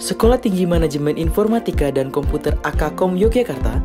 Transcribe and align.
Sekolah 0.00 0.42
Tinggi 0.42 0.66
Manajemen 0.66 1.14
Informatika 1.14 1.92
dan 1.94 2.10
Komputer 2.10 2.58
AKKOM 2.66 3.14
Yogyakarta 3.14 3.78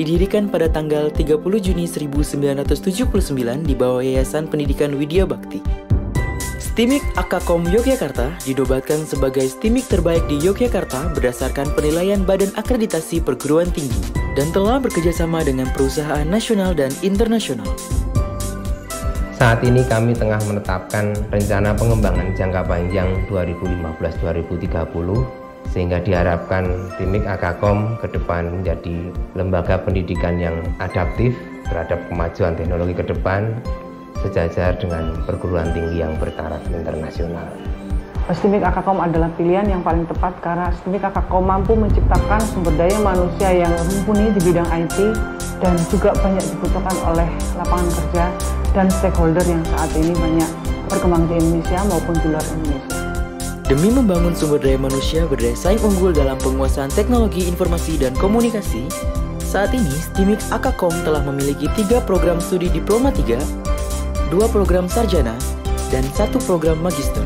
didirikan 0.00 0.48
pada 0.48 0.70
tanggal 0.70 1.12
30 1.12 1.38
Juni 1.60 1.84
1979 1.84 3.68
di 3.68 3.74
bawah 3.76 4.00
Yayasan 4.00 4.48
Pendidikan 4.48 4.96
Widya 4.96 5.28
Bakti. 5.28 5.60
Stimik 6.56 7.04
AKKOM 7.20 7.68
Yogyakarta 7.68 8.32
didobatkan 8.48 9.04
sebagai 9.04 9.44
Stimik 9.44 9.84
terbaik 9.92 10.24
di 10.24 10.40
Yogyakarta 10.40 11.12
berdasarkan 11.12 11.68
penilaian 11.76 12.24
Badan 12.24 12.48
Akreditasi 12.56 13.20
Perguruan 13.20 13.68
Tinggi 13.68 14.00
dan 14.32 14.48
telah 14.56 14.80
bekerjasama 14.80 15.44
dengan 15.44 15.68
perusahaan 15.76 16.24
nasional 16.24 16.72
dan 16.72 16.88
internasional. 17.04 17.68
Saat 19.42 19.66
ini 19.66 19.82
kami 19.90 20.14
tengah 20.14 20.38
menetapkan 20.46 21.18
rencana 21.34 21.74
pengembangan 21.74 22.30
jangka 22.38 22.62
panjang 22.62 23.10
2015-2030 23.26 24.70
sehingga 25.66 25.98
diharapkan 25.98 26.62
TIMIK 26.94 27.26
AKKOM 27.26 27.98
ke 27.98 28.06
depan 28.14 28.54
menjadi 28.54 29.10
lembaga 29.34 29.82
pendidikan 29.82 30.38
yang 30.38 30.54
adaptif 30.78 31.34
terhadap 31.66 31.98
kemajuan 32.06 32.54
teknologi 32.54 32.94
ke 32.94 33.02
depan 33.02 33.50
sejajar 34.22 34.78
dengan 34.78 35.10
perguruan 35.26 35.74
tinggi 35.74 36.06
yang 36.06 36.14
bertaraf 36.22 36.62
internasional. 36.70 37.50
STIMIK 38.30 38.62
Akakom 38.62 39.02
adalah 39.02 39.26
pilihan 39.34 39.66
yang 39.66 39.82
paling 39.82 40.06
tepat 40.06 40.38
karena 40.38 40.70
STIMIK 40.70 41.10
Akakom 41.10 41.50
mampu 41.50 41.74
menciptakan 41.74 42.38
sumber 42.46 42.78
daya 42.78 42.94
manusia 43.02 43.66
yang 43.66 43.74
mumpuni 43.90 44.30
di 44.38 44.40
bidang 44.46 44.70
IT 44.70 45.18
dan 45.58 45.74
juga 45.90 46.14
banyak 46.22 46.46
dibutuhkan 46.46 46.94
oleh 47.10 47.26
lapangan 47.58 47.90
kerja 47.90 48.30
dan 48.72 48.88
stakeholder 48.88 49.44
yang 49.44 49.62
saat 49.72 49.92
ini 49.96 50.12
banyak 50.16 50.50
berkembang 50.88 51.24
di 51.28 51.40
Indonesia 51.40 51.80
maupun 51.88 52.14
di 52.20 52.26
luar 52.28 52.46
Indonesia. 52.60 52.98
Demi 53.68 53.88
membangun 53.88 54.36
sumber 54.36 54.60
daya 54.60 54.76
manusia 54.76 55.24
berdaya 55.24 55.56
saing 55.56 55.80
unggul 55.80 56.12
dalam 56.12 56.36
penguasaan 56.40 56.92
teknologi 56.92 57.48
informasi 57.48 57.96
dan 57.96 58.12
komunikasi, 58.20 58.84
saat 59.40 59.72
ini 59.72 59.92
STIMIK 59.92 60.52
Akakom 60.52 60.92
telah 61.04 61.24
memiliki 61.24 61.68
tiga 61.72 62.04
program 62.04 62.36
studi 62.40 62.68
Diploma 62.68 63.08
3 63.08 63.72
dua 64.32 64.48
program 64.48 64.88
sarjana, 64.88 65.36
dan 65.92 66.00
satu 66.16 66.40
program 66.48 66.80
magister. 66.80 67.20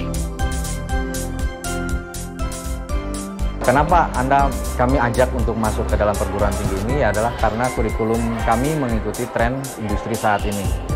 Kenapa 3.62 4.10
Anda 4.18 4.50
kami 4.74 4.98
ajak 4.98 5.30
untuk 5.38 5.54
masuk 5.54 5.86
ke 5.86 5.94
dalam 5.94 6.14
perguruan 6.18 6.50
tinggi 6.58 6.74
ini 6.90 7.06
adalah 7.06 7.30
karena 7.38 7.70
kurikulum 7.78 8.18
kami 8.42 8.74
mengikuti 8.74 9.22
tren 9.30 9.54
industri 9.78 10.18
saat 10.18 10.42
ini. 10.42 10.95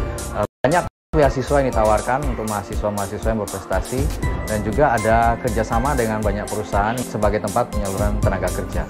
Banyak 0.61 0.92
beasiswa 1.16 1.64
yang 1.64 1.72
ditawarkan 1.72 2.20
untuk 2.36 2.44
mahasiswa-mahasiswa 2.44 3.33
yang 3.33 3.41
berprestasi 3.41 4.05
dan 4.44 4.61
juga 4.61 4.92
ada 4.92 5.33
kerjasama 5.41 5.97
dengan 5.97 6.20
banyak 6.20 6.44
perusahaan 6.44 6.92
sebagai 7.00 7.41
tempat 7.41 7.72
penyaluran 7.72 8.20
tenaga 8.20 8.53
kerja. 8.53 8.84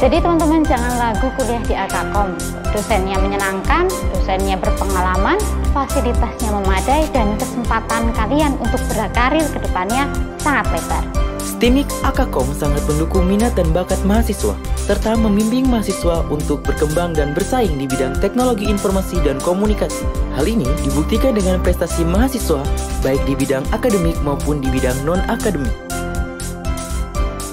Jadi 0.00 0.16
teman-teman 0.16 0.64
jangan 0.64 0.96
ragu 0.96 1.28
kuliah 1.36 1.60
di 1.68 1.76
Akakom. 1.76 2.32
Dosennya 2.72 3.20
menyenangkan, 3.20 3.84
dosennya 4.16 4.56
berpengalaman, 4.56 5.36
fasilitasnya 5.76 6.56
memadai, 6.56 7.04
dan 7.12 7.36
kesempatan 7.36 8.16
kalian 8.16 8.56
untuk 8.64 8.80
berkarir 8.88 9.44
ke 9.52 9.60
depannya 9.60 10.08
sangat 10.40 10.72
lebar. 10.72 11.21
STIMIK 11.62 12.02
Akakom 12.02 12.50
sangat 12.58 12.82
mendukung 12.90 13.22
minat 13.30 13.54
dan 13.54 13.70
bakat 13.70 14.02
mahasiswa, 14.02 14.58
serta 14.74 15.14
membimbing 15.14 15.62
mahasiswa 15.70 16.26
untuk 16.26 16.58
berkembang 16.66 17.14
dan 17.14 17.30
bersaing 17.38 17.78
di 17.78 17.86
bidang 17.86 18.18
teknologi 18.18 18.66
informasi 18.66 19.22
dan 19.22 19.38
komunikasi. 19.38 20.02
Hal 20.34 20.50
ini 20.50 20.66
dibuktikan 20.82 21.38
dengan 21.38 21.62
prestasi 21.62 22.02
mahasiswa, 22.02 22.66
baik 23.06 23.22
di 23.30 23.38
bidang 23.38 23.62
akademik 23.70 24.18
maupun 24.26 24.58
di 24.58 24.74
bidang 24.74 24.98
non-akademik. 25.06 25.70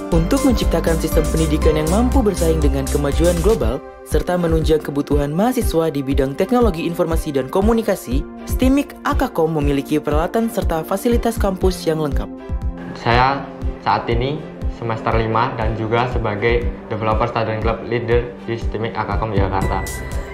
Untuk 0.10 0.42
menciptakan 0.42 0.98
sistem 0.98 1.22
pendidikan 1.30 1.78
yang 1.78 1.86
mampu 1.94 2.26
bersaing 2.26 2.58
dengan 2.58 2.90
kemajuan 2.90 3.38
global, 3.46 3.78
serta 4.10 4.42
menunjang 4.42 4.82
kebutuhan 4.82 5.30
mahasiswa 5.30 5.94
di 5.94 6.02
bidang 6.02 6.34
teknologi 6.34 6.90
informasi 6.90 7.30
dan 7.30 7.46
komunikasi, 7.46 8.26
STIMIK 8.50 9.06
Akakom 9.06 9.54
memiliki 9.54 10.02
peralatan 10.02 10.50
serta 10.50 10.82
fasilitas 10.82 11.38
kampus 11.38 11.86
yang 11.86 12.02
lengkap. 12.02 12.58
Saya 13.00 13.40
saat 13.80 14.04
ini 14.12 14.36
semester 14.76 15.16
5 15.16 15.56
dan 15.56 15.72
juga 15.80 16.08
sebagai 16.12 16.68
developer 16.92 17.32
student 17.32 17.64
club 17.64 17.80
leader 17.88 18.28
di 18.44 18.60
STIMIK 18.60 18.92
Akakom 18.92 19.32
Jakarta. 19.32 19.80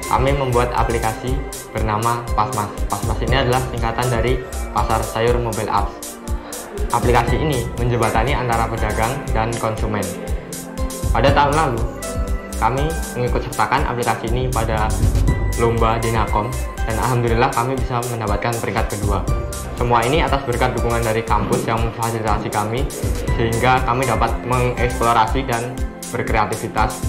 Kami 0.06 0.34
membuat 0.34 0.74
aplikasi 0.74 1.34
bernama 1.74 2.25
Pasmas. 2.34 2.70
Pasmas 2.90 3.18
ini 3.22 3.38
adalah 3.38 3.62
singkatan 3.70 4.06
dari 4.09 4.38
Pasar 4.74 5.02
Sayur 5.02 5.38
Mobile 5.42 5.70
Apps 5.70 6.18
Aplikasi 6.94 7.42
ini 7.42 7.66
menjembatani 7.75 8.31
antara 8.31 8.70
pedagang 8.70 9.14
dan 9.34 9.50
konsumen. 9.58 10.04
Pada 11.12 11.31
tahun 11.31 11.54
lalu, 11.56 11.81
kami 12.56 12.86
mengikut 13.18 13.42
sertakan 13.50 13.84
aplikasi 13.88 14.31
ini 14.31 14.48
pada 14.48 14.88
lomba 15.58 15.96
Dinakom 16.02 16.52
dan 16.86 16.96
alhamdulillah 17.00 17.50
kami 17.52 17.74
bisa 17.80 18.04
mendapatkan 18.12 18.54
peringkat 18.60 18.86
kedua. 18.98 19.24
Semua 19.76 20.04
ini 20.08 20.24
atas 20.24 20.44
berkat 20.48 20.72
dukungan 20.76 21.04
dari 21.04 21.24
kampus 21.24 21.68
yang 21.68 21.80
memfasilitasi 21.84 22.48
kami 22.48 22.88
sehingga 23.36 23.84
kami 23.84 24.08
dapat 24.08 24.32
mengeksplorasi 24.48 25.44
dan 25.48 25.76
berkreativitas. 26.12 27.00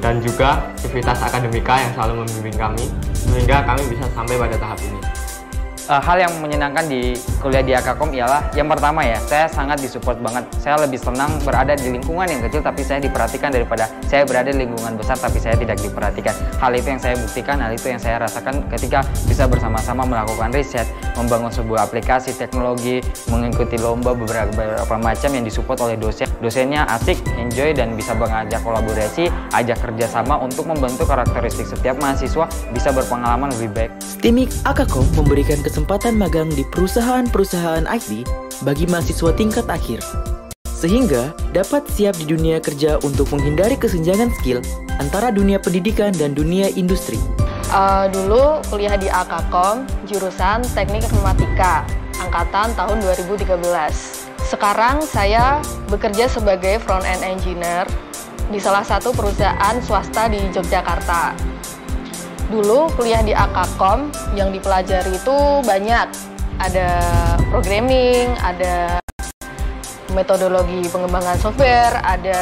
Dan 0.00 0.24
juga 0.24 0.72
aktivitas 0.80 1.20
akademika 1.20 1.76
yang 1.76 1.92
selalu 1.92 2.24
membimbing 2.24 2.56
kami 2.56 2.84
sehingga 3.12 3.68
kami 3.68 3.84
bisa 3.92 4.08
sampai 4.16 4.40
pada 4.40 4.56
tahap 4.56 4.80
ini 4.80 5.00
uh, 5.90 5.98
hal 5.98 6.22
yang 6.22 6.32
menyenangkan 6.38 6.86
di 6.86 7.18
kuliah 7.42 7.66
di 7.66 7.74
Akakom 7.74 8.14
ialah 8.14 8.46
yang 8.54 8.70
pertama 8.70 9.02
ya, 9.02 9.18
saya 9.26 9.50
sangat 9.50 9.82
disupport 9.82 10.22
banget. 10.22 10.46
Saya 10.62 10.78
lebih 10.78 11.02
senang 11.02 11.34
berada 11.42 11.74
di 11.74 11.90
lingkungan 11.90 12.30
yang 12.30 12.40
kecil 12.46 12.62
tapi 12.62 12.86
saya 12.86 13.02
diperhatikan 13.02 13.50
daripada 13.50 13.90
saya 14.06 14.22
berada 14.22 14.54
di 14.54 14.62
lingkungan 14.62 14.94
besar 14.94 15.18
tapi 15.18 15.42
saya 15.42 15.58
tidak 15.58 15.82
diperhatikan. 15.82 16.32
Hal 16.62 16.70
itu 16.78 16.86
yang 16.94 17.02
saya 17.02 17.18
buktikan, 17.18 17.58
hal 17.58 17.74
itu 17.74 17.90
yang 17.90 17.98
saya 17.98 18.22
rasakan 18.22 18.62
ketika 18.70 19.02
bisa 19.26 19.50
bersama-sama 19.50 20.06
melakukan 20.06 20.54
riset, 20.54 20.86
membangun 21.18 21.50
sebuah 21.50 21.90
aplikasi 21.90 22.30
teknologi, 22.38 23.02
mengikuti 23.26 23.74
lomba 23.80 24.14
beberapa, 24.14 24.86
macam 25.00 25.30
yang 25.34 25.42
disupport 25.42 25.90
oleh 25.90 25.96
dosen. 25.98 26.28
Dosennya 26.44 26.86
asik, 26.92 27.18
enjoy 27.40 27.72
dan 27.72 27.96
bisa 27.96 28.12
mengajak 28.14 28.60
kolaborasi, 28.62 29.32
ajak 29.56 29.80
kerjasama 29.80 30.36
untuk 30.38 30.68
membentuk 30.68 31.08
karakteristik 31.08 31.64
setiap 31.64 31.96
mahasiswa 31.98 32.46
bisa 32.70 32.92
berpengalaman 32.92 33.48
lebih 33.56 33.70
baik. 33.72 33.90
Timik 34.20 34.52
Akakom 34.68 35.08
memberikan 35.16 35.56
kesempatan 35.64 35.79
kesempatan 35.80 36.20
magang 36.20 36.52
di 36.52 36.60
perusahaan-perusahaan 36.76 37.88
IT 37.88 38.28
bagi 38.68 38.84
mahasiswa 38.92 39.32
tingkat 39.32 39.64
akhir, 39.64 40.04
sehingga 40.68 41.32
dapat 41.56 41.88
siap 41.88 42.20
di 42.20 42.28
dunia 42.28 42.60
kerja 42.60 43.00
untuk 43.00 43.32
menghindari 43.32 43.80
kesenjangan 43.80 44.28
skill 44.36 44.60
antara 45.00 45.32
dunia 45.32 45.56
pendidikan 45.56 46.12
dan 46.12 46.36
dunia 46.36 46.68
industri. 46.76 47.16
Uh, 47.72 48.12
dulu 48.12 48.60
kuliah 48.68 49.00
di 49.00 49.08
Akakom, 49.08 49.88
jurusan 50.04 50.60
Teknik 50.76 51.00
Informatika, 51.00 51.88
angkatan 52.28 52.76
tahun 52.76 53.00
2013. 53.00 53.64
Sekarang 54.52 55.00
saya 55.00 55.64
bekerja 55.88 56.28
sebagai 56.28 56.76
front-end 56.84 57.24
engineer 57.24 57.88
di 58.52 58.60
salah 58.60 58.84
satu 58.84 59.16
perusahaan 59.16 59.80
swasta 59.80 60.28
di 60.28 60.44
Yogyakarta 60.52 61.49
dulu 62.50 62.90
kuliah 62.98 63.22
di 63.22 63.30
Akakom 63.30 64.10
yang 64.34 64.50
dipelajari 64.50 65.14
itu 65.14 65.36
banyak. 65.62 66.10
Ada 66.60 66.88
programming, 67.48 68.36
ada 68.42 69.00
metodologi 70.12 70.84
pengembangan 70.90 71.38
software, 71.40 71.96
ada 72.04 72.40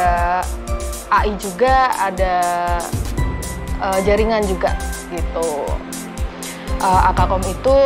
AI 1.07 1.31
juga, 1.39 1.93
ada 1.95 2.35
uh, 3.79 3.99
jaringan 4.03 4.43
juga 4.43 4.75
gitu. 5.13 5.63
Uh, 6.83 7.01
Akakom 7.07 7.39
itu 7.47 7.77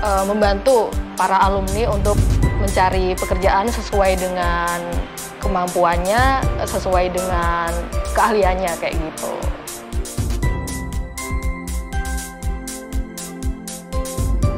uh, 0.00 0.24
membantu 0.24 0.88
para 1.18 1.36
alumni 1.44 1.92
untuk 1.92 2.16
mencari 2.62 3.12
pekerjaan 3.18 3.68
sesuai 3.68 4.16
dengan 4.16 4.80
kemampuannya, 5.44 6.40
sesuai 6.64 7.12
dengan 7.12 7.68
keahliannya 8.16 8.72
kayak 8.80 8.96
gitu. 8.96 9.34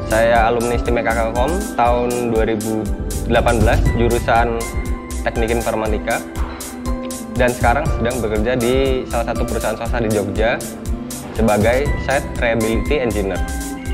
Saya 0.07 0.47
alumni 0.47 0.79
STIMEK 0.79 1.03
Kakakkom 1.03 1.51
tahun 1.75 2.31
2018 2.31 3.27
jurusan 3.99 4.55
Teknik 5.19 5.51
Informatika 5.51 6.23
dan 7.35 7.51
sekarang 7.51 7.83
sedang 7.83 8.15
bekerja 8.23 8.55
di 8.55 9.03
salah 9.11 9.27
satu 9.27 9.43
perusahaan 9.43 9.75
swasta 9.75 9.99
di 9.99 10.07
Jogja 10.07 10.55
sebagai 11.35 11.91
Site 12.07 12.23
Reliability 12.39 13.03
Engineer. 13.03 13.35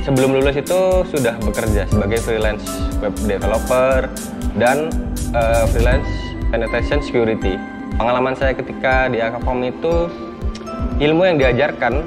Sebelum 0.05 0.37
lulus 0.37 0.53
itu 0.53 1.01
sudah 1.09 1.33
bekerja 1.41 1.89
sebagai 1.89 2.21
freelance 2.21 2.61
web 3.01 3.17
developer 3.25 4.05
dan 4.61 4.93
uh, 5.33 5.65
freelance 5.73 6.05
penetration 6.53 7.01
security. 7.01 7.57
Pengalaman 7.97 8.37
saya 8.37 8.53
ketika 8.53 9.09
di 9.09 9.17
Akakom 9.17 9.65
itu 9.65 10.13
ilmu 11.01 11.25
yang 11.25 11.41
diajarkan 11.41 12.05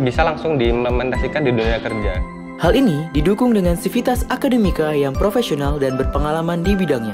bisa 0.00 0.24
langsung 0.24 0.56
diimplementasikan 0.56 1.44
di 1.44 1.52
dunia 1.52 1.76
kerja 1.84 2.35
Hal 2.56 2.72
ini 2.72 3.04
didukung 3.12 3.52
dengan 3.52 3.76
sivitas 3.76 4.24
akademika 4.32 4.88
yang 4.96 5.12
profesional 5.12 5.76
dan 5.76 6.00
berpengalaman 6.00 6.64
di 6.64 6.72
bidangnya. 6.72 7.12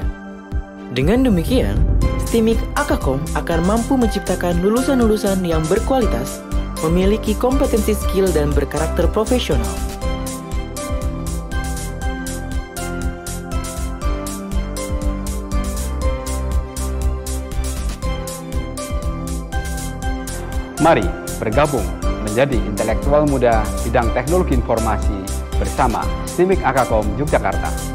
Dengan 0.95 1.27
demikian, 1.27 1.75
STIMIK 2.23 2.63
Akakom 2.79 3.19
akan 3.35 3.59
mampu 3.67 3.99
menciptakan 3.99 4.63
lulusan-lulusan 4.63 5.43
yang 5.43 5.59
berkualitas, 5.67 6.39
memiliki 6.87 7.35
kompetensi 7.35 7.91
skill 7.91 8.31
dan 8.31 8.55
berkarakter 8.55 9.03
profesional. 9.11 9.67
Mari 20.79 21.03
bergabung 21.35 21.83
menjadi 22.23 22.55
intelektual 22.63 23.27
muda 23.27 23.67
bidang 23.83 24.07
teknologi 24.15 24.55
informasi 24.55 25.22
bersama 25.59 26.01
STIMIK 26.25 26.63
Akakom 26.65 27.05
Yogyakarta. 27.19 27.92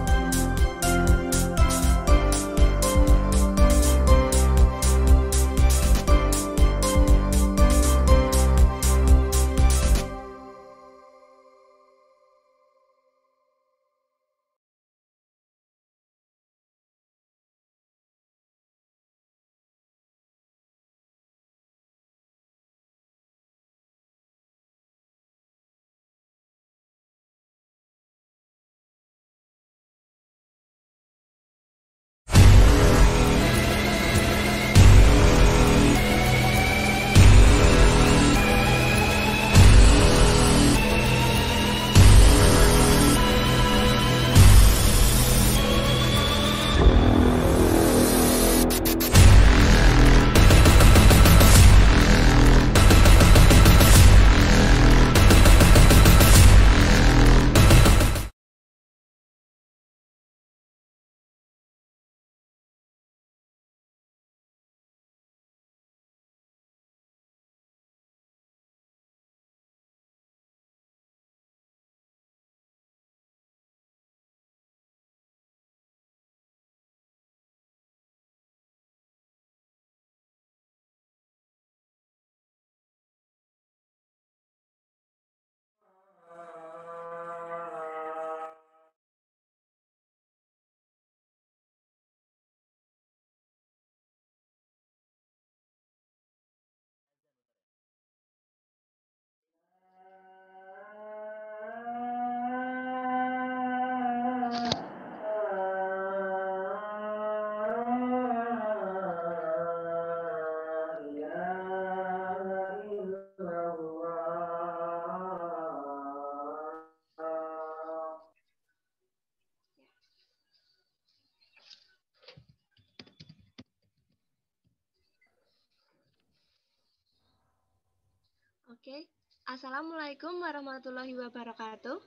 Assalamualaikum 129.69 130.41
warahmatullahi 130.41 131.13
wabarakatuh. 131.13 132.01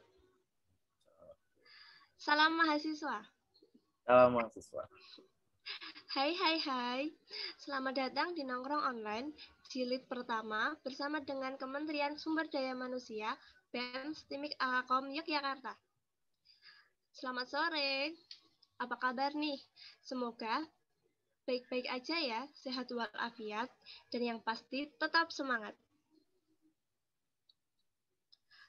Salam 2.17 2.57
mahasiswa. 2.57 3.21
Salam 4.01 4.33
mahasiswa. 4.33 4.89
Hai 6.09 6.33
hai 6.41 6.57
hai, 6.57 7.01
selamat 7.61 7.93
datang 7.93 8.33
di 8.33 8.41
Nongkrong 8.49 8.81
Online, 8.81 9.29
jilid 9.69 10.09
pertama 10.09 10.73
bersama 10.81 11.21
dengan 11.21 11.53
Kementerian 11.53 12.17
Sumber 12.17 12.49
Daya 12.49 12.73
Manusia, 12.73 13.37
BEM 13.69 14.17
Stimik 14.17 14.57
Akakom 14.57 15.13
Yogyakarta. 15.13 15.77
Selamat 17.13 17.45
sore, 17.45 18.17
apa 18.81 18.97
kabar 18.97 19.37
nih? 19.37 19.61
Semoga 20.01 20.65
baik-baik 21.45 21.85
aja 21.93 22.17
ya, 22.17 22.41
sehat 22.57 22.89
walafiat, 22.89 23.69
dan 24.09 24.21
yang 24.25 24.41
pasti 24.41 24.89
tetap 24.97 25.29
semangat. 25.29 25.77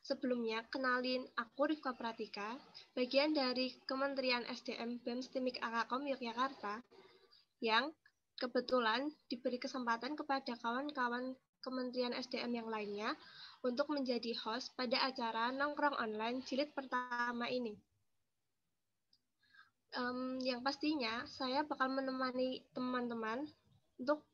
Sebelumnya, 0.02 0.66
kenalin 0.66 1.22
aku 1.38 1.70
Rifka 1.70 1.94
Pratika, 1.94 2.58
bagian 2.90 3.30
dari 3.30 3.70
Kementerian 3.86 4.42
SDM 4.50 4.98
BEM 4.98 5.22
STIMIK 5.22 5.62
Akakom 5.62 6.02
Yogyakarta, 6.10 6.82
yang 7.62 7.94
kebetulan 8.34 9.14
diberi 9.30 9.62
kesempatan 9.62 10.18
kepada 10.18 10.58
kawan-kawan 10.58 11.38
Kementerian 11.62 12.10
SDM 12.10 12.58
yang 12.58 12.68
lainnya 12.74 13.14
untuk 13.62 13.86
menjadi 13.94 14.34
host 14.42 14.74
pada 14.74 14.98
acara 15.06 15.54
Nongkrong 15.54 15.94
Online 15.94 16.42
jilid 16.42 16.74
pertama 16.74 17.46
ini. 17.46 17.78
Um, 19.94 20.42
yang 20.42 20.66
pastinya, 20.66 21.22
saya 21.30 21.62
bakal 21.62 21.94
menemani 21.94 22.66
teman-teman 22.74 23.46
untuk 24.02 24.26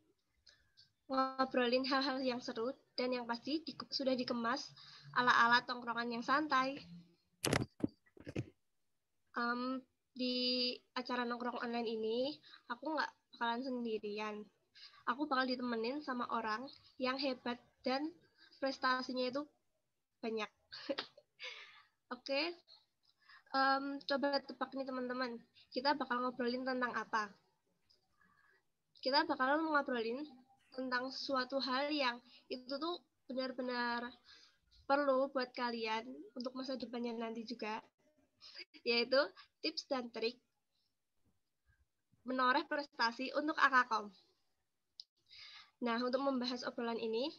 ngobrolin 1.13 1.85
hal-hal 1.85 2.25
yang 2.25 2.41
seru 2.41 2.73
dan 2.99 3.15
yang 3.15 3.31
pasti 3.31 3.63
di, 3.63 3.79
sudah 3.95 4.19
dikemas 4.19 4.75
ala-ala 5.15 5.63
tongkrongan 5.63 6.19
yang 6.19 6.25
santai. 6.27 6.83
Um, 9.39 9.79
di 10.11 10.75
acara 10.99 11.23
nongkrong 11.23 11.63
online 11.63 11.87
ini, 11.87 12.35
aku 12.67 12.99
nggak 12.99 13.13
bakalan 13.39 13.63
sendirian. 13.63 14.43
Aku 15.07 15.31
bakal 15.31 15.47
ditemenin 15.47 16.03
sama 16.03 16.27
orang 16.35 16.67
yang 16.99 17.15
hebat 17.23 17.63
dan 17.87 18.11
prestasinya 18.59 19.31
itu 19.31 19.47
banyak. 20.19 20.51
Oke, 22.11 22.35
okay. 22.35 22.47
um, 23.55 24.03
coba 24.03 24.43
tebak 24.43 24.75
nih 24.75 24.83
teman-teman. 24.91 25.39
Kita 25.71 25.95
bakal 25.95 26.19
ngobrolin 26.19 26.67
tentang 26.67 26.91
apa? 26.99 27.31
Kita 28.99 29.23
bakal 29.23 29.63
ngobrolin 29.63 30.27
tentang 30.79 31.11
suatu 31.11 31.59
hal 31.59 31.91
yang 31.91 32.23
itu 32.47 32.71
tuh 32.71 33.03
benar-benar 33.27 34.07
perlu 34.87 35.27
buat 35.35 35.51
kalian 35.51 36.07
untuk 36.39 36.55
masa 36.55 36.79
depannya 36.79 37.19
nanti 37.19 37.43
juga, 37.43 37.83
yaitu 38.87 39.19
tips 39.59 39.91
dan 39.91 40.07
trik 40.15 40.39
menoreh 42.23 42.63
prestasi 42.71 43.35
untuk 43.35 43.59
Akakom. 43.59 44.15
Nah, 45.83 45.99
untuk 45.99 46.23
membahas 46.23 46.63
obrolan 46.63 47.01
ini, 47.01 47.33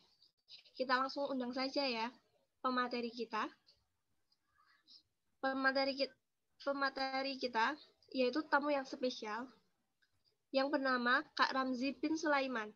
kita 0.75 0.99
langsung 0.99 1.31
undang 1.31 1.55
saja 1.55 1.87
ya 1.87 2.11
pemateri 2.59 3.13
kita. 3.13 3.47
Pemateri 5.39 5.93
kita, 5.95 6.15
pemateri 6.67 7.33
kita 7.39 7.77
yaitu 8.09 8.41
tamu 8.49 8.73
yang 8.73 8.83
spesial 8.83 9.45
yang 10.49 10.73
bernama 10.73 11.21
Kak 11.37 11.53
Ramzi 11.53 11.93
bin 12.01 12.17
Sulaiman. 12.17 12.73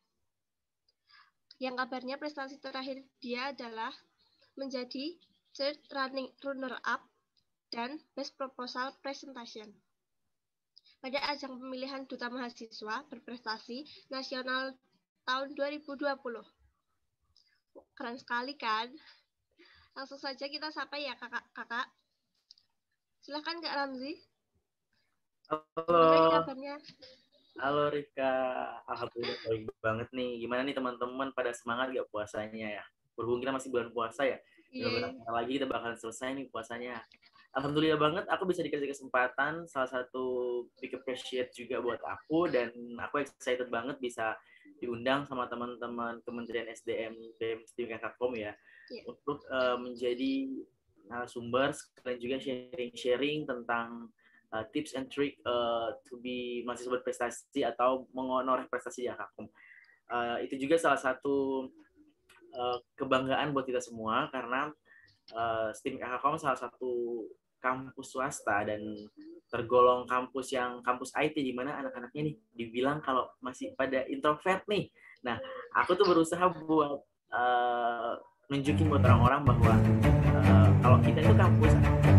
Yang 1.63 1.79
kabarnya 1.79 2.19
prestasi 2.19 2.59
terakhir 2.59 3.07
dia 3.23 3.55
adalah 3.55 3.95
menjadi 4.59 5.15
third 5.55 5.79
running 5.95 6.27
runner-up 6.43 7.07
dan 7.71 8.03
best 8.19 8.35
proposal 8.35 8.91
presentation. 8.99 9.71
Pada 10.99 11.23
ajang 11.31 11.55
pemilihan 11.55 12.03
duta 12.03 12.27
mahasiswa 12.27 13.07
berprestasi 13.07 13.87
nasional 14.11 14.75
tahun 15.23 15.55
2020. 15.55 16.03
Keren 17.95 18.17
sekali 18.19 18.59
kan? 18.59 18.91
Langsung 19.95 20.19
saja 20.19 20.43
kita 20.43 20.67
sapa 20.67 20.99
ya 20.99 21.15
kakak-kakak. 21.15 21.87
Silahkan 23.23 23.63
Kak 23.63 23.75
Ramzi. 23.79 24.19
Halo. 25.47 26.43
kabarnya? 26.43 26.75
Halo 27.53 27.93
Rika, 27.93 28.33
alhamdulillah 28.89 29.37
baik 29.45 29.63
banget 29.77 30.09
nih. 30.09 30.41
Gimana 30.41 30.65
nih 30.65 30.73
teman-teman 30.73 31.29
pada 31.37 31.53
semangat 31.53 31.93
gak 31.93 32.09
puasanya 32.09 32.81
ya? 32.81 32.83
Berhubung 33.13 33.45
kita 33.45 33.53
masih 33.53 33.69
bulan 33.69 33.93
puasa 33.93 34.25
ya. 34.25 34.41
Iya. 34.73 34.89
Beberapa 34.89 35.29
lagi 35.29 35.51
kita 35.61 35.67
bakalan 35.69 35.97
selesai 36.01 36.33
nih 36.33 36.49
puasanya. 36.49 36.97
Alhamdulillah 37.53 38.01
banget 38.01 38.25
aku 38.33 38.49
bisa 38.49 38.65
dikasih 38.65 38.89
kesempatan 38.89 39.69
salah 39.69 39.85
satu 39.85 40.25
big 40.81 40.97
appreciate 40.97 41.53
juga 41.53 41.77
buat 41.77 42.01
aku 42.01 42.49
dan 42.49 42.73
aku 42.97 43.21
excited 43.21 43.69
banget 43.69 44.01
bisa 44.01 44.33
diundang 44.81 45.29
sama 45.29 45.45
teman-teman 45.45 46.17
Kementerian 46.25 46.65
SDM 46.65 47.13
BEM 47.37 47.61
Kakakkom 47.93 48.33
ya 48.33 48.57
Iya. 48.89 49.01
untuk 49.05 49.45
eh, 49.47 49.77
menjadi 49.77 50.31
narasumber 51.05 51.71
sekalian 51.77 52.19
juga 52.19 52.35
sharing-sharing 52.41 53.45
tentang 53.45 54.09
uh, 54.53 54.63
tips 54.69 54.93
and 54.93 55.09
trick 55.09 55.41
uh, 55.43 55.97
to 56.05 56.21
be 56.21 56.61
mahasiswa 56.63 57.01
berprestasi 57.01 57.65
atau 57.65 58.05
mengonoreh 58.13 58.69
prestasi 58.69 59.05
di 59.05 59.09
Akakom. 59.09 59.49
Uh, 60.07 60.37
itu 60.45 60.55
juga 60.61 60.77
salah 60.77 61.01
satu 61.01 61.67
uh, 62.53 62.77
kebanggaan 62.93 63.51
buat 63.51 63.65
kita 63.65 63.81
semua 63.81 64.29
karena 64.29 64.69
uh, 65.33 65.73
STIM 65.73 65.97
Akakom 65.99 66.37
salah 66.37 66.59
satu 66.59 67.25
kampus 67.63 68.11
swasta 68.11 68.67
dan 68.67 68.83
tergolong 69.47 70.03
kampus 70.03 70.51
yang 70.51 70.83
kampus 70.83 71.15
IT 71.15 71.39
di 71.39 71.55
mana 71.55 71.79
anak-anaknya 71.79 72.21
nih 72.27 72.35
dibilang 72.51 72.99
kalau 72.99 73.31
masih 73.39 73.71
pada 73.79 74.03
introvert 74.11 74.67
nih. 74.67 74.91
Nah, 75.23 75.39
aku 75.71 75.95
tuh 75.95 76.03
berusaha 76.03 76.43
buat 76.67 76.99
uh, 77.31 78.19
nunjukin 78.51 78.91
buat 78.91 78.99
orang-orang 79.07 79.41
bahwa 79.47 79.73
uh, 80.35 80.69
kalau 80.83 80.97
kita 80.99 81.23
itu 81.23 81.33
kampus 81.39 81.71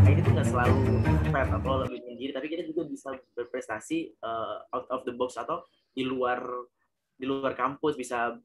IT 0.08 0.16
itu 0.24 0.28
nggak 0.32 0.48
selalu 0.48 0.76
introvert 1.04 1.48
atau 1.60 1.72
lebih 1.84 2.00
menyendiri, 2.14 2.30
tapi 2.30 2.47
kita 2.47 2.62
juga 2.62 2.87
bisa 2.87 3.11
berprestasi 3.35 4.14
uh, 4.23 4.62
out 4.71 4.87
of 4.94 5.02
the 5.02 5.11
box 5.11 5.35
atau 5.35 5.66
di 5.90 6.06
luar 6.06 6.38
di 7.18 7.26
luar 7.26 7.59
kampus 7.59 7.99
bisa 7.99 8.38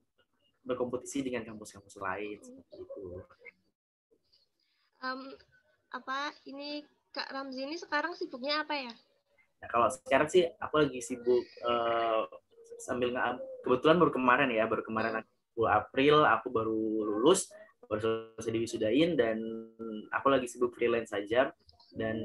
berkompetisi 0.65 1.21
dengan 1.21 1.45
kampus-kampus 1.45 2.01
lain 2.01 2.37
seperti 2.41 2.75
itu. 2.81 3.01
Em, 4.99 5.21
apa 5.93 6.33
ini 6.49 6.83
Kak 7.09 7.29
Ramzi 7.29 7.65
ini 7.65 7.77
sekarang 7.77 8.13
sibuknya 8.13 8.61
apa 8.61 8.73
ya? 8.77 8.93
Nah, 9.59 9.67
kalau 9.67 9.87
sekarang 9.89 10.29
sih 10.29 10.45
aku 10.61 10.85
lagi 10.85 10.99
sibuk 11.01 11.41
eh, 11.45 12.21
sambil 12.79 13.11
kebetulan 13.65 13.97
baru 13.97 14.11
kemarin 14.13 14.49
ya, 14.53 14.69
baru 14.69 14.85
kemarin 14.85 15.25
10 15.57 15.67
April 15.67 16.23
aku 16.23 16.47
baru 16.53 16.81
lulus, 17.03 17.51
baru 17.89 18.31
selesai 18.37 18.53
diwisudain 18.53 19.17
dan 19.17 19.37
aku 20.13 20.27
lagi 20.29 20.47
sibuk 20.47 20.77
freelance 20.77 21.11
saja 21.11 21.49
dan 21.97 22.17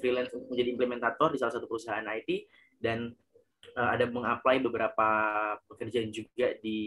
freelance 0.00 0.32
untuk 0.32 0.52
menjadi 0.52 0.68
implementator 0.76 1.32
di 1.32 1.38
salah 1.40 1.54
satu 1.56 1.64
perusahaan 1.68 2.04
IT 2.04 2.48
dan 2.82 3.12
eh, 3.76 3.88
ada 3.94 4.04
mengapply 4.08 4.60
beberapa 4.60 5.08
pekerjaan 5.70 6.12
juga 6.12 6.56
di 6.60 6.78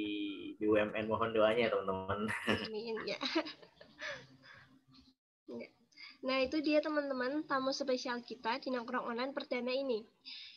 BUMN 0.62 1.06
mohon 1.10 1.34
doanya 1.34 1.68
ya 1.68 1.70
teman-teman. 1.74 2.20
Amin 2.70 2.96
ya. 3.10 3.20
Ya. 5.46 5.70
Nah, 6.26 6.42
itu 6.42 6.58
dia 6.58 6.82
teman-teman 6.82 7.46
tamu 7.46 7.70
spesial 7.70 8.18
kita 8.26 8.58
di 8.58 8.74
Nongkrong 8.74 9.14
Online 9.14 9.30
perdana 9.30 9.70
ini. 9.70 10.02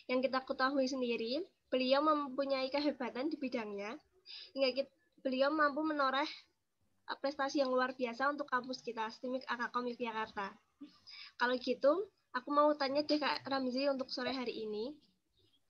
Yang 0.09 0.33
kita 0.33 0.41
ketahui 0.49 0.89
sendiri, 0.89 1.45
beliau 1.69 2.01
mempunyai 2.01 2.73
kehebatan 2.73 3.29
di 3.29 3.37
bidangnya, 3.37 4.01
hingga 4.57 4.71
kit- 4.73 4.97
beliau 5.21 5.53
mampu 5.53 5.85
menoreh 5.85 6.25
eh, 7.09 7.19
prestasi 7.21 7.61
yang 7.61 7.69
luar 7.69 7.93
biasa 7.93 8.33
untuk 8.33 8.49
kampus 8.49 8.81
kita, 8.81 9.13
STIMIK 9.13 9.45
Akakom 9.45 9.85
Yogyakarta. 9.93 10.57
Kalau 11.39 11.55
gitu, 11.59 11.93
aku 12.35 12.49
mau 12.51 12.75
tanya 12.75 13.07
deh 13.07 13.19
Kak 13.23 13.47
Ramzi 13.47 13.87
untuk 13.87 14.11
sore 14.11 14.35
hari 14.35 14.67
ini. 14.67 14.91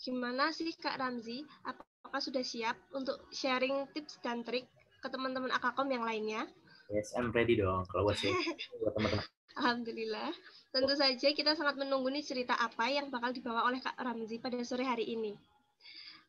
Gimana 0.00 0.49
sih 0.55 0.73
Kak 0.73 0.97
Ramzi? 0.97 1.45
Apakah 1.67 2.21
sudah 2.25 2.41
siap 2.41 2.79
untuk 2.97 3.21
sharing 3.35 3.85
tips 3.93 4.17
dan 4.25 4.41
trik 4.47 4.65
ke 5.05 5.09
teman-teman 5.12 5.53
Akakom 5.53 5.93
yang 5.93 6.09
lainnya? 6.09 6.49
Yes, 6.88 7.12
I'm 7.12 7.29
ready 7.37 7.61
dong 7.61 7.85
kalau 7.93 8.09
buat 8.81 8.95
teman-teman. 8.97 9.27
Alhamdulillah. 9.59 10.31
Tentu 10.71 10.95
saja 10.95 11.29
kita 11.35 11.53
sangat 11.53 11.77
menunggu 11.77 12.09
nih 12.09 12.23
cerita 12.23 12.55
apa 12.55 12.88
yang 12.88 13.11
bakal 13.12 13.35
dibawa 13.35 13.67
oleh 13.67 13.83
Kak 13.83 13.99
Ramzi 13.99 14.38
pada 14.38 14.57
sore 14.65 14.87
hari 14.87 15.05
ini. 15.05 15.35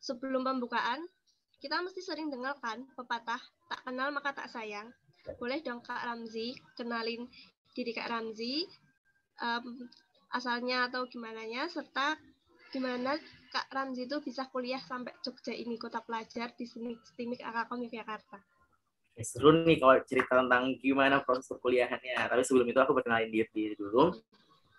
Sebelum 0.02 0.42
pembukaan, 0.42 1.06
kita 1.60 1.78
mesti 1.80 2.00
sering 2.02 2.32
dengar 2.32 2.56
kan 2.58 2.82
pepatah 2.96 3.40
tak 3.68 3.80
kenal 3.86 4.10
maka 4.10 4.34
tak 4.34 4.48
sayang. 4.50 4.90
Boleh 5.38 5.62
dong 5.62 5.84
Kak 5.84 6.02
Ramzi 6.02 6.56
kenalin 6.74 7.28
diri 7.76 7.92
Kak 7.94 8.08
Ramzi, 8.10 8.66
em, 9.40 9.64
asalnya 10.30 10.90
atau 10.90 11.06
gimana 11.10 11.42
nya, 11.46 11.66
serta 11.66 12.18
gimana 12.70 13.18
Kak 13.50 13.66
Ramzi 13.74 14.06
itu 14.06 14.22
bisa 14.22 14.46
kuliah 14.46 14.78
sampai 14.78 15.10
Jogja 15.26 15.50
ini 15.50 15.74
kota 15.74 15.98
pelajar 16.06 16.54
di 16.54 16.70
STIMIK 16.70 17.42
Akakom 17.42 17.82
Yogyakarta. 17.82 18.38
Eh, 19.18 19.26
seru 19.26 19.52
nih 19.66 19.76
kalau 19.82 19.98
cerita 20.06 20.38
tentang 20.38 20.78
gimana 20.78 21.20
proses 21.26 21.50
perkuliahannya. 21.50 22.30
Tapi 22.30 22.42
sebelum 22.46 22.66
itu 22.70 22.78
aku 22.78 22.94
perkenalin 22.94 23.28
diri, 23.28 23.74
dulu. 23.74 24.14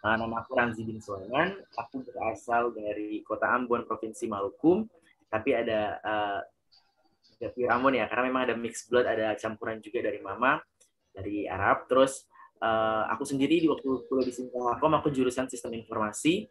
Uh, 0.01 0.15
nama 0.17 0.41
aku 0.41 0.57
Ramzi 0.57 0.81
bin 0.81 0.97
Sulaiman. 0.97 1.61
Aku 1.77 2.01
berasal 2.01 2.73
dari 2.73 3.21
kota 3.21 3.51
Ambon, 3.51 3.85
Provinsi 3.85 4.25
Maluku. 4.25 4.87
Tapi 5.29 5.49
ada 5.51 5.99
uh, 6.01 6.39
dari 7.37 7.69
Ambon 7.69 7.93
ya, 7.93 8.07
karena 8.07 8.23
memang 8.31 8.43
ada 8.49 8.55
mixed 8.57 8.89
blood, 8.89 9.05
ada 9.05 9.35
campuran 9.37 9.77
juga 9.83 9.99
dari 10.01 10.23
mama, 10.23 10.57
dari 11.13 11.45
Arab. 11.45 11.85
Terus 11.85 12.25
uh, 12.61 13.03
aku 13.09 13.25
sendiri 13.25 13.59
di 13.59 13.67
waktu 13.67 14.05
kuliah 14.07 14.25
di 14.25 14.33
Singapura, 14.33 14.77
aku 14.77 15.09
jurusan 15.09 15.49
sistem 15.49 15.75
informasi. 15.75 16.47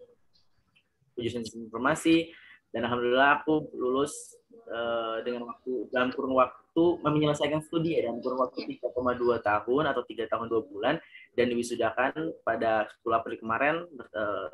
Jurusan 1.16 1.46
sistem 1.46 1.70
informasi. 1.70 2.34
Dan 2.70 2.86
Alhamdulillah 2.86 3.42
aku 3.42 3.70
lulus 3.74 4.38
uh, 4.70 5.18
dengan 5.26 5.50
waktu 5.50 5.90
dalam 5.90 6.10
kurun 6.14 6.38
waktu 6.38 6.84
menyelesaikan 7.02 7.60
studi 7.66 7.98
ya 7.98 8.06
dalam 8.06 8.22
kurun 8.22 8.46
waktu 8.46 8.62
3,2 8.78 9.42
tahun 9.42 9.84
atau 9.90 10.02
tiga 10.06 10.24
tahun 10.30 10.46
dua 10.46 10.62
bulan 10.62 10.94
dan 11.34 11.46
diwisudakan 11.50 12.12
pada 12.46 12.86
10 13.02 13.18
April 13.18 13.34
kemarin 13.42 13.74
eh, 13.90 14.48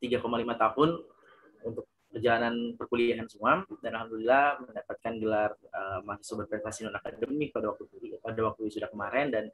3,5 0.00 0.24
tahun 0.56 0.88
untuk 1.68 1.84
perjalanan 2.08 2.72
perkuliahan 2.80 3.28
semua 3.28 3.68
dan 3.84 3.92
alhamdulillah 4.00 4.64
mendapatkan 4.64 5.12
gelar 5.20 5.50
eh, 5.60 6.00
mahasiswa 6.08 6.36
berprestasi 6.44 6.88
non 6.88 6.96
akademik 6.96 7.52
pada 7.52 7.76
waktu 7.76 7.84
pada 8.24 8.40
waktu 8.48 8.60
wisuda 8.64 8.88
kemarin 8.88 9.28
dan 9.28 9.44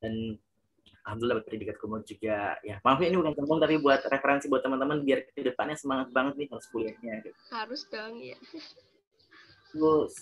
dan 0.00 0.36
alhamdulillah 1.04 1.40
dapat 1.40 1.48
predikat 1.48 1.76
kumul 1.80 2.00
juga 2.04 2.56
ya 2.60 2.76
maaf 2.84 3.00
ya 3.00 3.08
ini 3.08 3.16
bukan 3.20 3.32
sombong 3.36 3.60
tapi 3.60 3.80
buat 3.80 4.00
referensi 4.04 4.46
buat 4.52 4.60
teman-teman 4.60 5.00
biar 5.04 5.28
ke 5.32 5.40
depannya 5.40 5.76
semangat 5.76 6.12
banget 6.12 6.34
nih 6.36 6.48
harus 6.52 6.66
kuliahnya 6.68 7.12
gitu. 7.24 7.36
Harus 7.52 7.80
dong 7.88 8.14
ya. 8.20 8.36
Terus 9.70 10.12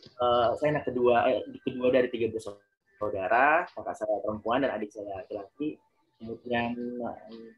eh, 0.00 0.48
saya 0.58 0.68
anak 0.74 0.84
kedua, 0.88 1.16
eh, 1.28 1.42
kedua 1.62 1.88
dari 1.92 2.08
tiga 2.08 2.26
bersaudara, 2.32 3.68
kakak 3.70 3.96
saya 3.96 4.14
perempuan 4.24 4.64
dan 4.64 4.72
adik 4.74 4.90
saya 4.90 5.20
laki-laki. 5.24 5.76
Kemudian 6.20 6.74
eh, 7.00 7.50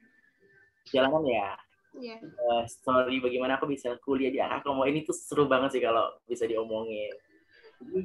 jalanan 0.91 1.25
ya, 1.27 1.49
Iya. 1.93 2.17
eh, 2.25 2.65
story 2.67 3.21
bagaimana 3.21 3.61
aku 3.61 3.69
bisa 3.69 3.95
kuliah 4.01 4.33
di 4.33 4.41
Akakom. 4.41 4.81
Wah, 4.81 4.89
ini 4.89 5.05
tuh 5.05 5.15
seru 5.15 5.45
banget 5.47 5.77
sih 5.79 5.83
kalau 5.85 6.09
bisa 6.25 6.49
diomongin. 6.49 7.13
Jadi, 7.83 8.01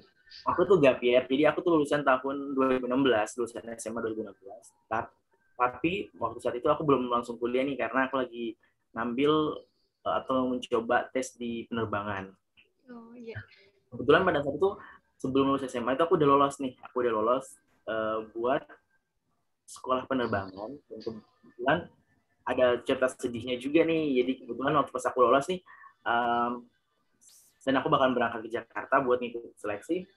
aku 0.47 0.61
tuh 0.63 0.77
gap 0.79 0.99
year, 1.03 1.23
jadi 1.27 1.51
aku 1.51 1.59
tuh 1.63 1.75
lulusan 1.75 2.03
tahun 2.03 2.55
2016, 2.55 3.37
lulusan 3.37 3.63
SMA 3.75 3.99
2016. 4.03 4.73
Ta- 4.87 5.11
Tapi 5.57 6.13
waktu 6.21 6.37
saat 6.37 6.55
itu 6.55 6.69
aku 6.69 6.85
belum 6.85 7.09
langsung 7.09 7.41
kuliah 7.41 7.65
nih 7.65 7.73
karena 7.81 8.05
aku 8.05 8.21
lagi 8.21 8.53
ngambil 8.93 9.57
eh, 10.05 10.13
atau 10.21 10.45
mencoba 10.53 11.09
tes 11.09 11.33
di 11.33 11.65
penerbangan. 11.65 12.29
Oh 12.87 13.11
iya. 13.17 13.35
kebetulan 13.91 14.23
pada 14.23 14.39
saat 14.45 14.55
itu 14.55 14.69
sebelum 15.17 15.51
lulus 15.51 15.65
SMA 15.65 15.97
itu 15.97 16.03
aku 16.05 16.15
udah 16.15 16.27
lolos 16.29 16.55
nih. 16.61 16.77
Aku 16.85 17.01
udah 17.01 17.13
lolos 17.13 17.45
eh, 17.89 18.19
buat 18.37 18.61
sekolah 19.65 20.05
penerbangan. 20.05 20.77
Dan 20.87 20.99
kebetulan 21.01 21.79
ada 22.47 22.79
cerita 22.85 23.07
sedihnya 23.11 23.57
juga 23.57 23.81
nih. 23.83 24.21
Jadi 24.23 24.31
kebetulan 24.45 24.77
waktu 24.77 24.91
pas 24.93 25.05
aku 25.09 25.19
lolos 25.25 25.49
nih 25.49 25.59
em, 26.05 26.53
dan 27.67 27.83
aku 27.83 27.91
bakal 27.91 28.15
berangkat 28.15 28.47
ke 28.47 28.49
Jakarta 28.61 29.03
buat 29.03 29.19
ngikut 29.19 29.59
seleksi 29.59 30.07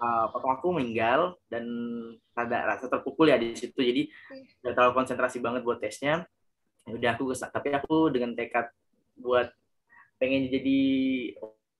eh, 0.00 0.26
papa 0.32 0.48
aku 0.58 0.72
meninggal 0.72 1.36
dan 1.52 1.64
ada 2.32 2.76
rasa 2.76 2.88
terpukul 2.88 3.28
ya 3.28 3.36
di 3.36 3.52
situ. 3.52 3.76
Jadi 3.76 4.08
udah 4.64 4.72
terlalu 4.72 4.92
konsentrasi 4.96 5.38
banget 5.44 5.62
buat 5.62 5.78
tesnya. 5.78 6.24
Ya 6.88 6.92
udah 6.96 7.10
aku 7.16 7.32
ke 7.32 7.34
sana. 7.36 7.52
Tapi 7.52 7.76
aku 7.76 8.08
dengan 8.08 8.32
tekad 8.32 8.72
buat 9.20 9.52
pengen 10.16 10.48
jadi 10.48 10.80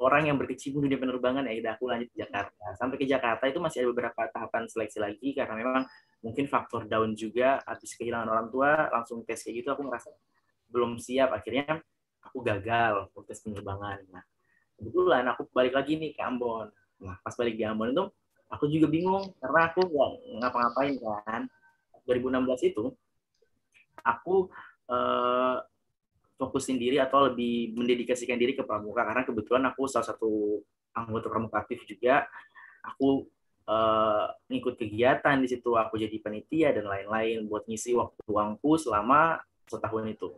orang 0.00 0.32
yang 0.32 0.36
berkecimpung 0.40 0.80
di 0.80 0.96
dunia 0.96 1.00
penerbangan 1.00 1.44
ya 1.44 1.60
udah 1.60 1.72
aku 1.76 1.84
lanjut 1.88 2.08
ke 2.12 2.16
Jakarta. 2.24 2.66
Sampai 2.76 2.96
ke 2.96 3.04
Jakarta 3.04 3.44
itu 3.48 3.60
masih 3.60 3.84
ada 3.84 3.88
beberapa 3.92 4.22
tahapan 4.32 4.64
seleksi 4.64 4.98
lagi 5.00 5.28
karena 5.36 5.54
memang 5.60 5.82
mungkin 6.24 6.48
faktor 6.48 6.88
down 6.88 7.12
juga 7.12 7.60
habis 7.68 7.96
kehilangan 7.96 8.28
orang 8.28 8.48
tua 8.48 8.88
langsung 8.92 9.24
tes 9.28 9.40
kayak 9.44 9.64
gitu 9.64 9.68
aku 9.76 9.84
ngerasa 9.84 10.08
belum 10.72 10.96
siap. 10.96 11.36
Akhirnya 11.36 11.84
aku 12.24 12.40
gagal 12.40 13.12
tes 13.28 13.44
penerbangan. 13.44 14.00
Nah 14.08 14.24
kebetulan 14.80 15.24
aku 15.28 15.44
balik 15.52 15.76
lagi 15.76 16.00
nih 16.00 16.16
ke 16.16 16.22
Ambon 16.24 16.72
nah 17.00 17.16
pas 17.24 17.32
balik 17.32 17.56
di 17.56 17.64
Ambon 17.64 17.92
itu 17.92 18.04
aku 18.52 18.64
juga 18.68 18.86
bingung 18.92 19.32
karena 19.40 19.72
aku 19.72 19.80
nggak 19.88 20.10
ngapa-ngapain 20.44 20.94
kan 21.24 21.42
2016 22.04 22.70
itu 22.72 22.84
aku 24.04 24.48
uh, 24.90 25.56
fokusin 26.40 26.80
diri 26.80 26.96
atau 26.96 27.28
lebih 27.28 27.76
mendedikasikan 27.76 28.40
diri 28.40 28.56
ke 28.56 28.64
pramuka 28.64 29.04
karena 29.04 29.22
kebetulan 29.28 29.64
aku 29.68 29.84
salah 29.84 30.08
satu 30.08 30.64
anggota 30.96 31.28
pramuka 31.28 31.60
aktif 31.60 31.84
juga. 31.84 32.24
Aku 32.80 33.28
ngikut 34.50 34.74
kegiatan 34.74 35.38
di 35.38 35.46
situ, 35.46 35.78
aku 35.78 35.94
jadi 35.94 36.16
panitia 36.18 36.74
dan 36.74 36.90
lain-lain 36.90 37.46
buat 37.46 37.62
ngisi 37.70 37.94
waktu 37.94 38.18
luangku 38.26 38.74
selama 38.74 39.38
setahun 39.70 40.10
itu. 40.10 40.34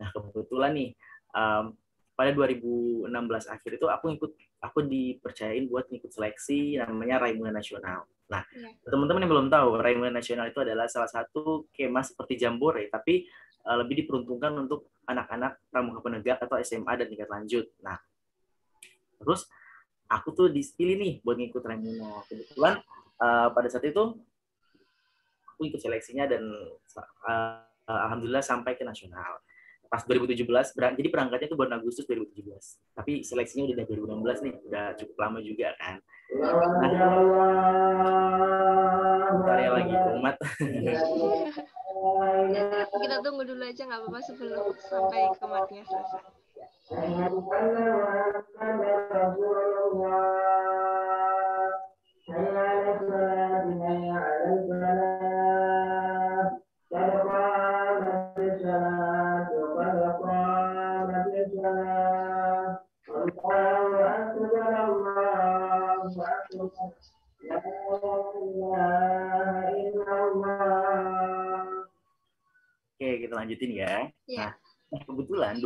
Nah 0.00 0.08
kebetulan 0.08 0.72
nih 0.72 0.90
um, 1.36 1.76
pada 2.16 2.32
2016 2.32 3.12
akhir 3.52 3.70
itu 3.76 3.86
aku 3.92 4.06
ikut 4.16 4.32
aku 4.60 4.84
dipercayain 4.84 5.68
buat 5.68 5.88
ngikut 5.88 6.10
seleksi 6.10 6.80
namanya 6.80 7.22
Raimuna 7.22 7.52
Nasional. 7.52 8.08
Nah, 8.26 8.42
ya. 8.50 8.70
teman-teman 8.90 9.22
yang 9.22 9.32
belum 9.32 9.48
tahu, 9.52 9.68
Raimuna 9.78 10.10
Nasional 10.10 10.50
itu 10.50 10.58
adalah 10.64 10.90
salah 10.90 11.06
satu 11.06 11.70
kema 11.70 12.02
seperti 12.02 12.40
Jambore, 12.40 12.90
tapi 12.90 13.28
uh, 13.68 13.76
lebih 13.84 14.04
diperuntukkan 14.04 14.52
untuk 14.66 14.90
anak-anak 15.06 15.62
pramuka 15.70 16.02
penegak 16.02 16.38
atau 16.42 16.58
SMA 16.64 16.92
dan 16.98 17.06
tingkat 17.06 17.30
lanjut. 17.30 17.66
Nah, 17.84 18.00
terus 19.22 19.46
aku 20.10 20.34
tuh 20.34 20.46
dipilih 20.50 20.96
nih 20.98 21.14
buat 21.22 21.38
ngikut 21.38 21.62
Raimuna. 21.62 22.26
Kebetulan 22.26 22.82
uh, 23.22 23.48
pada 23.54 23.68
saat 23.70 23.86
itu 23.86 24.18
aku 25.46 25.60
ikut 25.70 25.80
seleksinya 25.80 26.26
dan 26.26 26.42
uh, 27.24 27.62
alhamdulillah 27.86 28.42
sampai 28.42 28.74
ke 28.74 28.82
nasional 28.82 29.38
pas 29.96 30.04
2017 30.04 30.76
berang, 30.76 30.92
jadi 30.92 31.08
berangkatnya 31.08 31.48
itu 31.48 31.56
bulan 31.56 31.80
Agustus 31.80 32.04
2017 32.04 32.52
tapi 32.92 33.24
seleksinya 33.24 33.72
udah 33.72 33.76
dari 33.80 33.96
2016 33.96 34.44
nih 34.44 34.52
udah 34.68 34.92
cukup 35.00 35.16
lama 35.16 35.40
juga 35.40 35.72
kan. 35.80 35.96
Nah, 36.36 36.52
ya 39.56 39.72
lagi 39.72 39.96
umat 40.20 40.36
kita 43.00 43.16
tunggu 43.24 43.48
dulu 43.48 43.64
aja 43.64 43.88
nggak 43.88 44.04
apa-apa 44.04 44.20
sebelum 44.20 44.68
sampai 44.84 45.32
kematnya 45.40 45.80
selesai 45.88 46.28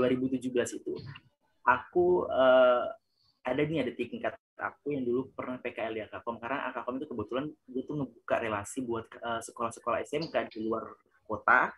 2017 0.01 0.81
itu 0.81 0.95
aku 1.69 2.25
uh, 2.29 2.89
ada 3.45 3.61
nih 3.65 3.85
ada 3.85 3.93
tingkat 3.97 4.35
aku 4.61 4.93
yang 4.93 5.05
dulu 5.09 5.33
pernah 5.33 5.57
PKL 5.61 5.97
di 5.97 6.03
Akakom 6.05 6.37
karena 6.37 6.69
Akakom 6.69 7.01
itu 7.01 7.09
kebetulan 7.09 7.49
gue 7.49 7.83
tuh 7.89 7.97
ngebuka 7.97 8.37
relasi 8.41 8.85
buat 8.85 9.09
uh, 9.25 9.41
sekolah-sekolah 9.41 10.05
SMK 10.05 10.53
di 10.53 10.69
luar 10.69 10.85
kota 11.25 11.73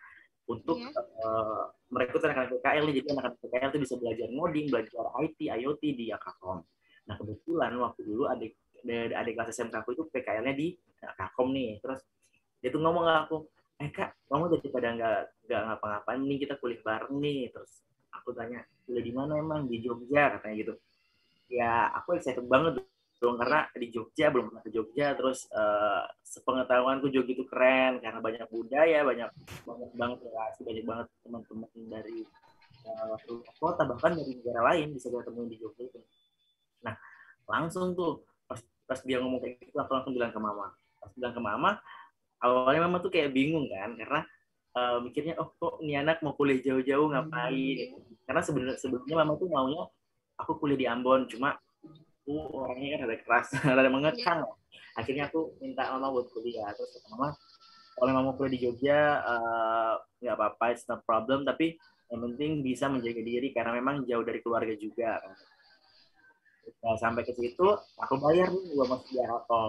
untuk 0.51 0.83
yeah. 0.83 0.91
Iya. 0.91 1.03
uh, 1.23 1.65
merekrut 1.93 2.23
anak-anak 2.27 2.51
PKL 2.59 2.85
nih. 2.91 2.95
Jadi 2.99 3.09
anak-anak 3.15 3.39
PKL 3.39 3.71
itu 3.71 3.81
bisa 3.87 3.95
belajar 4.01 4.29
ngoding, 4.35 4.67
belajar 4.75 5.05
IT, 5.23 5.39
IoT 5.47 5.83
di 5.95 6.07
Akakom. 6.11 6.59
Nah 7.07 7.15
kebetulan 7.15 7.73
waktu 7.79 8.01
dulu 8.03 8.27
adik 8.27 8.59
adik 8.91 9.33
kelas 9.39 9.55
SMK 9.55 9.75
aku 9.87 9.95
itu 9.95 10.03
PKL-nya 10.11 10.55
di 10.59 10.75
Akakom 10.99 11.55
nih. 11.55 11.79
Terus 11.79 12.03
dia 12.59 12.71
tuh 12.75 12.83
ngomong 12.83 13.07
ke 13.07 13.15
aku, 13.27 13.37
eh 13.83 13.91
kak, 13.91 14.11
kamu 14.27 14.59
daripada 14.59 14.89
nggak 14.95 15.19
nggak 15.47 15.63
ngapa-ngapain, 15.67 16.23
nih 16.23 16.39
kita 16.43 16.55
kuliah 16.59 16.83
bareng 16.83 17.17
nih. 17.23 17.51
Terus 17.55 17.73
aku 18.15 18.37
tanya, 18.37 18.63
kuliah 18.85 19.05
di 19.05 19.13
mana 19.13 19.41
emang? 19.41 19.67
Di 19.67 19.81
Jogja 19.81 20.39
katanya 20.39 20.55
gitu. 20.61 20.75
Ya 21.53 21.91
aku 21.97 22.17
excited 22.17 22.45
banget 22.47 22.85
dong 23.23 23.39
karena 23.39 23.71
di 23.79 23.87
Jogja 23.95 24.35
belum 24.35 24.51
pernah 24.51 24.63
ke 24.67 24.71
Jogja 24.75 25.15
terus 25.15 25.47
uh, 25.55 26.03
sepengetahuanku 26.27 27.07
Jogja 27.07 27.39
itu 27.39 27.47
keren 27.47 28.03
karena 28.03 28.19
banyak 28.19 28.51
budaya 28.51 29.07
banyak 29.07 29.31
banyak 29.63 29.91
banget 29.95 30.19
relasi 30.27 30.61
banyak 30.67 30.83
banget 30.83 31.07
teman-teman 31.23 31.71
dari 31.87 32.27
uh, 32.83 33.15
kota 33.63 33.87
bahkan 33.87 34.19
dari 34.19 34.43
negara 34.43 34.75
lain 34.75 34.99
bisa 34.99 35.07
kita 35.07 35.23
temuin 35.23 35.47
di 35.55 35.59
Jogja 35.63 35.87
itu. 35.87 36.03
Nah 36.83 36.99
langsung 37.47 37.95
tuh 37.95 38.27
pas 38.51 38.59
pas 38.91 38.99
dia 39.07 39.23
ngomong 39.23 39.39
kayak 39.39 39.71
gitu 39.71 39.79
aku 39.79 39.95
langsung 39.95 40.19
bilang 40.19 40.35
ke 40.35 40.41
mama. 40.43 40.75
Pas 40.99 41.11
bilang 41.15 41.35
ke 41.39 41.43
mama 41.43 41.71
awalnya 42.43 42.91
mama 42.91 42.99
tuh 42.99 43.15
kayak 43.15 43.31
bingung 43.31 43.71
kan 43.71 43.95
karena 43.95 44.27
uh, 44.77 44.99
mikirnya 45.05 45.35
oh 45.41 45.53
kok 45.57 45.81
ini 45.85 45.99
anak 46.01 46.21
mau 46.25 46.35
kuliah 46.37 46.61
jauh-jauh 46.61 47.09
ngapain? 47.13 47.53
Gitu. 47.53 47.97
karena 48.23 48.41
sebenarnya 48.41 48.77
sebelumnya 48.79 49.15
mama 49.27 49.33
tuh 49.35 49.49
maunya 49.51 49.83
aku 50.39 50.57
kuliah 50.63 50.79
di 50.79 50.87
Ambon 50.87 51.27
cuma 51.27 51.59
aku 52.23 52.35
orangnya 52.55 52.97
kan 52.97 53.01
ada 53.11 53.17
keras 53.19 53.49
ada 53.83 53.91
mengekang. 53.91 54.41
Yeah. 54.47 54.61
akhirnya 54.93 55.25
aku 55.33 55.57
minta 55.61 55.89
mama 55.97 56.13
buat 56.13 56.29
kuliah. 56.33 56.69
Terus 56.77 56.91
kata 56.97 57.09
mama 57.17 57.29
kalau 57.97 58.11
mau 58.25 58.35
kuliah 58.37 58.53
di 58.57 58.61
Jogja 58.63 59.01
eh, 59.21 59.93
nggak 60.25 60.35
uh, 60.35 60.39
apa-apa 60.39 60.65
it's 60.73 60.87
not 60.89 61.05
problem 61.05 61.45
tapi 61.45 61.77
yang 62.13 62.21
penting 62.29 62.61
bisa 62.61 62.93
menjaga 62.93 63.25
diri 63.25 63.57
karena 63.57 63.73
memang 63.81 64.05
jauh 64.05 64.21
dari 64.21 64.45
keluarga 64.45 64.77
juga. 64.77 65.17
Nah, 66.83 66.95
sampai 67.01 67.27
ke 67.27 67.33
situ 67.35 67.67
aku 67.99 68.15
bayar 68.23 68.53
nih 68.53 68.77
gua 68.77 68.87
masuk 68.95 69.11
Jakarta 69.11 69.61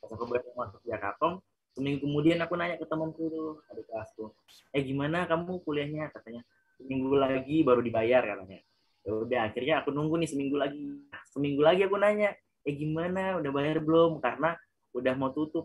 pas 0.00 0.10
aku 0.14 0.24
bayar 0.30 0.44
masuk 0.54 0.82
Jakarta 0.86 1.26
seminggu 1.70 2.02
kemudian 2.04 2.38
aku 2.42 2.58
nanya 2.58 2.76
ke 2.76 2.86
temanku 2.86 3.30
tuh 3.30 3.62
adik 3.70 3.86
kelasku 3.86 4.34
eh 4.74 4.82
gimana 4.82 5.24
kamu 5.30 5.62
kuliahnya? 5.62 6.10
Katanya 6.10 6.42
seminggu 6.76 7.14
lagi 7.16 7.62
baru 7.62 7.80
dibayar 7.80 8.22
katanya. 8.24 8.60
Ya 9.00 9.10
udah 9.16 9.40
akhirnya 9.48 9.74
aku 9.80 9.94
nunggu 9.94 10.20
nih 10.20 10.28
seminggu 10.28 10.56
lagi. 10.58 10.82
Seminggu 11.30 11.62
lagi 11.62 11.86
aku 11.86 11.96
nanya 11.96 12.34
eh 12.66 12.74
gimana? 12.74 13.38
Udah 13.38 13.50
bayar 13.54 13.78
belum? 13.80 14.18
Karena 14.18 14.58
udah 14.92 15.14
mau 15.14 15.30
tutup 15.30 15.64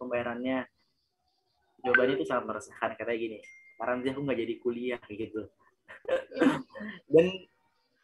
pembayarannya. 0.00 0.64
Jawabannya 1.82 2.14
itu 2.14 2.26
sangat 2.26 2.44
meresahkan 2.46 2.94
katanya 2.94 3.18
gini 3.18 3.38
sekarang 3.82 4.06
aku 4.06 4.20
nggak 4.22 4.38
jadi 4.46 4.54
kuliah 4.62 5.02
gitu. 5.10 5.42
Dan 7.10 7.26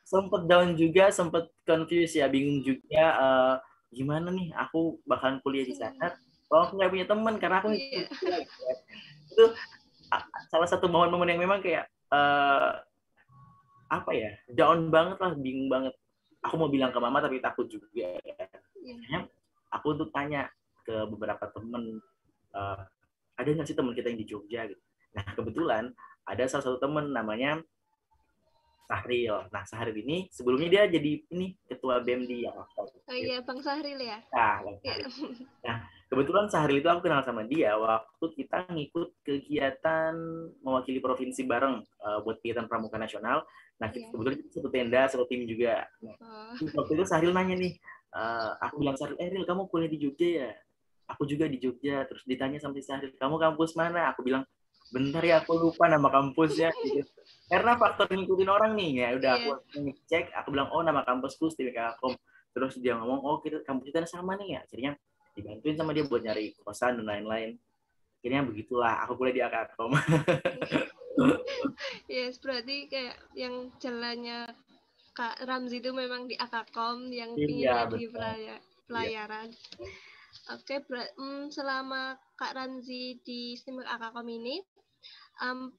sempet 0.02 0.42
down 0.50 0.74
juga 0.74 1.14
sempet 1.14 1.54
confused 1.62 2.18
ya 2.18 2.26
bingung 2.26 2.66
juga 2.66 3.04
uh, 3.14 3.54
gimana 3.94 4.34
nih? 4.34 4.50
Aku 4.66 4.98
bahkan 5.06 5.38
kuliah 5.38 5.62
di 5.62 5.78
sana 5.78 6.18
kalau 6.48 6.61
aku 6.64 6.72
nggak 6.80 6.92
punya 6.92 7.06
teman 7.06 7.34
karena 7.37 7.56
aku 7.61 7.68
yeah. 7.76 8.08
itu 9.28 9.44
salah 10.48 10.68
satu 10.68 10.88
momen-momen 10.88 11.37
yang 11.37 11.40
memang 11.44 11.61
kayak 11.61 11.84
uh, 12.08 12.80
apa 13.88 14.11
ya 14.12 14.32
down 14.52 14.88
banget 14.88 15.20
lah 15.20 15.32
bingung 15.37 15.68
banget 15.68 15.94
aku 16.40 16.54
mau 16.56 16.72
bilang 16.72 16.92
ke 16.92 16.98
mama 17.00 17.20
tapi 17.20 17.40
takut 17.40 17.68
juga 17.68 18.16
ya. 18.24 19.20
aku 19.72 19.96
tuh 19.96 20.08
tanya 20.12 20.48
ke 20.84 21.04
beberapa 21.12 21.44
temen 21.52 22.00
uh, 22.56 22.80
ada 23.37 23.48
nggak 23.48 23.68
sih 23.68 23.76
teman 23.76 23.92
kita 23.92 24.08
yang 24.08 24.20
di 24.20 24.28
Jogja 24.28 24.61
gitu 24.68 24.80
nah 25.12 25.24
kebetulan 25.37 25.92
ada 26.28 26.44
salah 26.48 26.64
satu 26.64 26.80
temen 26.80 27.12
namanya 27.12 27.61
Sahril. 28.88 29.37
Nah, 29.52 29.64
Sahril 29.68 30.00
ini 30.00 30.32
sebelumnya 30.32 30.68
dia 30.72 30.82
jadi 30.88 31.20
ini 31.28 31.52
ketua 31.68 32.00
BEM 32.00 32.24
di. 32.24 32.48
Oh 32.48 33.12
iya, 33.12 33.44
Bang 33.44 33.61
Sahril 33.61 34.00
ya. 34.00 34.16
Nah, 34.32 34.64
Bang 34.64 34.76
iya. 34.80 35.04
Sahril. 35.04 35.08
nah, 35.68 35.76
kebetulan 36.08 36.48
Sahril 36.48 36.80
itu 36.80 36.88
aku 36.88 37.04
kenal 37.04 37.22
sama 37.22 37.44
dia 37.44 37.76
waktu 37.76 38.26
kita 38.34 38.68
ngikut 38.72 39.08
kegiatan 39.22 40.14
mewakili 40.64 40.98
provinsi 40.98 41.44
bareng 41.44 41.84
uh, 42.02 42.18
buat 42.24 42.40
kegiatan 42.40 42.66
pramuka 42.66 42.96
nasional. 42.96 43.44
Nah, 43.78 43.88
kita, 43.94 44.08
yeah. 44.08 44.10
kebetulan 44.10 44.36
kita 44.42 44.50
satu 44.58 44.68
tenda, 44.74 45.02
satu 45.06 45.24
tim 45.30 45.46
juga. 45.46 45.86
Nah, 46.02 46.16
oh. 46.18 46.66
waktu 46.82 46.92
itu 46.98 47.04
Sahril 47.06 47.30
nanya 47.30 47.54
nih, 47.54 47.78
uh, 48.10 48.58
aku 48.58 48.82
bilang 48.82 48.98
Sahril, 48.98 49.14
eh 49.22 49.30
Ril, 49.30 49.46
kamu 49.46 49.70
kuliah 49.70 49.86
di 49.86 49.98
Jogja 50.02 50.28
ya? 50.28 50.50
Aku 51.14 51.22
juga 51.24 51.46
di 51.46 51.62
Jogja. 51.62 52.02
Terus 52.10 52.26
ditanya 52.26 52.58
sama 52.58 52.74
si 52.74 52.82
Sahril, 52.82 53.14
kamu 53.14 53.38
kampus 53.38 53.78
mana? 53.78 54.10
Aku 54.10 54.26
bilang, 54.26 54.42
bentar 54.90 55.22
ya 55.22 55.46
aku 55.46 55.54
lupa 55.62 55.86
nama 55.86 56.10
kampusnya. 56.10 56.74
Gitu 56.74 57.06
karena 57.48 57.80
faktor 57.80 58.12
ngikutin 58.12 58.50
orang 58.52 58.76
nih 58.76 58.90
ya 59.04 59.08
udah 59.16 59.32
yeah. 59.40 59.56
aku 59.56 59.78
cek 60.04 60.24
aku 60.36 60.48
bilang 60.52 60.68
oh 60.68 60.84
nama 60.84 61.00
kampusku 61.02 61.48
Kom 62.00 62.12
terus 62.52 62.76
dia 62.80 62.96
ngomong 62.96 63.24
oh 63.24 63.36
kita 63.40 63.64
kampus 63.64 63.88
kita 63.88 64.04
sama 64.04 64.36
nih 64.36 64.56
ya 64.56 64.60
akhirnya 64.68 64.92
dibantuin 65.38 65.79
sama 65.79 65.94
dia 65.94 66.05
buat 66.05 66.22
nyari 66.22 66.59
kosan 66.61 66.98
dan 67.01 67.07
lain-lain 67.07 67.55
akhirnya 68.18 68.42
begitulah 68.42 68.94
aku 69.07 69.14
kuliah 69.14 69.35
di 69.35 69.42
Akakom 69.46 69.94
yes 72.12 72.42
berarti 72.42 72.90
kayak 72.90 73.16
yang 73.38 73.70
jalannya 73.79 74.51
Kak 75.14 75.42
Ramzi 75.46 75.83
itu 75.83 75.90
memang 75.90 76.31
di 76.31 76.35
Akakom 76.38 77.11
yang 77.11 77.35
iya, 77.35 77.90
di 77.90 78.07
pelaya, 78.07 78.59
pelayaran 78.87 79.51
iya. 79.51 79.90
Oke, 80.48 80.81
okay, 80.81 81.12
um, 81.20 81.53
selama 81.53 82.16
Kak 82.37 82.57
Ramzi 82.57 83.20
di 83.20 83.53
STEM 83.53 83.85
Akakom 83.85 84.24
ini, 84.29 84.61
um, 85.44 85.72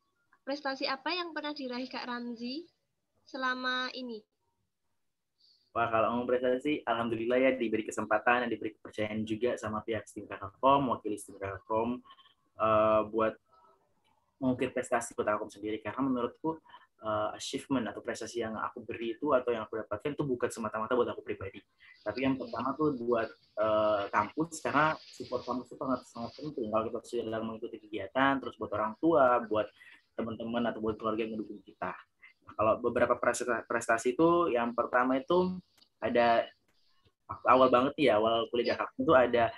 prestasi 0.45 0.85
apa 0.85 1.09
yang 1.09 1.33
pernah 1.33 1.57
diraih 1.57 1.89
Kak 1.89 2.05
Ramzi 2.05 2.69
selama 3.25 3.89
ini? 3.97 4.21
Wah, 5.69 5.85
kalau 5.85 6.07
ngomong 6.17 6.27
prestasi, 6.27 6.81
alhamdulillah 6.81 7.37
ya 7.37 7.51
diberi 7.53 7.85
kesempatan 7.85 8.45
dan 8.45 8.49
diberi 8.49 8.73
kepercayaan 8.73 9.21
juga 9.21 9.53
sama 9.53 9.85
pihak 9.85 10.09
STIM 10.09 10.25
Kakakkom, 10.25 10.89
wakil 10.89 11.13
STIM 11.13 11.37
Kakakkom, 11.37 12.01
uh, 12.57 13.05
buat 13.05 13.37
mengukir 14.41 14.73
prestasi 14.73 15.13
aku 15.13 15.45
sendiri. 15.45 15.77
Karena 15.77 16.01
menurutku 16.01 16.57
uh, 17.05 17.29
achievement 17.37 17.85
atau 17.85 18.01
prestasi 18.01 18.41
yang 18.41 18.57
aku 18.57 18.81
beri 18.81 19.13
itu 19.13 19.29
atau 19.29 19.53
yang 19.53 19.69
aku 19.69 19.77
dapatkan 19.85 20.17
itu 20.17 20.23
bukan 20.25 20.49
semata-mata 20.49 20.97
buat 20.97 21.09
aku 21.13 21.21
pribadi. 21.21 21.61
Tapi 22.01 22.19
yang 22.25 22.35
pertama 22.39 22.73
tuh 22.73 22.97
buat 22.97 23.29
uh, 23.61 24.09
kampus 24.09 24.65
karena 24.65 24.97
support 24.97 25.45
kampus 25.45 25.69
itu 25.69 25.77
sangat 25.77 26.01
sangat 26.09 26.31
penting. 26.33 26.67
Kalau 26.73 26.83
kita 26.89 26.99
sedang 27.05 27.45
mengikuti 27.45 27.77
kegiatan 27.77 28.41
terus 28.41 28.57
buat 28.57 28.71
orang 28.73 28.97
tua 28.97 29.43
buat 29.45 29.69
teman-teman 30.17 30.65
atau 30.73 30.81
buat 30.81 30.97
keluarga 30.99 31.23
yang 31.23 31.39
mendukung 31.39 31.61
kita 31.63 31.95
kalau 32.55 32.81
beberapa 32.81 33.17
prestasi, 33.65 34.15
itu 34.17 34.53
yang 34.53 34.73
pertama 34.73 35.19
itu 35.19 35.59
ada 35.99 36.47
awal 37.45 37.69
banget 37.69 37.93
ya 38.09 38.17
awal 38.17 38.49
kuliah 38.49 38.73
kakak 38.73 38.97
itu 38.97 39.13
ada 39.13 39.53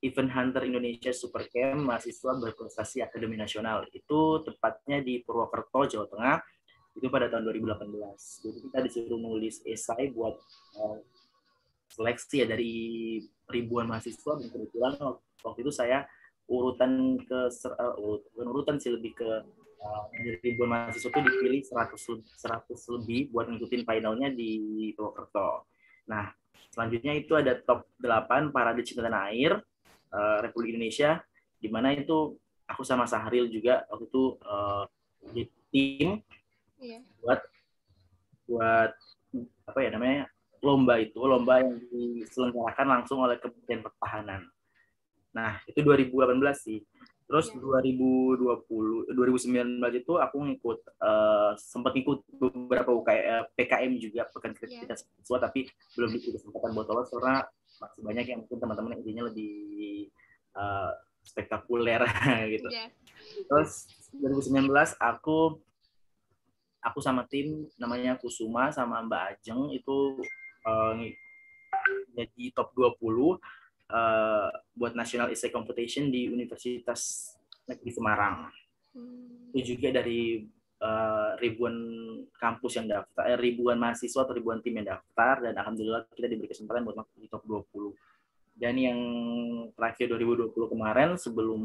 Event 0.00 0.32
Hunter 0.32 0.64
Indonesia 0.64 1.12
Super 1.12 1.44
Camp 1.52 1.84
mahasiswa 1.84 2.32
berprestasi 2.40 3.04
akademi 3.04 3.36
nasional. 3.36 3.84
Itu 3.92 4.40
tepatnya 4.40 5.04
di 5.04 5.20
Purwokerto 5.20 5.84
Jawa 5.84 6.06
Tengah. 6.08 6.36
Itu 6.96 7.06
pada 7.12 7.28
tahun 7.28 7.46
2018 7.52 7.86
jadi 8.42 8.58
kita 8.66 8.78
disuruh 8.82 9.20
nulis 9.20 9.62
esai 9.62 10.10
buat 10.10 10.34
uh, 10.80 10.98
seleksi 11.92 12.42
ya 12.42 12.46
dari 12.48 12.72
ribuan 13.52 13.92
mahasiswa. 13.92 14.40
Dan 14.40 14.48
kebetulan 14.48 14.96
waktu 15.44 15.60
itu 15.60 15.72
saya 15.72 16.08
urutan 16.48 17.20
ke 17.20 17.40
uh, 17.52 17.94
urutan, 18.40 18.80
sih 18.80 18.96
lebih 18.96 19.12
ke 19.20 19.30
ribuan 20.44 20.68
mahasiswa 20.68 21.08
itu 21.08 21.20
dipilih 21.24 21.60
100 21.64 21.96
100 22.36 22.96
lebih 23.00 23.32
buat 23.32 23.48
ngikutin 23.48 23.82
finalnya 23.88 24.28
di 24.28 24.92
Purwokerto. 24.92 25.64
Nah, 26.08 26.28
selanjutnya 26.68 27.16
itu 27.16 27.32
ada 27.36 27.56
top 27.64 27.88
8 27.98 28.52
parade 28.52 28.84
cinta 28.84 29.08
tanah 29.08 29.32
air 29.32 29.56
uh, 30.12 30.38
Republik 30.44 30.76
Indonesia 30.76 31.22
di 31.60 31.68
mana 31.68 31.92
itu 31.96 32.36
aku 32.68 32.82
sama 32.86 33.04
Sahril 33.08 33.50
juga 33.50 33.84
waktu 33.90 34.06
itu 34.06 34.24
uh, 34.46 34.84
di 35.34 35.44
tim 35.70 36.08
yeah. 36.80 37.02
buat 37.20 37.40
buat 38.48 38.90
apa 39.68 39.78
ya 39.78 39.90
namanya 39.94 40.26
lomba 40.60 40.98
itu 40.98 41.20
lomba 41.22 41.62
yang 41.62 41.78
diselenggarakan 41.88 42.86
langsung 43.00 43.22
oleh 43.22 43.40
Kementerian 43.40 43.80
Pertahanan. 43.80 44.42
Nah 45.32 45.62
itu 45.64 45.80
2018 45.80 46.36
sih. 46.56 46.80
Terus 47.30 47.46
yeah. 47.54 47.62
2020 47.62 49.14
2019 49.14 50.02
itu 50.02 50.12
aku 50.18 50.36
ngikut 50.50 50.78
uh, 50.98 51.54
sempat 51.54 51.94
ikut 51.94 52.26
beberapa 52.42 52.90
UKM, 52.90 53.54
PKM 53.54 53.92
juga 54.02 54.26
pekan 54.34 54.50
kreativitas 54.50 55.06
yeah. 55.06 55.14
siswa 55.22 55.38
tapi 55.38 55.70
belum 55.94 56.10
dikasih 56.10 56.42
kesempatan 56.42 56.74
buat 56.74 56.90
lolos 56.90 57.06
karena 57.14 57.46
masih 57.78 58.02
banyak 58.02 58.26
yang 58.26 58.38
mungkin 58.42 58.58
teman-teman 58.58 58.98
intinya 58.98 59.30
lebih 59.30 59.54
uh, 60.58 60.90
spektakuler 61.22 62.02
gitu. 62.58 62.66
Yeah. 62.66 62.90
Terus 63.46 63.86
2019 64.18 64.66
aku 64.98 65.62
aku 66.82 66.98
sama 66.98 67.30
tim 67.30 67.70
namanya 67.78 68.18
Kusuma 68.18 68.74
sama 68.74 69.06
Mbak 69.06 69.22
Ajeng 69.38 69.70
itu 69.70 70.18
uh, 70.66 70.98
jadi 72.18 72.44
top 72.58 72.74
20 72.74 73.38
uh, 73.90 74.48
buat 74.78 74.94
National 74.94 75.28
Essay 75.34 75.50
Competition 75.50 76.08
di 76.08 76.30
Universitas 76.30 77.34
Negeri 77.66 77.90
Semarang. 77.90 78.48
Hmm. 78.94 79.50
Itu 79.52 79.76
juga 79.76 79.90
dari 80.00 80.46
uh, 80.80 81.36
ribuan 81.38 81.76
kampus 82.38 82.80
yang 82.80 82.86
daftar, 82.88 83.22
eh, 83.28 83.38
ribuan 83.38 83.76
mahasiswa 83.76 84.24
atau 84.24 84.34
ribuan 84.34 84.62
tim 84.64 84.80
yang 84.80 84.88
daftar 84.88 85.50
dan 85.50 85.54
alhamdulillah 85.58 86.08
kita 86.14 86.26
diberi 86.26 86.48
kesempatan 86.50 86.86
buat 86.86 86.96
masuk 86.98 87.16
di 87.20 87.28
top 87.28 87.44
20. 87.46 87.94
Dan 88.60 88.74
yang 88.76 89.00
terakhir 89.72 90.12
2020 90.12 90.52
kemarin 90.52 91.10
sebelum 91.16 91.62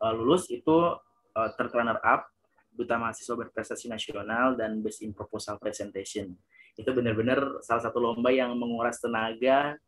uh, 0.00 0.12
lulus 0.14 0.48
itu 0.48 0.96
uh, 1.36 1.48
third 1.56 1.72
runner 1.72 2.00
up 2.00 2.32
duta 2.76 3.00
mahasiswa 3.00 3.32
berprestasi 3.32 3.88
nasional 3.88 4.52
dan 4.52 4.84
best 4.84 5.00
in 5.00 5.16
proposal 5.16 5.56
presentation. 5.56 6.36
Itu 6.76 6.92
benar-benar 6.92 7.64
salah 7.64 7.88
satu 7.88 7.96
lomba 7.96 8.28
yang 8.28 8.52
menguras 8.52 9.00
tenaga 9.00 9.80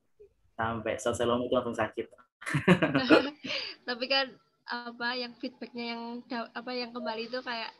sampai 0.59 0.99
selesai 0.99 1.23
lomba 1.23 1.47
itu 1.47 1.55
langsung 1.55 1.79
sakit. 1.79 2.07
Tapi 3.89 4.05
kan 4.11 4.27
apa 4.69 5.09
yang 5.15 5.33
feedbacknya 5.39 5.97
yang 5.97 6.03
apa 6.29 6.71
yang 6.75 6.91
kembali 6.91 7.31
itu 7.31 7.39
kayak 7.41 7.71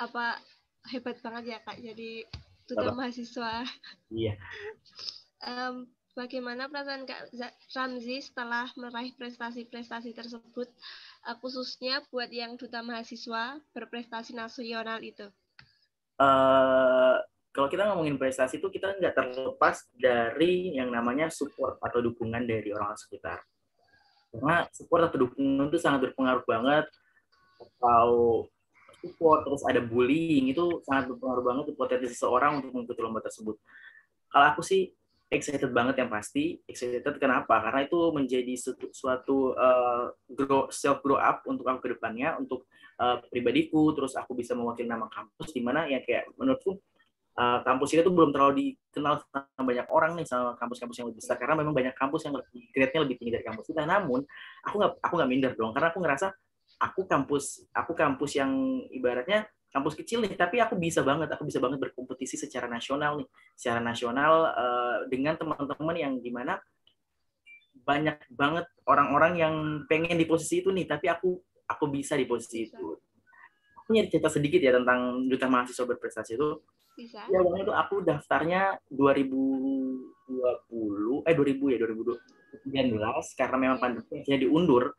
apa 0.00 0.40
hebat 0.88 1.20
banget 1.20 1.44
ya 1.52 1.58
kak. 1.60 1.76
Jadi 1.76 2.24
tutor 2.64 2.96
mahasiswa. 2.96 3.68
Iya. 4.08 4.34
Um, 5.44 5.92
bagaimana 6.16 6.72
perasaan 6.72 7.04
kak 7.04 7.30
Ramzi 7.76 8.24
setelah 8.24 8.72
meraih 8.74 9.12
prestasi-prestasi 9.14 10.16
tersebut 10.16 10.66
uh, 11.28 11.36
khususnya 11.38 12.00
buat 12.08 12.32
yang 12.32 12.56
duta 12.56 12.80
mahasiswa 12.80 13.60
berprestasi 13.76 14.32
nasional 14.32 15.04
itu? 15.04 15.28
Uh, 16.18 17.22
kalau 17.58 17.66
kita 17.66 17.90
ngomongin 17.90 18.14
prestasi 18.14 18.62
itu 18.62 18.70
kita 18.70 18.94
nggak 19.02 19.18
terlepas 19.18 19.82
dari 19.98 20.78
yang 20.78 20.94
namanya 20.94 21.26
support 21.26 21.82
atau 21.82 21.98
dukungan 21.98 22.46
dari 22.46 22.70
orang 22.70 22.94
sekitar 22.94 23.42
karena 24.30 24.62
support 24.70 25.10
atau 25.10 25.26
dukungan 25.26 25.66
itu 25.66 25.78
sangat 25.82 26.06
berpengaruh 26.06 26.46
banget 26.46 26.86
atau 27.58 28.46
support 29.02 29.42
terus 29.42 29.62
ada 29.66 29.82
bullying 29.82 30.54
itu 30.54 30.86
sangat 30.86 31.10
berpengaruh 31.10 31.44
banget 31.44 31.64
ke 31.66 31.74
potensi 31.74 32.06
seseorang 32.14 32.62
untuk 32.62 32.70
mengikuti 32.74 33.00
lomba 33.02 33.24
tersebut. 33.24 33.56
Kalau 34.28 34.46
aku 34.52 34.60
sih 34.60 34.92
excited 35.32 35.70
banget 35.72 36.00
yang 36.00 36.10
pasti. 36.10 36.60
Excited 36.68 37.04
kenapa? 37.20 37.60
Karena 37.60 37.84
itu 37.84 37.98
menjadi 38.12 38.52
suatu, 38.56 38.86
suatu 38.92 39.36
uh, 39.54 40.12
grow, 40.28 40.68
self 40.72 41.00
grow 41.04 41.20
up 41.20 41.44
untuk 41.48 41.68
aku 41.68 41.88
ke 41.88 41.88
depannya, 41.96 42.36
untuk 42.40 42.68
uh, 43.00 43.20
pribadiku, 43.28 43.92
terus 43.96 44.16
aku 44.16 44.36
bisa 44.36 44.56
mewakili 44.56 44.88
nama 44.88 45.08
kampus 45.08 45.52
di 45.52 45.60
mana 45.60 45.88
ya 45.88 46.00
kayak 46.04 46.32
menurutku 46.36 46.80
uh, 47.38 47.62
kampus 47.62 47.94
ini 47.94 48.02
tuh 48.02 48.12
belum 48.12 48.34
terlalu 48.34 48.52
dikenal 48.58 49.22
sama 49.30 49.62
banyak 49.62 49.86
orang 49.94 50.18
nih 50.18 50.26
sama 50.26 50.58
kampus-kampus 50.58 50.96
yang 50.98 51.06
lebih 51.08 51.22
besar 51.22 51.38
karena 51.38 51.54
memang 51.54 51.72
banyak 51.72 51.94
kampus 51.94 52.26
yang 52.26 52.34
grade-nya 52.74 53.00
lebih 53.06 53.16
tinggi 53.16 53.32
dari 53.38 53.44
kampus 53.46 53.64
kita. 53.70 53.86
Namun 53.86 54.26
aku 54.66 54.74
nggak 54.82 54.92
aku 55.00 55.12
nggak 55.14 55.30
minder 55.30 55.52
dong 55.54 55.70
karena 55.70 55.88
aku 55.94 55.98
ngerasa 56.02 56.26
aku 56.82 57.06
kampus 57.06 57.66
aku 57.74 57.92
kampus 57.94 58.38
yang 58.38 58.50
ibaratnya 58.90 59.46
kampus 59.68 59.98
kecil 59.98 60.24
nih 60.24 60.32
tapi 60.32 60.62
aku 60.62 60.80
bisa 60.80 61.04
banget 61.04 61.28
aku 61.28 61.44
bisa 61.44 61.60
banget 61.60 61.76
berkompetisi 61.82 62.40
secara 62.40 62.70
nasional 62.70 63.20
nih 63.20 63.28
secara 63.52 63.80
nasional 63.82 64.32
uh, 64.54 64.96
dengan 65.10 65.36
teman-teman 65.36 65.96
yang 65.96 66.12
gimana 66.22 66.56
banyak 67.84 68.16
banget 68.32 68.64
orang-orang 68.88 69.32
yang 69.36 69.54
pengen 69.88 70.16
di 70.16 70.24
posisi 70.24 70.64
itu 70.64 70.72
nih 70.72 70.88
tapi 70.88 71.08
aku 71.08 71.36
aku 71.68 71.84
bisa 71.92 72.16
di 72.16 72.24
posisi 72.24 72.68
itu 72.68 72.96
aku 73.88 73.96
nyari 73.96 74.12
cerita 74.12 74.28
sedikit 74.28 74.60
ya 74.60 74.76
tentang 74.76 75.24
duta 75.32 75.48
mahasiswa 75.48 75.88
berprestasi 75.88 76.36
itu. 76.36 76.60
Bisa. 76.92 77.24
Ya 77.32 77.40
waktu 77.40 77.64
itu 77.64 77.72
aku 77.72 78.04
daftarnya 78.04 78.76
2020 78.92 81.24
eh 81.24 81.32
2000 81.32 81.72
ya 81.72 81.80
2019 82.68 83.00
karena 83.32 83.56
memang 83.56 83.80
pandemi 83.80 84.20
jadi 84.28 84.44
diundur. 84.44 84.92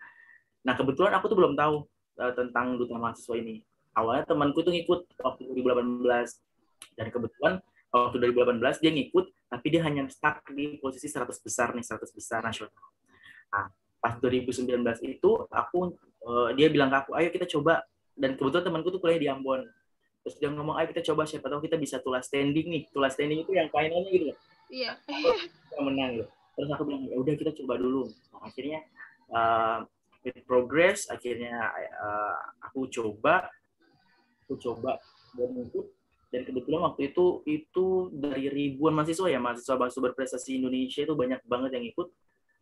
Nah 0.65 0.73
kebetulan 0.73 1.13
aku 1.21 1.29
tuh 1.29 1.37
belum 1.37 1.53
tahu 1.53 1.85
uh, 2.17 2.33
tentang 2.33 2.81
duta 2.81 2.97
mahasiswa 2.97 3.37
ini. 3.37 3.61
Awalnya 3.93 4.25
temanku 4.25 4.65
tuh 4.65 4.73
ngikut 4.73 5.05
waktu 5.21 5.53
2018 5.53 6.97
dan 6.97 7.13
kebetulan 7.13 7.61
waktu 7.93 8.17
2018 8.25 8.81
dia 8.81 8.89
ngikut 8.89 9.29
tapi 9.53 9.69
dia 9.69 9.85
hanya 9.85 10.09
stuck 10.09 10.41
di 10.49 10.81
posisi 10.81 11.05
100 11.05 11.29
besar 11.45 11.77
nih 11.77 11.85
100 11.85 12.09
besar 12.09 12.41
nasional. 12.41 12.73
Nah, 13.53 13.69
pas 14.01 14.17
2019 14.17 14.81
itu 15.05 15.29
aku 15.53 15.93
uh, 16.25 16.49
dia 16.57 16.73
bilang 16.73 16.89
ke 16.89 16.97
aku 17.05 17.13
ayo 17.21 17.29
kita 17.29 17.45
coba 17.45 17.85
dan 18.19 18.35
kebetulan 18.35 18.65
temanku 18.67 18.91
tuh 18.91 18.99
kuliah 18.99 19.17
di 19.17 19.31
Ambon. 19.31 19.63
Terus 20.27 20.35
dia 20.35 20.51
ngomong 20.51 20.75
ayo 20.75 20.91
kita 20.91 21.01
coba 21.11 21.23
siapa 21.23 21.47
tahu 21.47 21.63
kita 21.63 21.79
bisa 21.79 22.03
tulas 22.03 22.27
standing 22.27 22.67
nih. 22.67 22.83
Tulas 22.91 23.15
standing 23.15 23.47
itu 23.47 23.55
yang 23.55 23.71
finalnya 23.71 24.11
gitu. 24.11 24.35
Iya. 24.67 24.99
Yang 25.73 25.83
menang 25.87 26.09
gitu. 26.19 26.27
Terus 26.59 26.69
aku 26.75 26.83
bilang 26.83 27.07
ya 27.07 27.15
udah 27.15 27.33
kita 27.39 27.51
coba 27.63 27.79
dulu. 27.79 28.11
Nah, 28.35 28.43
akhirnya 28.43 28.83
uh, 29.31 29.79
with 30.23 30.39
progress 30.43 31.07
akhirnya 31.07 31.55
uh, 31.95 32.35
aku 32.67 32.91
coba 32.91 33.47
aku 34.43 34.59
coba 34.59 34.99
dan 35.37 35.55
ikut 35.55 35.85
dan 36.29 36.41
kebetulan 36.45 36.81
waktu 36.85 37.09
itu 37.09 37.41
itu 37.47 37.85
dari 38.13 38.51
ribuan 38.51 38.93
mahasiswa 38.93 39.31
ya 39.31 39.39
mahasiswa 39.41 39.79
mahasiswa 39.79 40.03
berprestasi 40.11 40.59
Indonesia 40.59 41.01
itu 41.07 41.15
banyak 41.15 41.41
banget 41.47 41.71
yang 41.79 41.85
ikut 41.87 42.07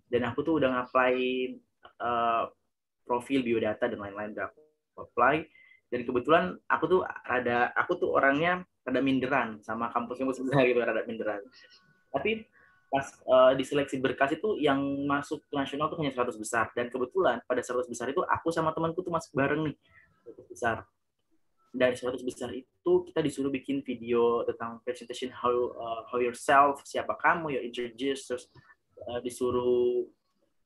dan 0.08 0.22
aku 0.30 0.40
tuh 0.46 0.62
udah 0.62 0.70
ngapply 0.72 1.58
uh, 2.00 2.48
profil 3.04 3.44
biodata 3.44 3.90
dan 3.90 4.00
lain-lain 4.00 4.38
udah 4.38 4.48
aku 4.52 4.67
apply. 5.02 5.46
Dan 5.88 6.04
kebetulan 6.04 6.60
aku 6.68 6.84
tuh 6.88 7.02
ada 7.24 7.72
aku 7.72 7.96
tuh 7.96 8.12
orangnya 8.12 8.68
ada 8.84 9.00
minderan 9.00 9.60
sama 9.64 9.92
kampus-kampus 9.92 10.44
besar 10.44 10.64
gitu 10.68 10.80
ada 10.84 11.04
minderan. 11.08 11.40
Tapi 12.12 12.44
pas 12.88 13.04
uh, 13.28 13.52
di 13.52 13.64
seleksi 13.68 14.00
berkas 14.00 14.40
itu 14.40 14.56
yang 14.64 14.80
masuk 15.04 15.44
ke 15.44 15.54
nasional 15.56 15.92
tuh 15.92 16.00
hanya 16.00 16.16
100 16.16 16.36
besar. 16.40 16.72
Dan 16.72 16.88
kebetulan 16.88 17.44
pada 17.44 17.60
100 17.60 17.88
besar 17.88 18.08
itu 18.12 18.24
aku 18.24 18.52
sama 18.52 18.72
temanku 18.72 19.04
tuh 19.04 19.12
masuk 19.12 19.36
bareng 19.36 19.72
nih 19.72 19.76
100 20.28 20.52
besar. 20.52 20.78
Dari 21.76 21.96
100 21.96 22.24
besar 22.24 22.50
itu 22.56 22.92
kita 23.08 23.20
disuruh 23.20 23.52
bikin 23.52 23.84
video 23.84 24.48
tentang 24.48 24.80
presentation 24.84 25.32
how 25.36 25.52
uh, 25.76 26.02
how 26.08 26.20
yourself 26.20 26.80
siapa 26.88 27.16
kamu 27.20 27.60
ya 27.60 27.62
introduce 27.64 28.24
terus 28.24 28.48
uh, 29.12 29.20
disuruh 29.20 30.08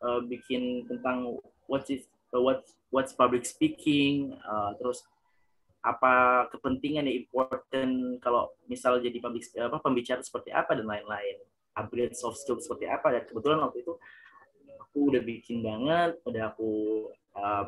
uh, 0.06 0.22
bikin 0.30 0.86
tentang 0.86 1.42
what 1.66 1.84
is 1.90 2.06
what 2.30 2.62
what's 2.92 3.16
public 3.16 3.48
speaking, 3.48 4.36
uh, 4.44 4.76
terus 4.78 5.02
apa 5.82 6.46
kepentingan 6.54 7.10
yang 7.10 7.26
important 7.26 8.22
kalau 8.22 8.54
misal 8.70 9.02
jadi 9.02 9.18
public, 9.18 9.50
apa 9.58 9.82
pembicara 9.82 10.22
seperti 10.22 10.54
apa 10.54 10.78
dan 10.78 10.86
lain-lain. 10.86 11.42
Upgrade 11.74 12.14
soft 12.14 12.44
skill 12.44 12.62
seperti 12.62 12.86
apa. 12.86 13.10
Dan 13.16 13.24
kebetulan 13.26 13.64
waktu 13.66 13.82
itu 13.82 13.98
aku 14.78 14.98
udah 15.08 15.24
bikin 15.24 15.64
banget 15.64 16.20
udah 16.28 16.52
aku 16.52 16.70
uh, 17.34 17.66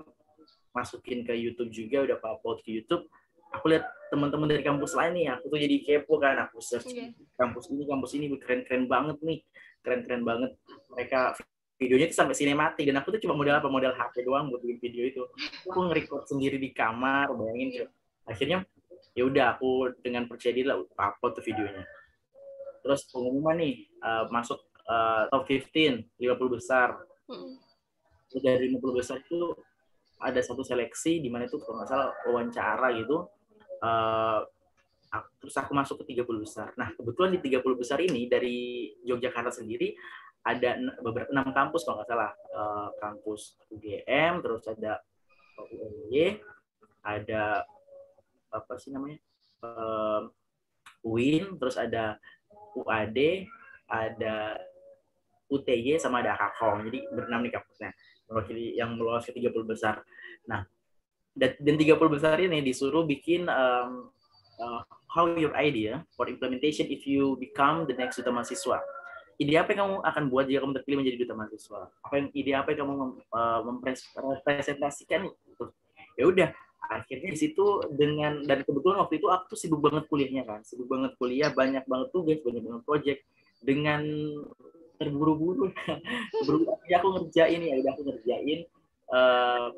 masukin 0.75 1.23
ke 1.23 1.33
YouTube 1.33 1.71
juga 1.71 2.03
udah 2.05 2.15
aku 2.19 2.27
upload 2.37 2.59
ke 2.61 2.69
YouTube. 2.69 3.07
Aku 3.53 3.69
lihat 3.69 3.85
teman-teman 4.09 4.49
dari 4.49 4.65
kampus 4.65 4.97
lain 4.97 5.13
nih 5.13 5.27
aku 5.33 5.49
tuh 5.49 5.57
jadi 5.57 5.77
kepo 5.81 6.19
kan. 6.19 6.37
Aku 6.45 6.61
search 6.61 6.91
yeah. 6.93 7.09
kampus 7.39 7.71
ini 7.71 7.87
kampus 7.87 8.11
ini 8.13 8.25
keren-keren 8.37 8.85
banget 8.85 9.17
nih. 9.23 9.39
Keren-kren 9.81 10.21
banget. 10.21 10.51
Mereka 10.93 11.37
videonya 11.83 12.07
tuh 12.07 12.17
sampai 12.23 12.35
sinematik 12.39 12.87
dan 12.87 13.03
aku 13.03 13.11
tuh 13.11 13.21
cuma 13.27 13.35
modal 13.35 13.59
apa 13.59 13.67
modal 13.67 13.91
HP 13.91 14.23
doang 14.23 14.47
buat 14.47 14.63
bikin 14.63 14.79
video 14.79 15.03
itu. 15.03 15.23
Aku 15.67 15.91
nge-record 15.91 16.23
sendiri 16.31 16.55
di 16.55 16.71
kamar 16.71 17.27
bayangin 17.35 17.91
akhirnya 18.23 18.63
ya 19.11 19.23
udah 19.27 19.59
aku 19.59 19.91
dengan 19.99 20.25
percaya 20.25 20.55
diri 20.55 20.63
lah 20.63 20.79
upload 20.79 21.35
tuh 21.35 21.43
videonya. 21.43 21.83
Terus 22.81 23.03
pengumuman 23.11 23.59
nih 23.59 23.75
uh, 23.99 24.31
masuk 24.31 24.63
uh, 24.87 25.27
top 25.27 25.43
15 25.45 26.15
50 26.19 26.55
besar. 26.55 26.95
Mm. 27.23 27.55
dari 28.33 28.65
50 28.65 28.97
besar 28.97 29.21
itu 29.21 29.53
ada 30.17 30.41
satu 30.41 30.65
seleksi 30.65 31.21
di 31.21 31.29
mana 31.29 31.45
itu 31.45 31.61
kalau 31.61 31.83
nggak 31.83 31.89
salah 31.91 32.09
wawancara 32.25 32.89
gitu. 32.97 33.29
Uh, 33.83 34.41
terus 35.37 35.53
aku 35.61 35.77
masuk 35.77 36.01
ke 36.01 36.17
30 36.17 36.25
besar. 36.41 36.73
Nah 36.73 36.89
kebetulan 36.97 37.37
di 37.37 37.39
30 37.45 37.77
besar 37.77 38.01
ini 38.01 38.25
dari 38.25 38.89
Yogyakarta 39.05 39.53
sendiri 39.53 39.93
ada 40.43 40.75
beberapa 40.99 41.31
enam 41.31 41.55
kampus 41.55 41.87
kalau 41.87 42.03
nggak 42.03 42.09
salah. 42.11 42.31
Uh, 42.51 42.87
kampus 42.99 43.55
UGM 43.71 44.43
terus 44.43 44.67
ada 44.67 44.99
UNY 45.57 46.39
ada 47.03 47.63
apa 48.53 48.73
sih 48.79 48.93
namanya 48.93 49.19
uh, 49.65 50.29
UIN 51.03 51.59
terus 51.59 51.75
ada 51.75 52.15
UAD 52.77 53.49
ada 53.91 54.55
UTY 55.51 55.99
sama 55.99 56.23
ada 56.23 56.33
Akakom 56.33 56.87
jadi 56.87 57.05
berenam 57.11 57.43
nih 57.43 57.53
kampusnya 57.53 57.91
mewakili 58.29 58.73
yang 58.73 58.95
lolos 58.95 59.27
ke 59.27 59.35
30 59.35 59.51
besar. 59.67 60.01
Nah 60.47 60.63
dan, 61.33 61.57
dan 61.59 61.75
30 61.75 61.97
besar 62.13 62.37
ini 62.39 62.61
disuruh 62.61 63.03
bikin 63.05 63.49
um, 63.49 64.09
uh, 64.61 64.81
how 65.09 65.25
your 65.33 65.53
idea 65.57 66.01
for 66.13 66.29
implementation 66.29 66.89
if 66.89 67.05
you 67.05 67.37
become 67.37 67.85
the 67.89 67.95
next 67.97 68.21
duta 68.21 68.29
mahasiswa 68.33 68.81
ide 69.39 69.53
apa 69.57 69.73
yang 69.73 69.79
kamu 69.85 69.95
akan 70.05 70.23
buat 70.29 70.45
jika 70.49 70.59
kamu 70.63 70.73
terpilih 70.81 70.97
menjadi 71.01 71.17
duta 71.25 71.33
mahasiswa? 71.33 71.79
Apa 72.03 72.13
yang 72.19 72.27
ide 72.33 72.51
apa 72.53 72.67
yang 72.73 72.79
kamu 72.85 72.93
uh, 73.33 73.61
mempresentasikan 73.65 75.21
itu 75.29 75.65
ya 76.13 76.25
udah 76.29 76.49
akhirnya 76.93 77.33
di 77.33 77.39
situ 77.39 77.65
dengan 77.95 78.45
dan 78.45 78.61
kebetulan 78.61 79.01
waktu 79.01 79.17
itu 79.17 79.27
aku 79.31 79.55
tuh 79.55 79.59
sibuk 79.59 79.81
banget 79.81 80.05
kuliahnya 80.05 80.43
kan 80.45 80.61
sibuk 80.61 80.85
banget 80.85 81.17
kuliah 81.17 81.49
banyak 81.49 81.81
banget 81.89 82.09
tugas 82.13 82.39
banyak 82.43 82.61
banget 82.61 82.83
project. 82.85 83.21
Dengan 83.63 84.03
terburu-buru 84.99 85.71
buru 86.45 86.57
ya 86.87 86.99
aku 86.99 87.07
ngerjain 87.17 87.61
ya 87.63 87.75
aku 87.91 88.01
ngerjain 88.05 88.59
uh, 89.09 89.71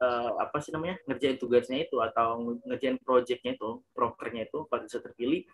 uh, 0.00 0.30
apa 0.40 0.56
sih 0.60 0.70
namanya 0.74 1.00
ngerjain 1.08 1.38
tugasnya 1.40 1.82
itu 1.82 1.96
atau 2.02 2.58
ngerjain 2.66 3.00
projectnya 3.00 3.56
itu 3.56 3.80
prokernya 3.96 4.48
itu 4.48 4.68
pada 4.68 4.84
bisa 4.84 5.00
terpilih 5.00 5.46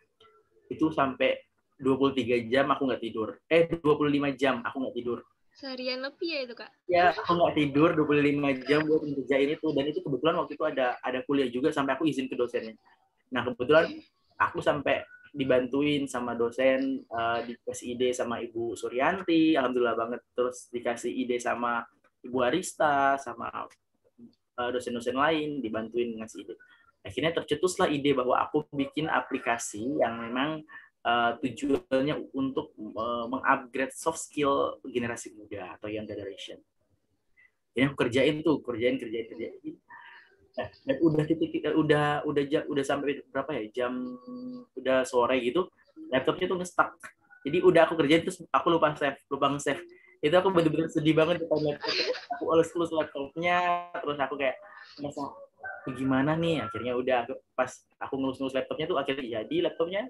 itu 0.71 0.87
sampai 0.91 1.37
23 1.83 2.49
jam 2.49 2.71
aku 2.71 2.89
nggak 2.89 3.03
tidur 3.03 3.29
eh 3.51 3.67
25 3.67 4.41
jam 4.41 4.63
aku 4.63 4.77
nggak 4.87 4.97
tidur 4.97 5.19
Seharian 5.53 6.01
lebih 6.01 6.29
ya 6.33 6.41
itu, 6.49 6.55
Kak? 6.57 6.71
Ya, 6.89 7.05
aku 7.13 7.37
nggak 7.37 7.55
tidur 7.61 7.93
25 7.93 8.65
jam 8.65 8.81
buat 8.89 9.05
ngerjain 9.05 9.53
itu. 9.53 9.69
Dan 9.77 9.85
itu 9.85 10.01
kebetulan 10.01 10.41
waktu 10.41 10.57
itu 10.57 10.65
ada 10.65 10.97
ada 11.05 11.21
kuliah 11.29 11.49
juga 11.53 11.69
sampai 11.69 11.93
aku 11.93 12.09
izin 12.09 12.25
ke 12.25 12.37
dosennya. 12.41 12.73
Nah, 13.29 13.45
kebetulan 13.45 14.01
aku 14.41 14.65
sampai 14.65 15.05
dibantuin 15.33 16.05
sama 16.09 16.37
dosen, 16.37 17.05
uh, 17.09 17.41
dikasih 17.45 17.97
ide 17.97 18.09
sama 18.13 18.41
Ibu 18.41 18.77
Suryanti, 18.77 19.57
alhamdulillah 19.57 19.97
banget. 19.97 20.21
Terus 20.33 20.73
dikasih 20.73 21.13
ide 21.13 21.37
sama 21.37 21.85
Ibu 22.25 22.39
Arista, 22.41 23.21
sama 23.21 23.49
uh, 23.53 24.71
dosen-dosen 24.73 25.17
lain, 25.17 25.61
dibantuin 25.61 26.17
ngasih 26.17 26.49
ide. 26.49 26.55
Akhirnya 27.03 27.35
tercetuslah 27.35 27.93
ide 27.93 28.17
bahwa 28.17 28.41
aku 28.41 28.65
bikin 28.73 29.11
aplikasi 29.11 30.01
yang 30.01 30.17
memang 30.23 30.65
uh, 31.07 31.39
tujuannya 31.39 32.33
untuk 32.35 32.75
uh, 32.97 33.27
mengupgrade 33.29 33.95
soft 33.95 34.23
skill 34.23 34.79
generasi 34.87 35.35
muda 35.35 35.79
atau 35.79 35.91
young 35.91 36.07
generation. 36.07 36.59
Ini 37.73 37.89
aku 37.89 37.97
kerjain 38.05 38.45
tuh, 38.45 38.61
kerjain, 38.61 39.01
kerjain, 39.01 39.27
kerjain. 39.33 39.75
Nah, 40.53 40.69
udah 41.01 41.25
titik, 41.25 41.65
udah 41.65 42.29
udah 42.29 42.45
udah 42.69 42.85
sampai 42.85 43.25
berapa 43.33 43.57
ya 43.57 43.63
jam 43.73 44.21
udah 44.77 45.01
sore 45.09 45.41
gitu 45.41 45.65
laptopnya 46.13 46.45
tuh 46.45 46.61
nge-stuck. 46.61 46.91
Jadi 47.43 47.59
udah 47.65 47.89
aku 47.89 47.95
kerjain 47.97 48.23
terus 48.23 48.45
aku 48.53 48.67
lupa 48.69 48.93
save 48.95 49.17
lupa 49.33 49.49
nge-save. 49.57 49.81
Itu 50.21 50.37
aku 50.37 50.53
bener-bener 50.53 50.93
sedih 50.93 51.17
banget 51.17 51.43
di 51.43 51.47
laptop. 51.49 51.97
Aku 52.37 52.45
elus-elus 52.53 52.93
laptopnya 52.93 53.89
terus 53.97 54.21
aku 54.21 54.37
kayak 54.37 54.61
merasa 55.01 55.33
gimana 55.97 56.37
nih? 56.37 56.63
Akhirnya 56.63 56.93
udah 56.95 57.17
aku, 57.27 57.35
pas 57.57 57.73
aku 57.99 58.15
ngelus-ngelus 58.21 58.55
laptopnya 58.55 58.87
tuh 58.87 58.99
akhirnya 59.01 59.25
jadi 59.41 59.57
laptopnya 59.73 60.07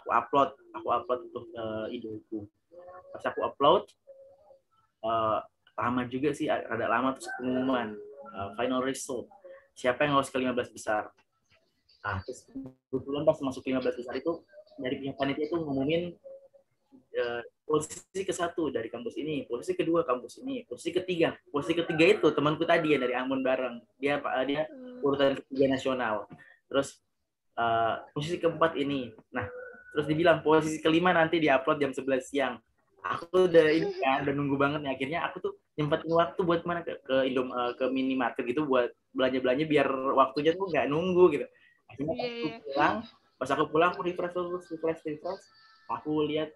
aku 0.00 0.08
upload 0.10 0.50
aku 0.72 0.88
upload 0.88 1.20
untuk 1.28 1.44
uh, 1.56 1.86
idoku. 1.92 2.48
Pas 3.12 3.24
aku 3.28 3.44
upload 3.44 3.88
uh, 5.04 5.44
lama 5.76 6.02
juga 6.08 6.32
sih 6.32 6.48
ada 6.48 6.86
lama 6.88 7.16
terus 7.16 7.28
pengumuman. 7.36 7.96
Uh, 8.32 8.48
final 8.56 8.80
result. 8.80 9.28
Siapa 9.76 10.08
yang 10.08 10.16
lolos 10.16 10.32
ke 10.32 10.40
15 10.40 10.72
besar? 10.72 11.12
Nah 12.02 12.18
terus 12.24 12.48
kebetulan 12.88 13.22
pas 13.28 13.36
masuk 13.40 13.60
ke 13.60 13.72
15 13.72 14.00
besar 14.00 14.14
itu 14.16 14.40
dari 14.80 14.96
pihak 14.98 15.16
panitia 15.20 15.46
itu 15.46 15.56
ngumumin 15.60 16.16
uh, 17.20 17.42
posisi 17.62 18.22
ke 18.26 18.34
satu 18.34 18.68
dari 18.68 18.92
kampus 18.92 19.16
ini, 19.16 19.48
posisi 19.48 19.72
kedua 19.72 20.04
kampus 20.04 20.42
ini, 20.44 20.66
posisi 20.68 20.92
ketiga, 20.92 21.32
posisi 21.48 21.78
ketiga 21.78 22.04
itu 22.04 22.28
temanku 22.34 22.68
tadi 22.68 22.92
ya 22.92 22.98
dari 23.00 23.14
Ambon 23.16 23.40
bareng, 23.40 23.80
dia 23.96 24.20
dia 24.44 24.68
urutan 25.00 25.38
ketiga 25.40 25.72
nasional, 25.72 26.28
terus 26.68 27.00
uh, 27.56 28.02
posisi 28.12 28.36
keempat 28.36 28.76
ini, 28.76 29.14
nah 29.32 29.48
terus 29.92 30.06
dibilang 30.08 30.40
posisi 30.40 30.80
kelima 30.80 31.12
nanti 31.12 31.36
diupload 31.38 31.78
jam 31.78 31.92
11 31.92 32.24
siang. 32.24 32.56
Aku 33.02 33.50
udah 33.50 33.66
ini 33.68 33.92
kan 33.98 34.24
udah 34.24 34.34
nunggu 34.34 34.56
banget 34.56 34.80
nih. 34.82 34.92
Akhirnya 34.94 35.18
aku 35.28 35.36
tuh 35.42 35.52
nyempetin 35.76 36.10
waktu 36.14 36.40
buat 36.42 36.62
mana? 36.64 36.80
Ke 36.86 36.96
ke 37.02 37.16
Indom 37.28 37.52
uh, 37.52 37.74
ke 37.76 37.90
minimarket 37.90 38.46
gitu 38.46 38.64
buat 38.64 38.94
belanja 39.12 39.38
belanja 39.42 39.64
biar 39.68 39.88
waktunya 40.16 40.54
tuh 40.56 40.70
nggak 40.70 40.86
nunggu 40.88 41.24
gitu. 41.34 41.46
Akhirnya 41.90 42.14
yeah. 42.16 42.24
aku 42.24 42.46
iya. 42.46 42.58
pulang. 42.62 42.96
Pas 43.36 43.48
aku 43.50 43.64
pulang 43.68 43.90
aku 43.92 44.00
refresh 44.06 44.32
terus 44.32 44.64
refresh 44.70 45.00
refresh. 45.02 45.44
Aku 45.90 46.24
lihat 46.24 46.48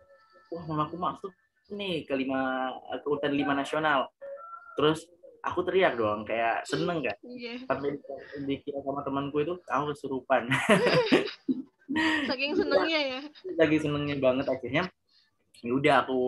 wah 0.55 0.64
nama 0.70 0.87
aku 0.87 0.96
masuk 0.96 1.33
nih 1.75 2.07
ke 2.07 2.14
lima 2.14 2.72
ke 3.03 3.07
urutan 3.11 3.35
lima 3.35 3.53
nasional. 3.53 4.07
Terus 4.79 5.03
aku 5.46 5.62
teriak 5.62 5.94
dong 5.94 6.27
kayak 6.27 6.66
seneng 6.66 7.07
kan 7.07 7.16
yeah. 7.22 7.59
sampai 7.70 7.94
dikira 8.51 8.83
sama 8.83 9.07
temanku 9.07 9.38
itu 9.46 9.55
aku 9.70 9.94
kesurupan 9.94 10.51
Saking 12.31 12.53
senengnya 12.59 13.01
ya. 13.01 13.20
Lagi 13.55 13.77
senengnya 13.79 14.16
banget 14.18 14.46
akhirnya. 14.51 14.90
Ya 15.62 15.72
udah 15.72 15.94
aku 16.07 16.20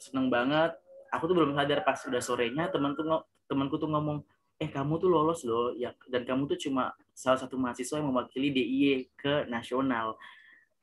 seneng 0.00 0.28
banget. 0.28 0.76
Aku 1.14 1.30
tuh 1.30 1.36
belum 1.38 1.54
sadar 1.54 1.86
pas 1.86 1.98
udah 2.04 2.22
sorenya 2.22 2.68
teman 2.68 2.98
tuh 2.98 3.06
temanku 3.46 3.78
tuh 3.78 3.86
ngomong, 3.86 4.24
eh 4.58 4.66
kamu 4.66 4.98
tuh 4.98 5.08
lolos 5.10 5.46
loh 5.46 5.70
ya 5.78 5.94
dan 6.10 6.26
kamu 6.26 6.50
tuh 6.50 6.58
cuma 6.58 6.90
salah 7.14 7.38
satu 7.38 7.54
mahasiswa 7.54 8.02
yang 8.02 8.10
mewakili 8.10 8.50
DIY 8.50 9.14
ke 9.14 9.46
nasional. 9.46 10.18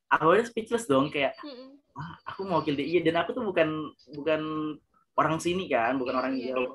Aku 0.08 0.32
udah 0.32 0.44
speechless 0.44 0.88
dong 0.88 1.12
kayak, 1.12 1.36
ah, 1.96 2.16
aku 2.24 2.48
mewakili 2.48 2.88
DIY 2.88 3.04
dan 3.04 3.20
aku 3.20 3.36
tuh 3.36 3.44
bukan 3.44 3.92
bukan 4.16 4.40
orang 5.16 5.36
sini 5.36 5.68
kan, 5.68 6.00
bukan 6.00 6.14
orang 6.16 6.32
iya. 6.36 6.56
Jawa. 6.56 6.72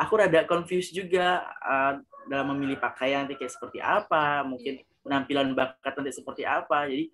Aku 0.00 0.12
rada 0.18 0.42
confused 0.48 0.90
juga 0.90 1.44
uh, 1.62 2.00
dalam 2.26 2.56
memilih 2.56 2.80
pakaian 2.80 3.28
kayak 3.28 3.52
seperti 3.52 3.78
apa, 3.78 4.42
mungkin 4.42 4.80
penampilan 5.04 5.52
bakat 5.52 5.92
nanti 6.00 6.12
seperti 6.16 6.42
apa 6.48 6.88
jadi 6.88 7.06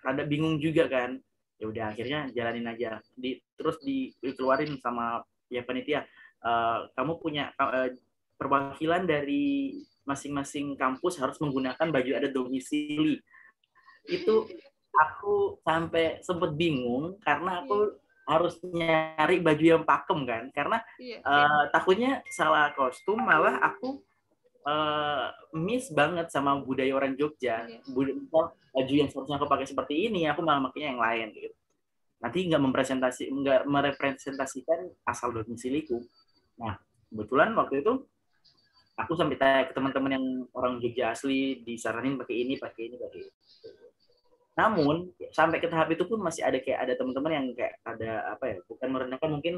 rada 0.00 0.24
bingung 0.24 0.56
juga 0.58 0.88
kan 0.88 1.20
ya 1.60 1.64
udah 1.70 1.84
akhirnya 1.94 2.20
jalanin 2.34 2.66
aja 2.66 2.98
di 3.14 3.38
terus 3.54 3.78
dikeluarin 3.84 4.80
sama 4.82 5.22
ya 5.52 5.62
panitia 5.62 6.02
uh, 6.42 6.90
kamu 6.96 7.12
punya 7.22 7.54
uh, 7.60 7.92
perwakilan 8.34 9.06
dari 9.06 9.78
masing-masing 10.04 10.76
kampus 10.76 11.16
harus 11.16 11.38
menggunakan 11.40 11.88
baju 11.88 12.10
adat 12.18 12.32
domisili 12.34 13.16
itu 14.04 14.44
aku 14.92 15.58
sampai 15.64 16.20
sempet 16.20 16.52
bingung 16.54 17.16
karena 17.24 17.64
aku 17.64 17.88
yeah. 17.88 18.28
harus 18.28 18.54
nyari 18.64 19.40
baju 19.40 19.64
yang 19.64 19.84
pakem 19.88 20.20
kan 20.28 20.44
karena 20.52 20.78
yeah. 21.00 21.18
Iya. 21.22 21.24
uh, 21.24 21.62
takutnya 21.72 22.12
salah 22.28 22.72
kostum 22.76 23.20
malah 23.20 23.56
aku 23.64 24.04
uh, 24.64 25.30
miss 25.54 25.92
banget 25.92 26.32
sama 26.32 26.58
budaya 26.60 26.92
orang 26.96 27.14
Jogja. 27.14 27.64
Yeah. 27.68 27.80
Budaya, 27.88 28.18
baju 28.74 28.92
yang 28.92 29.08
seharusnya 29.08 29.36
aku 29.38 29.46
pakai 29.46 29.66
seperti 29.68 30.10
ini, 30.10 30.26
aku 30.26 30.42
malah 30.42 30.68
makanya 30.68 30.96
yang 30.96 31.00
lain 31.00 31.26
gitu. 31.36 31.56
Nanti 32.20 32.38
nggak 32.48 32.62
mempresentasi, 32.64 33.24
nggak 33.30 33.62
merepresentasikan 33.68 34.80
asal 35.04 35.30
domisiliku. 35.30 36.00
Nah, 36.58 36.80
kebetulan 37.12 37.52
waktu 37.54 37.84
itu 37.84 38.02
aku 38.94 39.12
sampai 39.18 39.36
tanya 39.38 39.66
ke 39.66 39.72
teman-teman 39.74 40.10
yang 40.14 40.26
orang 40.54 40.78
Jogja 40.78 41.14
asli 41.14 41.62
disaranin 41.66 42.18
pakai 42.18 42.46
ini 42.46 42.54
pakai 42.58 42.82
ini 42.90 42.96
pakai 42.98 43.20
ini 43.26 43.32
namun 44.54 45.10
sampai 45.34 45.58
ke 45.58 45.66
tahap 45.66 45.90
itu 45.90 46.06
pun 46.06 46.22
masih 46.22 46.46
ada 46.46 46.62
kayak 46.62 46.86
ada 46.86 46.94
teman-teman 46.94 47.32
yang 47.34 47.46
kayak 47.58 47.74
ada 47.82 48.38
apa 48.38 48.44
ya 48.54 48.58
bukan 48.70 48.88
merendahkan 48.94 49.30
mungkin 49.34 49.54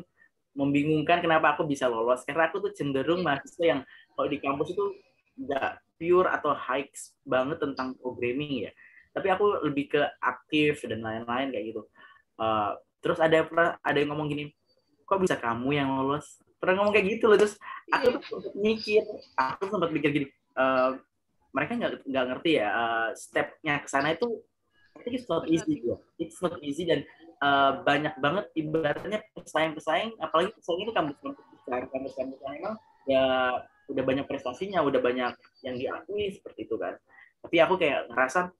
membingungkan 0.56 1.20
kenapa 1.20 1.54
aku 1.54 1.68
bisa 1.68 1.86
lolos. 1.86 2.24
Karena 2.24 2.48
aku 2.48 2.64
tuh 2.64 2.72
cenderung 2.72 3.20
mahasiswa 3.20 3.64
yang 3.64 3.80
kalau 4.16 4.28
di 4.32 4.38
kampus 4.40 4.72
itu 4.72 4.84
nggak 5.36 5.70
pure 6.00 6.28
atau 6.32 6.56
high 6.56 6.88
banget 7.28 7.60
tentang 7.60 7.92
programming 8.00 8.66
ya. 8.66 8.72
Tapi 9.12 9.28
aku 9.32 9.64
lebih 9.68 9.92
ke 9.92 10.02
aktif 10.20 10.84
dan 10.88 11.04
lain-lain 11.04 11.52
kayak 11.52 11.64
gitu. 11.76 11.82
Uh, 12.40 12.76
terus 13.04 13.20
ada 13.20 13.44
ada 13.80 13.96
yang 13.96 14.12
ngomong 14.12 14.32
gini 14.32 14.52
kok 15.04 15.20
bisa 15.20 15.36
kamu 15.36 15.76
yang 15.76 15.92
lolos? 15.92 16.40
Pernah 16.56 16.82
ngomong 16.82 16.94
kayak 16.96 17.06
gitu 17.20 17.28
loh 17.28 17.36
terus 17.36 17.60
aku 17.92 18.16
tuh 18.16 18.20
sempat 18.24 18.54
mikir 18.56 19.04
aku 19.36 19.62
sempat 19.70 19.90
mikir 19.92 20.10
gini 20.10 20.26
uh, 20.56 20.98
mereka 21.54 21.72
nggak 21.78 21.92
nggak 22.04 22.24
ngerti 22.32 22.50
ya 22.58 22.68
uh, 22.72 23.08
stepnya 23.14 23.74
ke 23.80 23.88
sana 23.88 24.12
itu 24.16 24.42
it's 25.04 25.28
not 25.28 25.44
easy 25.50 25.82
ya 25.84 25.96
it's 26.16 26.38
not 26.40 26.56
easy 26.64 26.88
dan 26.88 27.04
uh, 27.42 27.82
banyak 27.84 28.14
banget 28.20 28.44
ibaratnya 28.56 29.20
pesaing-pesaing 29.36 30.16
apalagi 30.20 30.52
pesaing 30.56 30.80
itu 30.84 30.92
kampus-kampus 30.94 31.44
besar. 31.52 31.80
Kampus-kampus 31.90 32.38
yang 32.40 32.54
memang 32.60 32.74
ya 33.06 33.24
udah 33.86 34.04
banyak 34.06 34.26
prestasinya 34.26 34.82
udah 34.82 35.00
banyak 35.02 35.32
yang 35.62 35.74
diakui 35.76 36.32
seperti 36.32 36.66
itu 36.66 36.76
kan. 36.78 36.94
Tapi 37.42 37.56
aku 37.62 37.74
kayak 37.78 38.10
ngerasa 38.10 38.50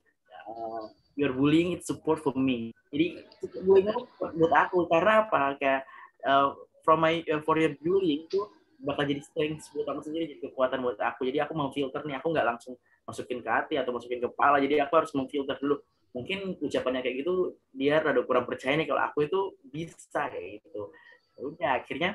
uh, 0.50 0.84
your 1.18 1.32
bullying 1.32 1.74
it 1.74 1.82
support 1.86 2.20
for 2.20 2.34
me. 2.36 2.74
Jadi 2.92 3.22
bullying 3.64 3.88
itu 3.90 4.02
buat 4.18 4.52
aku. 4.52 4.86
Karena 4.90 5.26
apa? 5.26 5.58
Kayak 5.58 5.80
uh, 6.26 6.54
from 6.84 7.02
my 7.02 7.22
uh, 7.26 7.42
for 7.42 7.58
your 7.58 7.74
bullying 7.80 8.26
itu 8.28 8.40
bakal 8.76 9.08
jadi 9.08 9.24
strength 9.24 9.72
buat 9.72 9.88
aku 9.88 10.04
sendiri 10.04 10.36
jadi 10.36 10.40
kekuatan 10.52 10.84
buat 10.84 11.00
aku. 11.00 11.26
Jadi 11.26 11.42
aku 11.42 11.52
mau 11.56 11.72
filter 11.72 12.04
nih 12.04 12.20
aku 12.20 12.30
nggak 12.30 12.46
langsung 12.46 12.76
masukin 13.06 13.38
ke 13.42 13.50
hati 13.50 13.74
atau 13.80 13.90
masukin 13.90 14.22
ke 14.22 14.28
kepala. 14.30 14.62
Jadi 14.62 14.78
aku 14.78 14.94
harus 14.94 15.10
memfilter 15.16 15.56
dulu 15.58 15.80
mungkin 16.16 16.56
ucapannya 16.64 17.04
kayak 17.04 17.16
gitu 17.20 17.60
dia 17.76 18.00
rada 18.00 18.24
kurang 18.24 18.48
percaya 18.48 18.72
nih 18.80 18.88
kalau 18.88 19.04
aku 19.04 19.28
itu 19.28 19.40
bisa 19.68 20.32
kayak 20.32 20.64
gitu. 20.64 20.88
Ya 21.36 21.42
udah 21.44 21.70
akhirnya 21.76 22.10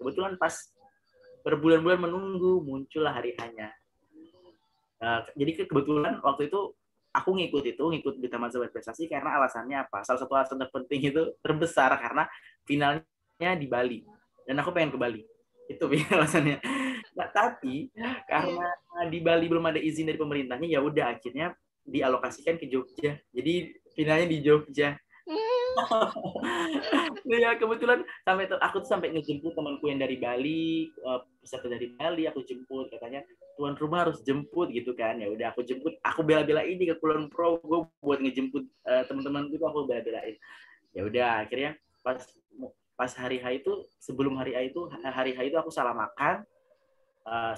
kebetulan 0.00 0.40
pas 0.40 0.56
berbulan-bulan 1.44 2.00
menunggu 2.00 2.64
muncullah 2.64 3.12
hari 3.12 3.36
hanya. 3.36 3.68
Nah, 5.04 5.28
jadi 5.36 5.68
kebetulan 5.68 6.24
waktu 6.24 6.48
itu 6.48 6.72
aku 7.12 7.30
ngikut 7.36 7.64
itu 7.76 7.84
ngikut 7.84 8.14
di 8.24 8.28
Taman 8.32 8.48
Sobat 8.48 8.72
Prestasi 8.72 9.04
karena 9.04 9.36
alasannya 9.36 9.84
apa? 9.84 10.00
Salah 10.00 10.24
satu 10.24 10.32
alasan 10.32 10.56
terpenting 10.56 11.12
itu 11.12 11.36
terbesar 11.44 11.92
karena 12.00 12.24
finalnya 12.64 13.52
di 13.60 13.68
Bali. 13.68 14.00
Dan 14.48 14.64
aku 14.64 14.72
pengen 14.72 14.96
ke 14.96 14.98
Bali. 14.98 15.20
Itu 15.68 15.92
alasannya. 16.16 16.56
Nah, 17.12 17.28
tapi 17.28 17.92
karena 18.24 18.68
di 19.12 19.18
Bali 19.20 19.44
belum 19.44 19.68
ada 19.68 19.76
izin 19.82 20.08
dari 20.08 20.16
pemerintahnya 20.16 20.72
ya 20.72 20.80
udah 20.80 21.12
akhirnya 21.12 21.52
dialokasikan 21.86 22.58
ke 22.58 22.70
Jogja. 22.70 23.18
Jadi 23.34 23.54
finalnya 23.94 24.26
di 24.30 24.38
Jogja. 24.42 24.94
nah, 27.22 27.38
ya 27.42 27.54
kebetulan 27.56 28.04
sampai 28.26 28.50
aku 28.60 28.76
tuh 28.82 28.90
sampai 28.90 29.14
ngejemput 29.14 29.54
temanku 29.54 29.88
yang 29.88 30.02
dari 30.02 30.18
Bali, 30.18 30.90
uh, 31.06 31.22
peserta 31.38 31.70
dari 31.70 31.94
Bali, 31.94 32.26
aku 32.26 32.42
jemput 32.42 32.90
katanya 32.90 33.22
tuan 33.54 33.78
rumah 33.78 34.08
harus 34.08 34.20
jemput 34.26 34.68
gitu 34.74 34.92
kan. 34.92 35.22
Ya 35.22 35.30
udah 35.30 35.54
aku 35.54 35.62
jemput, 35.62 35.96
aku 36.02 36.26
bela-bela 36.26 36.66
ini 36.66 36.90
ke 36.90 36.98
Kulon 36.98 37.30
Pro, 37.30 37.62
gue 37.62 37.86
buat 38.02 38.18
ngejemput 38.18 38.64
uh, 38.84 39.02
teman-teman 39.06 39.48
itu 39.48 39.62
aku 39.62 39.86
bela-belain. 39.86 40.36
Ya 40.92 41.02
udah 41.06 41.46
akhirnya 41.46 41.78
pas 42.02 42.20
pas 42.98 43.12
hari 43.16 43.40
H 43.40 43.64
itu 43.64 43.72
sebelum 44.02 44.36
hari 44.36 44.52
H 44.58 44.74
itu 44.74 44.90
hari 45.02 45.32
H 45.32 45.40
itu 45.46 45.56
aku 45.56 45.70
salah 45.72 45.96
makan. 45.96 46.44
Uh, 47.22 47.54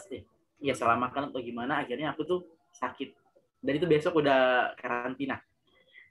ya 0.61 0.77
salah 0.77 0.97
makan 1.01 1.33
atau 1.33 1.41
gimana 1.41 1.81
akhirnya 1.81 2.13
aku 2.13 2.23
tuh 2.29 2.41
sakit 2.77 3.24
dan 3.65 3.73
itu 3.81 3.87
besok 3.89 4.21
udah 4.21 4.77
karantina. 4.77 5.41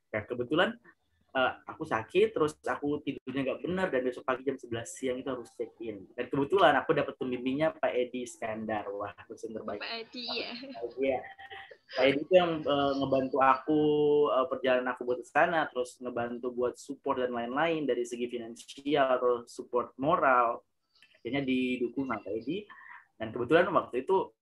Nah, 0.10 0.22
kebetulan 0.26 0.74
uh, 1.38 1.54
aku 1.70 1.86
sakit, 1.86 2.34
terus 2.34 2.58
aku 2.66 3.02
tidurnya 3.06 3.54
nggak 3.54 3.62
benar, 3.62 3.88
dan 3.94 4.02
besok 4.02 4.26
pagi 4.26 4.42
jam 4.46 4.58
11 4.58 4.86
siang 4.90 5.18
itu 5.22 5.30
harus 5.30 5.50
check 5.54 5.74
in. 5.82 6.06
Dan 6.18 6.26
kebetulan 6.34 6.74
aku 6.78 6.98
dapat 6.98 7.14
pembimbingnya 7.18 7.74
Pak 7.78 7.94
Edi 7.94 8.26
Skandar. 8.26 8.90
Wah, 8.90 9.14
dosen 9.30 9.54
terbaik. 9.54 9.82
Pak 9.82 9.94
Edi, 10.10 10.26
ya. 10.26 10.50
Iya. 10.98 11.20
Pak 11.94 12.06
Edi 12.10 12.20
itu 12.26 12.34
yang 12.34 12.66
uh, 12.66 12.94
ngebantu 12.98 13.38
aku 13.38 13.82
uh, 14.34 14.50
perjalanan 14.50 14.94
aku 14.98 15.02
buat 15.06 15.22
ke 15.22 15.28
sana, 15.30 15.70
terus 15.70 15.98
ngebantu 16.02 16.50
buat 16.54 16.74
support 16.78 17.22
dan 17.22 17.34
lain-lain 17.34 17.86
dari 17.86 18.02
segi 18.02 18.26
finansial 18.30 19.22
atau 19.22 19.46
support 19.46 19.94
moral. 20.02 20.62
Akhirnya 21.22 21.46
didukung 21.46 22.10
sama 22.10 22.22
Pak 22.22 22.34
Edi. 22.34 22.66
Dan 23.14 23.30
kebetulan 23.30 23.70
waktu 23.70 24.04
itu 24.04 24.34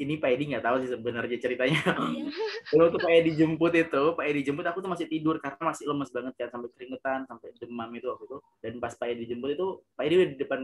ini 0.00 0.16
Pak 0.16 0.30
Edi 0.32 0.44
nggak 0.48 0.64
tahu 0.64 0.76
sih 0.80 0.90
sebenarnya 0.90 1.36
ceritanya. 1.36 1.82
Iya. 1.84 2.24
Kalau 2.72 2.86
tuh 2.88 3.00
Pak 3.04 3.12
Edi 3.12 3.30
jemput 3.36 3.72
itu, 3.76 4.02
Pak 4.16 4.24
Edi 4.24 4.40
jemput 4.40 4.64
aku 4.64 4.80
tuh 4.80 4.88
masih 4.88 5.06
tidur 5.06 5.36
karena 5.36 5.60
masih 5.68 5.84
lemes 5.84 6.08
banget 6.08 6.34
kan 6.40 6.48
sampai 6.48 6.68
keringetan, 6.72 7.20
sampai 7.28 7.48
demam 7.60 7.90
itu 7.92 8.06
waktu 8.08 8.24
itu. 8.24 8.38
Dan 8.64 8.72
pas 8.80 8.92
Pak 8.96 9.08
Edi 9.12 9.24
jemput 9.28 9.50
itu, 9.52 9.66
Pak 9.92 10.04
Edi 10.08 10.14
di 10.32 10.36
depan 10.40 10.60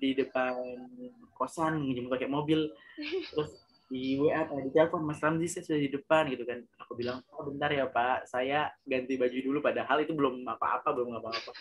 di 0.00 0.10
depan 0.16 0.52
kosan 1.36 1.84
menjemput 1.84 2.16
pakai 2.16 2.30
mobil. 2.32 2.72
Terus 3.36 3.50
di 3.92 4.16
WA 4.16 4.48
Pak 4.48 4.56
Edi 4.64 4.70
telepon 4.72 5.02
Mas 5.04 5.20
Ramzi 5.20 5.46
saya 5.50 5.62
sudah 5.68 5.80
di 5.84 5.90
depan 5.92 6.22
gitu 6.32 6.44
kan. 6.48 6.58
Aku 6.80 6.96
bilang, 6.96 7.20
"Oh, 7.36 7.44
bentar 7.44 7.68
ya 7.68 7.84
Pak, 7.84 8.32
saya 8.32 8.72
ganti 8.88 9.20
baju 9.20 9.38
dulu 9.44 9.58
padahal 9.60 10.00
itu 10.00 10.16
belum 10.16 10.40
apa-apa, 10.48 10.88
belum 10.96 11.20
apa-apa." 11.20 11.52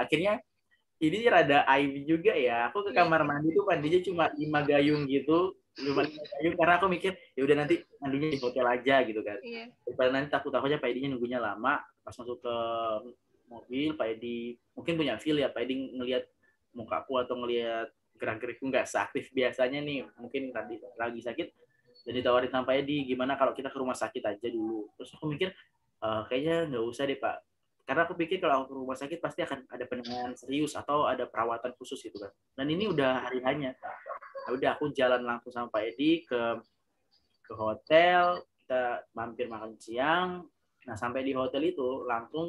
Akhirnya 0.00 0.40
ini 1.02 1.28
rada 1.28 1.68
aib 1.76 2.08
juga 2.08 2.32
ya. 2.32 2.72
Aku 2.72 2.86
ke 2.88 2.96
iya. 2.96 3.04
kamar 3.04 3.26
mandi 3.28 3.52
tuh 3.52 3.68
mandinya 3.68 4.00
cuma 4.00 4.24
lima 4.32 4.64
gayung 4.64 5.04
gitu 5.10 5.52
lumayan 5.82 6.10
kayu 6.14 6.54
karena 6.54 6.74
aku 6.78 6.86
mikir 6.86 7.12
ya 7.34 7.42
udah 7.42 7.56
nanti 7.58 7.82
mandinya 7.98 8.30
di 8.30 8.38
hotel 8.38 8.66
aja 8.70 9.02
gitu 9.02 9.20
kan. 9.26 9.38
Iya. 9.42 9.64
daripada 9.82 10.10
nanti 10.14 10.28
takut 10.30 10.50
takutnya 10.54 10.78
Pak 10.78 10.88
Edinya 10.94 11.10
nunggunya 11.10 11.42
lama. 11.42 11.82
Pas 12.04 12.14
masuk 12.14 12.38
ke 12.38 12.56
mobil 13.50 13.98
Pak 13.98 14.08
Edi 14.18 14.54
mungkin 14.78 14.94
punya 14.94 15.18
feel 15.18 15.42
ya 15.42 15.50
Pak 15.50 15.66
Edi 15.66 15.74
ngelihat 15.98 16.30
mukaku 16.78 17.18
atau 17.18 17.34
ngelihat 17.42 17.90
gerak 18.14 18.38
gerikku 18.38 18.70
nggak 18.70 18.86
seaktif 18.86 19.34
biasanya 19.34 19.82
nih. 19.82 20.06
Mungkin 20.14 20.54
tadi 20.54 20.78
lagi 20.94 21.20
sakit 21.20 21.48
dan 22.06 22.12
ditawarin 22.14 22.50
sama 22.54 22.70
Pak 22.70 22.76
Edi 22.86 23.10
gimana 23.10 23.34
kalau 23.34 23.50
kita 23.50 23.66
ke 23.74 23.78
rumah 23.78 23.98
sakit 23.98 24.22
aja 24.22 24.46
dulu. 24.46 24.86
Terus 24.94 25.10
aku 25.18 25.26
mikir 25.26 25.50
e, 25.98 26.08
kayaknya 26.30 26.70
nggak 26.70 26.84
usah 26.86 27.04
deh 27.10 27.18
Pak. 27.18 27.36
Karena 27.84 28.06
aku 28.06 28.14
pikir 28.16 28.38
kalau 28.38 28.62
aku 28.62 28.66
ke 28.70 28.74
rumah 28.78 28.96
sakit 28.96 29.18
pasti 29.18 29.42
akan 29.42 29.68
ada 29.68 29.84
penanganan 29.90 30.38
serius 30.38 30.72
atau 30.78 31.04
ada 31.04 31.26
perawatan 31.26 31.74
khusus 31.74 31.98
gitu 31.98 32.16
kan. 32.16 32.30
Dan 32.54 32.70
ini 32.70 32.88
udah 32.88 33.26
hari 33.28 33.42
hanya 33.42 33.74
Ya 33.74 34.23
udah 34.52 34.76
aku 34.76 34.92
jalan 34.92 35.24
langsung 35.24 35.54
sama 35.54 35.72
Pak 35.72 35.82
Edi 35.94 36.26
ke 36.26 36.60
ke 37.44 37.52
hotel 37.56 38.44
kita 38.64 39.04
mampir 39.12 39.44
makan 39.44 39.76
siang. 39.76 40.48
Nah 40.88 40.96
sampai 40.96 41.20
di 41.20 41.36
hotel 41.36 41.68
itu 41.68 42.08
langsung 42.08 42.48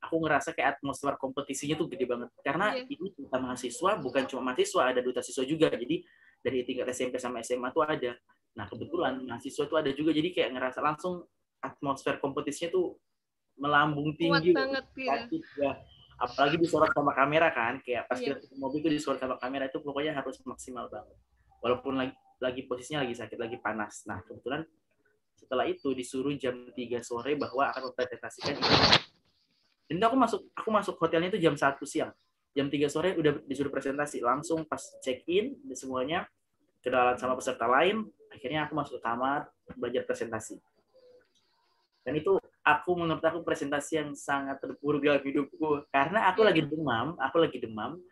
aku 0.00 0.16
ngerasa 0.24 0.56
kayak 0.56 0.80
atmosfer 0.80 1.12
kompetisinya 1.20 1.76
tuh 1.76 1.92
gede 1.92 2.08
banget. 2.08 2.32
Karena 2.40 2.72
yeah. 2.72 2.88
ini 2.88 3.12
duta 3.12 3.36
mahasiswa 3.36 4.00
bukan 4.00 4.24
cuma 4.24 4.52
mahasiswa 4.52 4.82
ada 4.88 5.00
duta 5.04 5.20
siswa 5.20 5.44
juga. 5.44 5.68
Jadi 5.68 6.00
dari 6.40 6.64
tingkat 6.64 6.88
SMP 6.92 7.20
sama 7.20 7.44
SMA 7.44 7.68
tuh 7.68 7.84
ada. 7.84 8.16
Nah 8.56 8.64
kebetulan 8.64 9.20
mahasiswa 9.28 9.64
tuh 9.68 9.76
ada 9.76 9.92
juga. 9.92 10.16
Jadi 10.16 10.32
kayak 10.32 10.56
ngerasa 10.56 10.80
langsung 10.80 11.28
atmosfer 11.60 12.16
kompetisinya 12.16 12.72
tuh 12.72 12.96
melambung 13.60 14.16
tinggi 14.16 14.52
Kuat 14.52 14.56
banget 14.56 14.86
ya 14.96 15.72
apalagi 16.16 16.56
disorot 16.56 16.88
sama 16.96 17.12
kamera 17.12 17.52
kan 17.52 17.76
kayak 17.84 18.08
pas 18.08 18.16
yeah. 18.16 18.40
kita 18.40 18.56
mobil 18.56 18.80
itu 18.80 18.88
disorot 18.96 19.20
sama 19.20 19.36
kamera 19.36 19.68
itu 19.68 19.78
pokoknya 19.84 20.16
harus 20.16 20.40
maksimal 20.48 20.88
banget. 20.88 21.16
Walaupun 21.60 21.92
lagi 21.96 22.14
lagi 22.40 22.68
posisinya 22.68 23.04
lagi 23.04 23.14
sakit 23.16 23.38
lagi 23.40 23.56
panas. 23.60 24.04
Nah 24.08 24.20
kebetulan 24.24 24.64
setelah 25.36 25.68
itu 25.68 25.92
disuruh 25.92 26.32
jam 26.40 26.72
3 26.72 26.76
sore 27.04 27.36
bahwa 27.36 27.68
akan 27.68 27.92
mempresentasikan 27.92 28.56
ini. 28.56 28.76
Dan 29.86 30.02
aku 30.02 30.16
masuk 30.16 30.40
aku 30.56 30.68
masuk 30.72 30.94
hotelnya 30.96 31.28
itu 31.32 31.40
jam 31.40 31.54
satu 31.54 31.84
siang. 31.84 32.12
Jam 32.56 32.72
3 32.72 32.88
sore 32.88 33.12
udah 33.16 33.44
disuruh 33.44 33.68
presentasi 33.68 34.24
langsung 34.24 34.64
pas 34.64 34.80
check 35.04 35.20
in 35.28 35.60
semuanya 35.76 36.24
kenalan 36.80 37.20
sama 37.20 37.36
peserta 37.36 37.68
lain 37.68 38.08
akhirnya 38.32 38.68
aku 38.68 38.72
masuk 38.72 38.98
ke 38.98 39.02
kamar 39.04 39.48
belajar 39.76 40.02
presentasi. 40.08 40.56
Dan 42.06 42.16
itu 42.16 42.38
aku 42.66 42.98
menurut 42.98 43.22
aku 43.22 43.46
presentasi 43.46 44.02
yang 44.02 44.10
sangat 44.18 44.58
terpuruk 44.58 45.06
dalam 45.06 45.22
hidupku. 45.22 45.86
Karena 45.94 46.26
aku 46.26 46.42
lagi 46.42 46.66
demam 46.66 47.14
aku 47.22 47.46
lagi 47.46 47.62
demam 47.62 48.02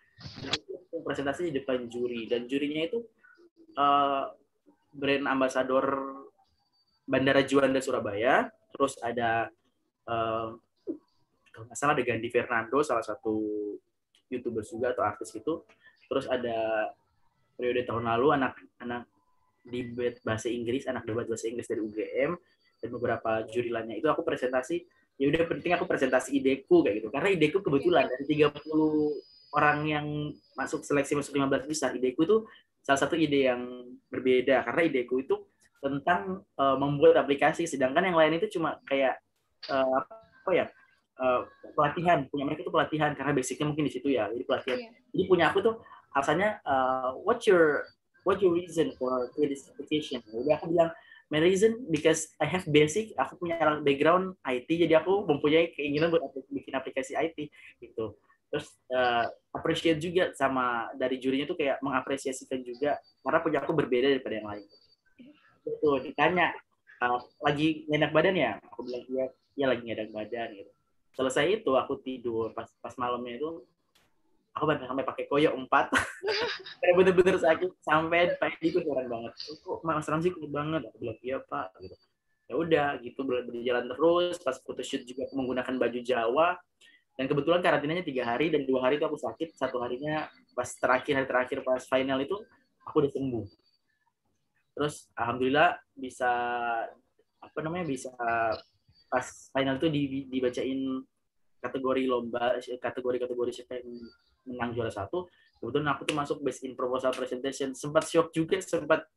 presentasi 1.02 1.50
di 1.50 1.58
depan 1.58 1.90
juri. 1.90 2.30
Dan 2.30 2.46
jurinya 2.46 2.86
itu 2.86 3.02
uh, 3.74 4.30
brand 4.94 5.26
ambassador 5.26 5.84
Bandara 7.04 7.42
Juanda 7.42 7.82
Surabaya. 7.82 8.46
Terus 8.70 8.94
ada 9.02 9.50
uh, 10.06 10.54
kalau 11.54 11.70
nggak 11.70 11.78
salah 11.78 11.94
ada 11.94 12.02
Gandhi 12.02 12.28
Fernando 12.34 12.78
salah 12.82 13.06
satu 13.06 13.34
youtuber 14.26 14.66
juga 14.66 14.90
atau 14.90 15.06
artis 15.06 15.30
itu 15.30 15.62
terus 16.10 16.26
ada 16.26 16.90
periode 17.54 17.86
tahun 17.86 18.10
lalu 18.10 18.34
anak-anak 18.34 19.06
debat 19.62 20.18
bahasa 20.26 20.50
Inggris 20.50 20.90
anak 20.90 21.06
debat 21.06 21.30
bahasa 21.30 21.46
Inggris 21.46 21.70
dari 21.70 21.80
UGM 21.80 22.34
dan 22.84 22.92
beberapa 22.92 23.48
juri 23.48 23.72
lainnya. 23.72 23.96
Itu 23.96 24.12
aku 24.12 24.20
presentasi 24.20 24.84
ya 25.16 25.30
udah 25.30 25.46
penting 25.46 25.72
aku 25.72 25.88
presentasi 25.88 26.36
ideku 26.36 26.84
kayak 26.84 27.00
gitu. 27.00 27.08
Karena 27.08 27.32
ideku 27.32 27.64
kebetulan 27.64 28.04
dari 28.12 28.24
30 28.28 28.60
orang 29.56 29.78
yang 29.88 30.06
masuk 30.58 30.84
seleksi 30.84 31.16
masuk 31.16 31.32
15 31.32 31.64
besar, 31.70 31.96
ideku 31.96 32.28
itu 32.28 32.36
salah 32.84 33.00
satu 33.00 33.16
ide 33.16 33.48
yang 33.48 33.88
berbeda. 34.12 34.66
Karena 34.68 34.82
ideku 34.84 35.24
itu 35.24 35.40
tentang 35.80 36.44
uh, 36.60 36.76
membuat 36.76 37.24
aplikasi, 37.24 37.64
sedangkan 37.64 38.12
yang 38.12 38.18
lain 38.18 38.36
itu 38.36 38.58
cuma 38.58 38.76
kayak 38.84 39.16
uh, 39.72 40.04
apa 40.44 40.50
ya 40.52 40.66
uh, 41.22 41.46
pelatihan. 41.72 42.26
Punya 42.28 42.44
mereka 42.44 42.66
itu 42.66 42.72
pelatihan 42.74 43.16
karena 43.16 43.32
basicnya 43.32 43.66
mungkin 43.70 43.88
di 43.88 43.92
situ 43.94 44.12
ya. 44.12 44.28
Jadi 44.28 44.44
pelatihan. 44.44 44.78
Yeah. 44.80 44.92
Jadi 45.14 45.22
punya 45.30 45.44
aku 45.54 45.58
tuh 45.62 45.74
alasannya 46.12 46.50
uh, 46.66 47.10
what's 47.22 47.46
your 47.46 47.86
what 48.26 48.40
your 48.42 48.50
reason 48.50 48.90
for 48.98 49.30
this 49.38 49.70
application? 49.70 50.24
Jadi 50.26 50.50
aku 50.50 50.74
bilang 50.74 50.90
my 51.34 51.42
reason 51.42 51.82
because 51.90 52.30
I 52.38 52.46
have 52.46 52.62
basic, 52.70 53.10
aku 53.18 53.42
punya 53.42 53.58
background 53.82 54.38
IT, 54.46 54.70
jadi 54.70 55.02
aku 55.02 55.26
mempunyai 55.26 55.74
keinginan 55.74 56.14
buat 56.14 56.22
bikin 56.46 56.78
aplikasi 56.78 57.18
IT 57.18 57.50
gitu. 57.82 58.14
Terus 58.54 58.70
uh, 58.94 59.26
appreciate 59.50 59.98
juga 59.98 60.30
sama 60.38 60.86
dari 60.94 61.18
jurinya 61.18 61.50
tuh 61.50 61.58
kayak 61.58 61.82
mengapresiasikan 61.82 62.62
juga 62.62 63.02
karena 63.26 63.38
punya 63.42 63.58
aku 63.66 63.74
berbeda 63.74 64.14
daripada 64.14 64.34
yang 64.38 64.46
lain. 64.46 64.64
Itu 65.66 65.98
ditanya 66.06 66.54
uh, 67.02 67.18
lagi 67.42 67.82
ngenak 67.90 68.14
badan 68.14 68.38
ya, 68.38 68.62
aku 68.62 68.86
bilang 68.86 69.04
iya, 69.10 69.24
iya 69.58 69.66
lagi 69.74 69.82
ngenak 69.82 70.14
badan 70.14 70.48
gitu. 70.54 70.70
Selesai 71.18 71.50
itu 71.50 71.70
aku 71.74 71.98
tidur 71.98 72.54
pas 72.54 72.70
pas 72.78 72.94
malamnya 72.94 73.42
itu 73.42 73.66
aku 74.54 74.64
bahkan 74.70 74.86
sampai 74.86 75.04
pakai 75.04 75.24
koyo 75.26 75.50
empat. 75.58 75.90
Kayak 76.80 76.94
bener-bener 76.94 77.36
sakit 77.42 77.70
sampai 77.82 78.38
pagi 78.38 78.70
itu 78.70 78.78
heran 78.86 79.10
banget. 79.10 79.32
Kok 79.66 79.82
mas 79.82 80.06
Ramzi 80.06 80.30
kuat 80.30 80.50
banget. 80.54 80.82
Aku 80.88 80.96
bilang 81.02 81.18
iya 81.20 81.38
pak 81.42 81.74
gitu. 81.82 81.96
Ya 82.44 82.54
udah 82.54 82.88
gitu 83.02 83.20
berjalan 83.26 83.84
terus. 83.90 84.38
Pas 84.38 84.56
photoshoot 84.62 85.02
juga 85.02 85.26
menggunakan 85.34 85.74
baju 85.74 86.00
Jawa. 86.00 86.48
Dan 87.14 87.30
kebetulan 87.30 87.62
karantinanya 87.62 88.02
tiga 88.06 88.26
hari 88.26 88.50
dan 88.50 88.66
dua 88.66 88.86
hari 88.86 89.02
itu 89.02 89.06
aku 89.06 89.18
sakit. 89.18 89.58
Satu 89.58 89.82
harinya 89.82 90.30
pas 90.54 90.70
terakhir 90.70 91.18
hari 91.18 91.26
terakhir 91.26 91.58
pas 91.66 91.82
final 91.82 92.22
itu 92.22 92.38
aku 92.86 93.02
udah 93.02 93.10
sembuh. 93.10 93.46
Terus 94.74 95.10
alhamdulillah 95.18 95.78
bisa 95.98 96.30
apa 97.42 97.58
namanya 97.62 97.86
bisa 97.86 98.10
pas 99.10 99.26
final 99.54 99.78
itu 99.78 99.86
dibacain 100.30 100.80
kategori 101.62 102.02
lomba 102.10 102.58
kategori 102.60 103.16
kategori 103.24 103.50
siapa 103.54 103.78
yang 103.78 103.88
menang 104.44 104.76
juara 104.76 104.92
satu 104.92 105.28
kebetulan 105.64 105.88
aku 105.96 106.02
tuh 106.04 106.16
masuk 106.20 106.38
best 106.44 106.60
in 106.68 106.76
proposal 106.76 107.08
presentation. 107.16 107.72
Sempat 107.72 108.04
shock 108.04 108.28
juga 108.36 108.60
sempat 108.60 109.08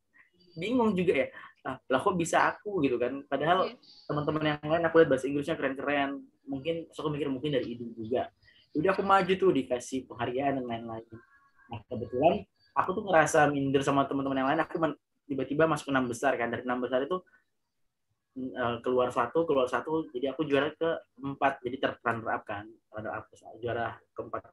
bingung 0.55 0.95
juga 0.95 1.27
ya. 1.27 1.29
Ah, 1.67 1.75
lah 1.91 1.99
kok 1.99 2.15
bisa 2.15 2.47
aku 2.47 2.79
gitu 2.87 2.95
kan? 2.95 3.19
Padahal 3.27 3.67
yeah. 3.67 3.75
teman-teman 4.07 4.55
yang 4.55 4.71
lain 4.71 4.83
aku 4.87 5.03
lihat 5.03 5.09
bahasa 5.11 5.27
Inggrisnya 5.27 5.59
keren-keren. 5.59 6.23
Mungkin 6.47 6.87
so 6.95 7.03
aku 7.03 7.11
mikir 7.11 7.27
mungkin 7.27 7.51
dari 7.51 7.75
ibu 7.75 7.91
juga. 7.91 8.31
Udah 8.71 8.95
aku 8.95 9.03
maju 9.03 9.33
tuh 9.35 9.51
dikasih 9.51 10.07
penghargaan 10.07 10.63
dan 10.63 10.65
lain-lain. 10.65 11.03
Nah 11.67 11.79
kebetulan 11.91 12.47
aku 12.71 12.89
tuh 12.95 13.03
ngerasa 13.03 13.51
minder 13.51 13.83
sama 13.83 14.07
teman-teman 14.07 14.39
yang 14.39 14.49
lain. 14.55 14.63
Aku 14.63 14.79
tiba-tiba 15.27 15.67
masuk 15.67 15.91
enam 15.91 16.07
besar 16.07 16.39
kan. 16.39 16.47
Dari 16.47 16.63
enam 16.63 16.79
besar 16.79 17.03
itu 17.03 17.19
eh, 18.39 18.75
keluar 18.79 19.11
satu 19.11 19.43
keluar 19.43 19.67
satu. 19.67 20.07
Jadi 20.15 20.31
aku 20.31 20.47
juara 20.47 20.71
ke 20.71 20.89
empat. 21.19 21.59
Jadi 21.59 21.75
up 21.83 22.43
kan. 22.47 22.63
Runner 22.95 23.11
up 23.11 23.27
juara 23.59 23.99
keempat 24.15 24.47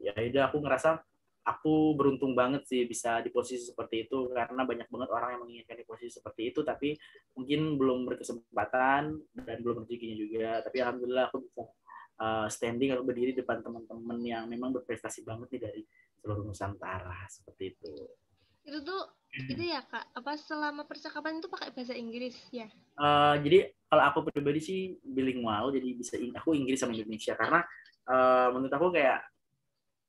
ya 0.00 0.12
udah 0.16 0.50
aku 0.50 0.58
ngerasa 0.64 1.02
aku 1.44 1.92
beruntung 1.92 2.32
banget 2.32 2.64
sih 2.64 2.88
bisa 2.88 3.20
di 3.20 3.28
posisi 3.28 3.68
seperti 3.68 4.08
itu 4.08 4.32
karena 4.32 4.64
banyak 4.64 4.88
banget 4.88 5.08
orang 5.12 5.36
yang 5.36 5.42
menginginkan 5.44 5.76
di 5.76 5.84
posisi 5.84 6.16
seperti 6.16 6.50
itu 6.50 6.64
tapi 6.64 6.96
mungkin 7.36 7.76
belum 7.76 8.08
berkesempatan 8.08 9.02
dan 9.36 9.56
belum 9.60 9.84
rezekinya 9.84 10.16
juga. 10.16 10.50
Tapi 10.64 10.76
alhamdulillah 10.80 11.28
aku 11.28 11.44
bisa 11.44 11.62
uh, 12.18 12.48
standing 12.48 12.96
atau 12.96 13.04
berdiri 13.04 13.36
depan 13.36 13.60
teman-teman 13.60 14.18
yang 14.24 14.48
memang 14.48 14.72
berprestasi 14.72 15.20
banget 15.22 15.52
nih 15.52 15.62
dari 15.68 15.82
seluruh 16.24 16.48
Nusantara 16.48 17.28
seperti 17.28 17.76
itu. 17.76 17.92
Itu 18.64 18.80
tuh 18.80 19.02
itu 19.34 19.66
ya 19.66 19.82
kak 19.84 20.14
apa 20.14 20.38
selama 20.38 20.86
percakapan 20.86 21.42
itu 21.42 21.50
pakai 21.52 21.76
bahasa 21.76 21.92
Inggris 21.92 22.38
ya? 22.48 22.70
Uh, 22.96 23.36
jadi 23.44 23.68
kalau 23.92 24.02
aku 24.08 24.18
pribadi 24.32 24.64
sih 24.64 24.80
bilingual 25.04 25.74
jadi 25.76 25.88
bisa 25.92 26.16
aku 26.16 26.56
Inggris 26.56 26.80
sama 26.80 26.96
Indonesia. 26.96 27.36
Karena 27.36 27.60
uh, 28.08 28.48
menurut 28.56 28.72
aku 28.72 28.96
kayak 28.96 29.33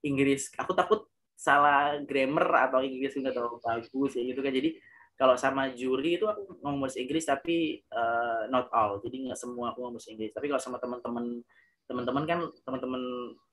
Inggris. 0.04 0.52
Aku 0.60 0.76
takut 0.76 1.08
salah 1.36 2.00
grammar 2.08 2.72
atau 2.72 2.82
Inggris 2.82 3.14
nggak 3.14 3.36
terlalu 3.36 3.60
bagus 3.62 4.12
ya 4.16 4.24
gitu 4.24 4.40
kan. 4.42 4.52
Jadi 4.56 4.80
kalau 5.16 5.36
sama 5.40 5.72
juri 5.72 6.20
itu 6.20 6.28
aku 6.28 6.60
ngomong 6.60 6.88
bahasa 6.88 7.00
Inggris 7.00 7.24
tapi 7.24 7.80
uh, 7.92 8.52
not 8.52 8.68
all. 8.76 9.00
Jadi 9.00 9.30
nggak 9.30 9.40
semua 9.40 9.72
aku 9.72 9.84
ngomong 9.84 10.00
bahasa 10.00 10.12
Inggris. 10.12 10.32
Tapi 10.36 10.52
kalau 10.52 10.62
sama 10.64 10.78
teman-teman 10.80 11.40
teman-teman 11.86 12.24
kan 12.26 12.40
teman-teman 12.66 13.02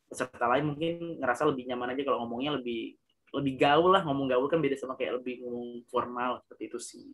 peserta 0.09 0.47
lain 0.49 0.73
mungkin 0.73 1.21
ngerasa 1.21 1.47
lebih 1.49 1.69
nyaman 1.69 1.93
aja 1.95 2.03
kalau 2.03 2.25
ngomongnya 2.27 2.59
lebih 2.59 2.99
lebih 3.35 3.55
gaul 3.59 3.95
lah. 3.95 4.03
Ngomong 4.03 4.27
gaul 4.31 4.47
kan 4.51 4.59
beda 4.59 4.75
sama 4.75 4.99
kayak 4.99 5.23
lebih 5.23 5.43
ngomong 5.47 5.87
formal 5.87 6.43
seperti 6.43 6.63
itu 6.67 6.79
sih. 6.83 7.07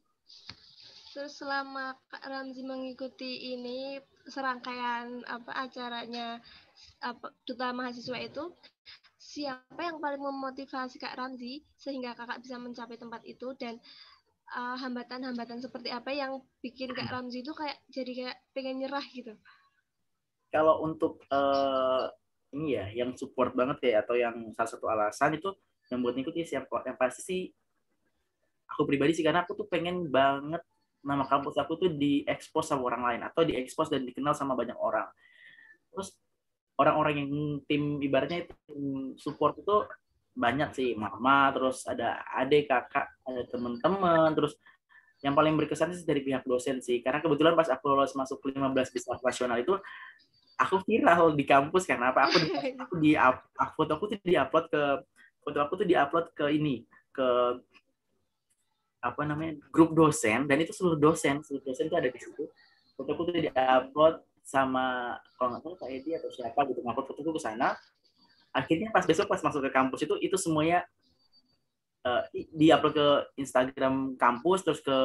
Terus 1.12 1.34
selama 1.40 1.98
Kak 2.12 2.24
Ramzi 2.30 2.62
mengikuti 2.62 3.56
ini 3.56 3.98
serangkaian 4.28 5.24
apa 5.24 5.50
acaranya 5.66 6.38
apa 7.02 7.32
duta 7.42 7.72
mahasiswa 7.72 8.18
itu 8.20 8.54
siapa 9.28 9.80
yang 9.84 10.00
paling 10.00 10.24
memotivasi 10.24 10.96
Kak 10.96 11.20
Ramzi 11.20 11.60
sehingga 11.76 12.16
kakak 12.16 12.40
bisa 12.40 12.56
mencapai 12.56 12.96
tempat 12.96 13.20
itu 13.28 13.52
dan 13.60 13.76
uh, 14.56 14.72
hambatan-hambatan 14.80 15.60
uh, 15.60 15.64
seperti 15.68 15.92
apa 15.92 16.16
yang 16.16 16.40
bikin 16.64 16.96
Kak 16.96 17.12
Ramzi 17.12 17.44
itu 17.44 17.52
kayak 17.52 17.76
jadi 17.92 18.12
kayak 18.16 18.36
pengen 18.56 18.80
nyerah 18.80 19.04
gitu? 19.12 19.36
Kalau 20.48 20.80
untuk 20.80 21.20
uh, 21.28 22.08
ini 22.56 22.80
ya, 22.80 22.88
yang 23.04 23.12
support 23.20 23.52
banget 23.52 23.92
ya 23.92 24.00
atau 24.00 24.16
yang 24.16 24.48
salah 24.56 24.70
satu 24.72 24.88
alasan 24.88 25.36
itu 25.36 25.52
yang 25.92 26.00
buat 26.00 26.16
ngikutin 26.16 26.48
siapa 26.48 26.88
yang 26.88 26.96
pasti 26.96 27.20
sih 27.20 27.40
aku 28.64 28.88
pribadi 28.88 29.12
sih 29.12 29.24
karena 29.24 29.44
aku 29.44 29.52
tuh 29.56 29.68
pengen 29.68 30.08
banget 30.08 30.60
nama 31.04 31.24
kampus 31.28 31.56
aku 31.60 31.76
tuh 31.76 31.92
diekspos 31.92 32.72
sama 32.72 32.84
orang 32.88 33.02
lain 33.04 33.20
atau 33.28 33.44
diekspos 33.44 33.92
dan 33.92 34.08
dikenal 34.08 34.32
sama 34.32 34.56
banyak 34.56 34.76
orang. 34.80 35.08
Terus 35.92 36.16
orang-orang 36.78 37.14
yang 37.20 37.30
tim 37.66 37.98
ibaratnya 37.98 38.46
tim 38.46 39.12
support 39.18 39.58
itu 39.58 39.84
banyak 40.38 40.70
sih. 40.72 40.94
Mama 40.94 41.50
terus 41.50 41.82
ada 41.84 42.22
adik 42.38 42.70
kakak 42.70 43.10
ada 43.26 43.42
teman-teman. 43.50 44.30
Terus 44.38 44.54
yang 45.18 45.34
paling 45.34 45.58
berkesan 45.58 45.90
sih 45.98 46.06
dari 46.06 46.22
pihak 46.22 46.46
dosen 46.46 46.78
sih. 46.78 47.02
Karena 47.02 47.18
kebetulan 47.18 47.58
pas 47.58 47.66
aku 47.66 47.90
lolos 47.90 48.14
masuk 48.14 48.38
15 48.46 48.94
besar 48.94 49.18
nasional 49.18 49.58
itu 49.58 49.74
aku 50.58 50.82
viral 50.86 51.34
di 51.34 51.46
kampus 51.46 51.86
karena 51.86 52.10
apa 52.10 52.30
aku 52.30 52.38
di, 52.42 52.50
aku 52.82 52.94
di 53.02 53.12
foto 53.74 53.90
aku 53.94 54.04
tuh 54.14 54.18
diupload 54.22 54.64
ke 54.70 54.82
foto 55.42 55.58
aku 55.62 55.72
tuh 55.82 55.86
diupload 55.86 56.26
ke 56.34 56.46
ini 56.54 56.86
ke 57.10 57.28
apa 59.02 59.22
namanya 59.26 59.58
grup 59.74 59.98
dosen. 59.98 60.46
Dan 60.46 60.62
itu 60.62 60.70
seluruh 60.70 60.98
dosen 60.98 61.42
seluruh 61.42 61.66
dosen 61.66 61.90
itu 61.90 61.96
ada 61.98 62.06
di 62.06 62.18
situ. 62.22 62.46
Foto 62.94 63.10
aku 63.10 63.22
tuh 63.26 63.34
diupload 63.34 64.22
sama 64.49 65.12
kalau 65.36 65.53
nggak 65.53 65.62
tahu 65.62 65.74
Kak 65.76 65.92
Edi 65.92 66.16
atau 66.16 66.32
siapa 66.32 66.64
gitu 66.72 66.80
ngupload 66.80 67.12
fotoku 67.12 67.36
ke 67.36 67.40
sana. 67.44 67.76
Akhirnya 68.57 68.88
pas 68.88 69.05
besok 69.05 69.28
pas 69.28 69.44
masuk 69.44 69.61
ke 69.68 69.70
kampus 69.70 70.09
itu 70.09 70.16
itu 70.24 70.36
semuanya 70.40 70.88
uh, 72.09 72.24
diupload 72.57 72.96
ke 72.96 73.09
Instagram 73.44 74.16
kampus 74.16 74.64
terus 74.64 74.80
ke 74.80 74.96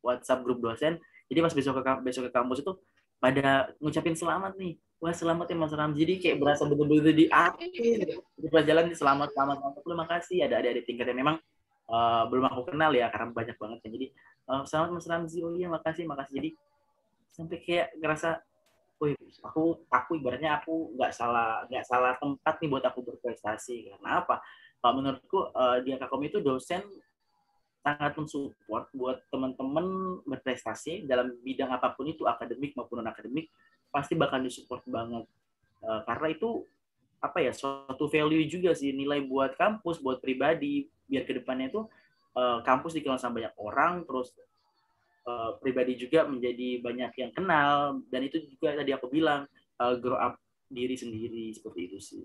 WhatsApp 0.00 0.40
grup 0.40 0.64
dosen. 0.64 0.96
Jadi 1.28 1.38
pas 1.44 1.52
besok 1.52 1.84
ke 1.84 1.92
besok 2.00 2.22
ke 2.28 2.32
kampus 2.32 2.64
itu 2.64 2.72
pada 3.20 3.68
ngucapin 3.84 4.16
selamat 4.16 4.56
nih. 4.56 4.80
Wah 4.96 5.12
selamat 5.12 5.52
ya 5.52 5.56
Mas 5.60 5.74
Ram 5.76 5.92
jadi 5.92 6.16
kayak 6.16 6.36
berasa 6.40 6.64
betul-betul 6.64 7.12
di 7.12 7.28
akhir. 7.28 7.68
Di 8.16 8.48
jalan 8.48 8.88
selamat 8.96 9.28
selamat 9.36 9.56
selamat. 9.60 9.80
Terima 9.84 10.06
kasih 10.08 10.36
ada 10.48 10.64
ada 10.64 10.80
tingkat 10.80 11.12
yang 11.12 11.20
memang 11.20 11.36
uh, 11.92 12.24
belum 12.32 12.48
aku 12.48 12.72
kenal 12.72 12.96
ya 12.96 13.12
karena 13.12 13.28
banyak 13.28 13.56
banget 13.60 13.78
kan 13.84 13.90
jadi 13.92 14.06
uh, 14.48 14.64
selamat 14.64 14.88
Mas 14.96 15.04
Ramzi. 15.04 15.44
Oh 15.44 15.52
iya 15.52 15.68
makasih 15.68 16.08
makasih. 16.08 16.40
Jadi 16.40 16.50
sampai 17.28 17.60
kayak 17.60 17.92
ngerasa 18.00 18.40
Wih, 19.02 19.18
aku 19.42 19.82
aku 19.90 20.10
ibaratnya 20.16 20.62
aku 20.62 20.94
nggak 20.94 21.10
salah 21.10 21.66
nggak 21.66 21.84
salah 21.84 22.14
tempat 22.16 22.54
nih 22.62 22.68
buat 22.70 22.84
aku 22.86 23.00
berprestasi. 23.02 23.90
Karena 23.90 24.22
apa? 24.22 24.38
Kalau 24.78 24.94
menurutku 25.00 25.50
uh, 25.50 25.82
di 25.82 25.96
Akakom 25.96 26.22
itu 26.22 26.38
dosen 26.38 26.84
sangat 27.84 28.16
mensupport 28.16 28.88
buat 28.96 29.18
teman-teman 29.28 30.18
berprestasi 30.24 31.04
dalam 31.04 31.36
bidang 31.44 31.68
apa 31.68 31.92
pun 31.92 32.08
itu 32.08 32.24
akademik 32.24 32.72
maupun 32.72 33.04
non 33.04 33.12
akademik 33.12 33.52
pasti 33.92 34.16
bakal 34.16 34.40
disupport 34.40 34.80
banget. 34.88 35.24
Uh, 35.84 36.00
karena 36.08 36.28
itu 36.32 36.64
apa 37.20 37.40
ya 37.40 37.52
suatu 37.52 38.08
value 38.08 38.44
juga 38.48 38.76
sih 38.76 38.92
nilai 38.92 39.24
buat 39.26 39.58
kampus 39.58 39.98
buat 40.00 40.22
pribadi. 40.22 40.86
Biar 41.04 41.28
ke 41.28 41.36
depannya 41.36 41.68
itu 41.68 41.84
uh, 42.38 42.62
kampus 42.62 42.94
dikenal 42.96 43.18
sama 43.18 43.42
banyak 43.42 43.54
orang 43.58 44.06
terus 44.06 44.32
uh, 45.28 45.56
pribadi 45.60 45.96
juga 45.98 46.24
menjadi 46.28 46.80
banyak 46.80 47.12
yang 47.18 47.32
kenal 47.32 48.00
dan 48.08 48.20
itu 48.24 48.44
juga 48.48 48.78
tadi 48.78 48.92
aku 48.92 49.08
bilang 49.10 49.48
uh, 49.80 49.94
grow 49.98 50.16
up 50.16 50.38
diri 50.68 50.96
sendiri 50.96 51.52
seperti 51.52 51.80
itu 51.92 51.98
sih. 52.00 52.24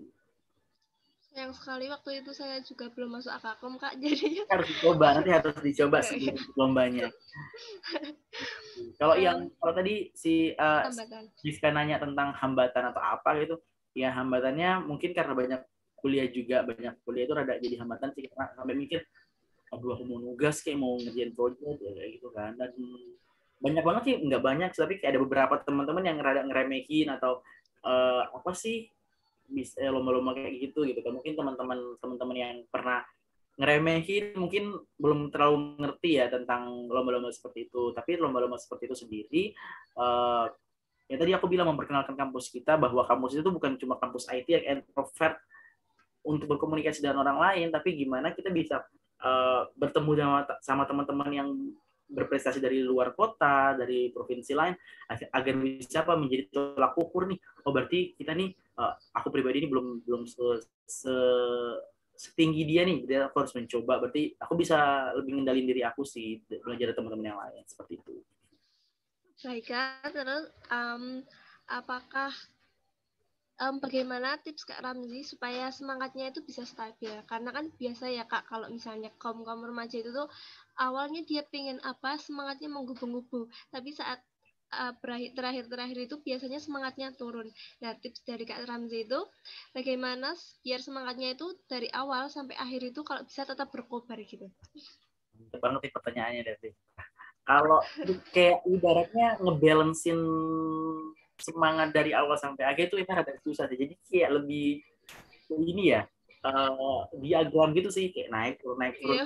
Sayang 1.30 1.54
sekali 1.54 1.86
waktu 1.86 2.26
itu 2.26 2.34
saya 2.34 2.58
juga 2.66 2.90
belum 2.90 3.20
masuk 3.20 3.30
akakom 3.30 3.78
kak 3.78 3.94
jadi 4.02 4.42
harus 4.50 4.66
dicoba 4.66 5.06
nanti 5.14 5.30
harus 5.30 5.54
dicoba 5.62 6.02
sebelum 6.02 6.36
lombanya. 6.58 7.06
kalau 9.00 9.14
yang 9.14 9.46
kalau 9.62 9.72
tadi 9.76 10.10
si 10.16 10.56
uh, 10.58 10.90
nanya 11.70 12.02
tentang 12.02 12.34
hambatan 12.34 12.90
atau 12.90 13.02
apa 13.02 13.30
gitu 13.46 13.56
ya 13.94 14.14
hambatannya 14.14 14.86
mungkin 14.86 15.10
karena 15.14 15.34
banyak 15.34 15.60
kuliah 15.98 16.26
juga 16.32 16.64
banyak 16.64 16.98
kuliah 17.04 17.24
itu 17.28 17.34
rada 17.36 17.54
jadi 17.60 17.76
hambatan 17.82 18.10
sih 18.16 18.26
karena 18.26 18.50
sampai 18.56 18.74
mikir 18.74 19.00
aduh 19.70 19.94
aku 19.94 20.02
mau 20.06 20.18
nugas 20.18 20.62
kayak 20.62 20.78
mau 20.82 20.98
ngerjain 20.98 21.32
project 21.34 21.78
ya 21.78 21.90
kayak 21.94 22.10
gitu 22.18 22.28
kan. 22.34 22.52
Dan 22.58 22.74
banyak 23.60 23.84
banget 23.84 24.02
sih 24.06 24.14
nggak 24.24 24.42
banyak 24.42 24.70
tapi 24.74 24.94
kayak 24.98 25.12
ada 25.14 25.20
beberapa 25.22 25.54
teman-teman 25.62 26.04
yang 26.04 26.18
rada 26.18 26.42
ngeremehin 26.42 27.12
atau 27.12 27.44
uh, 27.86 28.26
apa 28.34 28.50
sih 28.56 28.88
bisa 29.50 29.76
eh, 29.82 29.90
lomba-lomba 29.90 30.34
kayak 30.34 30.70
gitu 30.70 30.86
gitu 30.86 31.00
kan. 31.02 31.14
Mungkin 31.14 31.38
teman-teman 31.38 31.78
teman-teman 32.02 32.36
yang 32.36 32.54
pernah 32.68 33.06
ngeremehin 33.60 34.34
mungkin 34.34 34.74
belum 34.96 35.28
terlalu 35.28 35.76
ngerti 35.78 36.10
ya 36.18 36.26
tentang 36.32 36.90
lomba-lomba 36.90 37.30
seperti 37.30 37.70
itu. 37.70 37.94
Tapi 37.94 38.18
lomba-lomba 38.18 38.58
seperti 38.58 38.90
itu 38.90 38.96
sendiri 39.06 39.42
uh, 40.00 40.50
ya 41.10 41.18
tadi 41.18 41.34
aku 41.34 41.50
bilang 41.50 41.74
memperkenalkan 41.74 42.14
kampus 42.14 42.54
kita 42.54 42.78
bahwa 42.78 43.02
kampus 43.02 43.42
itu 43.42 43.50
bukan 43.50 43.74
cuma 43.74 43.98
kampus 43.98 44.30
IT 44.30 44.46
yang 44.46 44.78
introvert 44.78 45.42
untuk 46.22 46.46
berkomunikasi 46.54 47.02
dengan 47.02 47.26
orang 47.26 47.42
lain 47.42 47.74
tapi 47.74 47.98
gimana 47.98 48.30
kita 48.30 48.54
bisa 48.54 48.86
uh, 49.24 49.68
bertemu 49.76 50.40
sama 50.60 50.84
teman-teman 50.84 51.30
yang 51.32 51.48
berprestasi 52.10 52.58
dari 52.58 52.82
luar 52.82 53.14
kota, 53.14 53.78
dari 53.78 54.10
provinsi 54.10 54.52
lain, 54.52 54.74
agar 55.08 55.54
bisa 55.62 56.02
apa 56.02 56.18
menjadi 56.18 56.50
tolak 56.50 56.98
ukur 56.98 57.30
nih. 57.30 57.38
Oh 57.62 57.70
berarti 57.70 58.18
kita 58.18 58.34
nih, 58.34 58.50
uh, 58.82 58.98
aku 59.14 59.30
pribadi 59.30 59.62
ini 59.62 59.68
belum 59.70 60.02
belum 60.02 60.26
se, 60.26 60.42
se 60.90 61.14
setinggi 62.20 62.66
dia 62.66 62.82
nih, 62.84 63.06
dia 63.06 63.30
aku 63.30 63.46
harus 63.46 63.54
mencoba. 63.54 64.02
Berarti 64.02 64.34
aku 64.36 64.52
bisa 64.58 65.08
lebih 65.14 65.40
ngendalin 65.40 65.66
diri 65.70 65.82
aku 65.86 66.02
sih 66.02 66.42
belajar 66.50 66.90
dari 66.90 66.96
teman-teman 66.98 67.26
yang 67.30 67.38
lain 67.38 67.62
seperti 67.64 68.02
itu. 68.02 68.14
Baik, 69.40 69.72
terus 70.12 70.52
um, 70.68 71.24
apakah 71.64 72.28
um, 73.60 73.76
bagaimana 73.78 74.40
tips 74.40 74.64
Kak 74.64 74.80
Ramzi 74.80 75.22
supaya 75.22 75.68
semangatnya 75.68 76.32
itu 76.32 76.40
bisa 76.40 76.64
stabil? 76.64 77.12
Karena 77.28 77.52
kan 77.52 77.68
biasa 77.76 78.08
ya 78.08 78.24
Kak, 78.24 78.48
kalau 78.48 78.72
misalnya 78.72 79.12
kaum 79.20 79.44
kaum 79.44 79.60
remaja 79.62 80.00
itu 80.00 80.10
tuh 80.10 80.26
awalnya 80.80 81.20
dia 81.28 81.44
pengen 81.46 81.78
apa, 81.84 82.16
semangatnya 82.16 82.72
menggubu-gubu, 82.72 83.52
tapi 83.68 83.92
saat 83.92 84.24
uh, 84.72 84.96
terakhir-terakhir 85.36 86.08
itu 86.08 86.16
biasanya 86.24 86.58
semangatnya 86.58 87.12
turun. 87.14 87.52
Nah, 87.84 87.92
tips 88.00 88.24
dari 88.24 88.48
Kak 88.48 88.64
Ramzi 88.64 89.04
itu 89.04 89.20
bagaimana 89.76 90.32
biar 90.64 90.80
semangatnya 90.80 91.36
itu 91.36 91.52
dari 91.68 91.92
awal 91.92 92.32
sampai 92.32 92.56
akhir 92.56 92.96
itu 92.96 93.00
kalau 93.04 93.22
bisa 93.28 93.44
tetap 93.44 93.68
berkobar 93.68 94.18
gitu. 94.24 94.48
Banget 95.60 95.80
nih 95.84 95.92
pertanyaannya, 95.92 96.42
Devi. 96.48 96.70
Kalau 97.40 97.82
kayak 98.30 98.62
ibaratnya 98.68 99.40
ngebalancein 99.42 100.20
semangat 101.40 101.90
dari 101.90 102.14
awal 102.14 102.36
sampai 102.36 102.68
akhir 102.68 102.92
itu 102.92 102.96
emang 103.02 103.24
agak 103.24 103.40
susah 103.42 103.66
sih. 103.66 103.76
Jadi 103.80 103.94
kayak 104.06 104.30
lebih 104.40 104.84
ini 105.50 105.96
ya 105.96 106.06
uh, 106.46 107.04
diagram 107.20 107.72
gitu 107.76 107.90
sih 107.92 108.12
kayak 108.12 108.28
naik 108.32 108.54
turun 108.60 108.78
naik 108.80 108.96
turun. 109.00 109.16
Iya, 109.16 109.24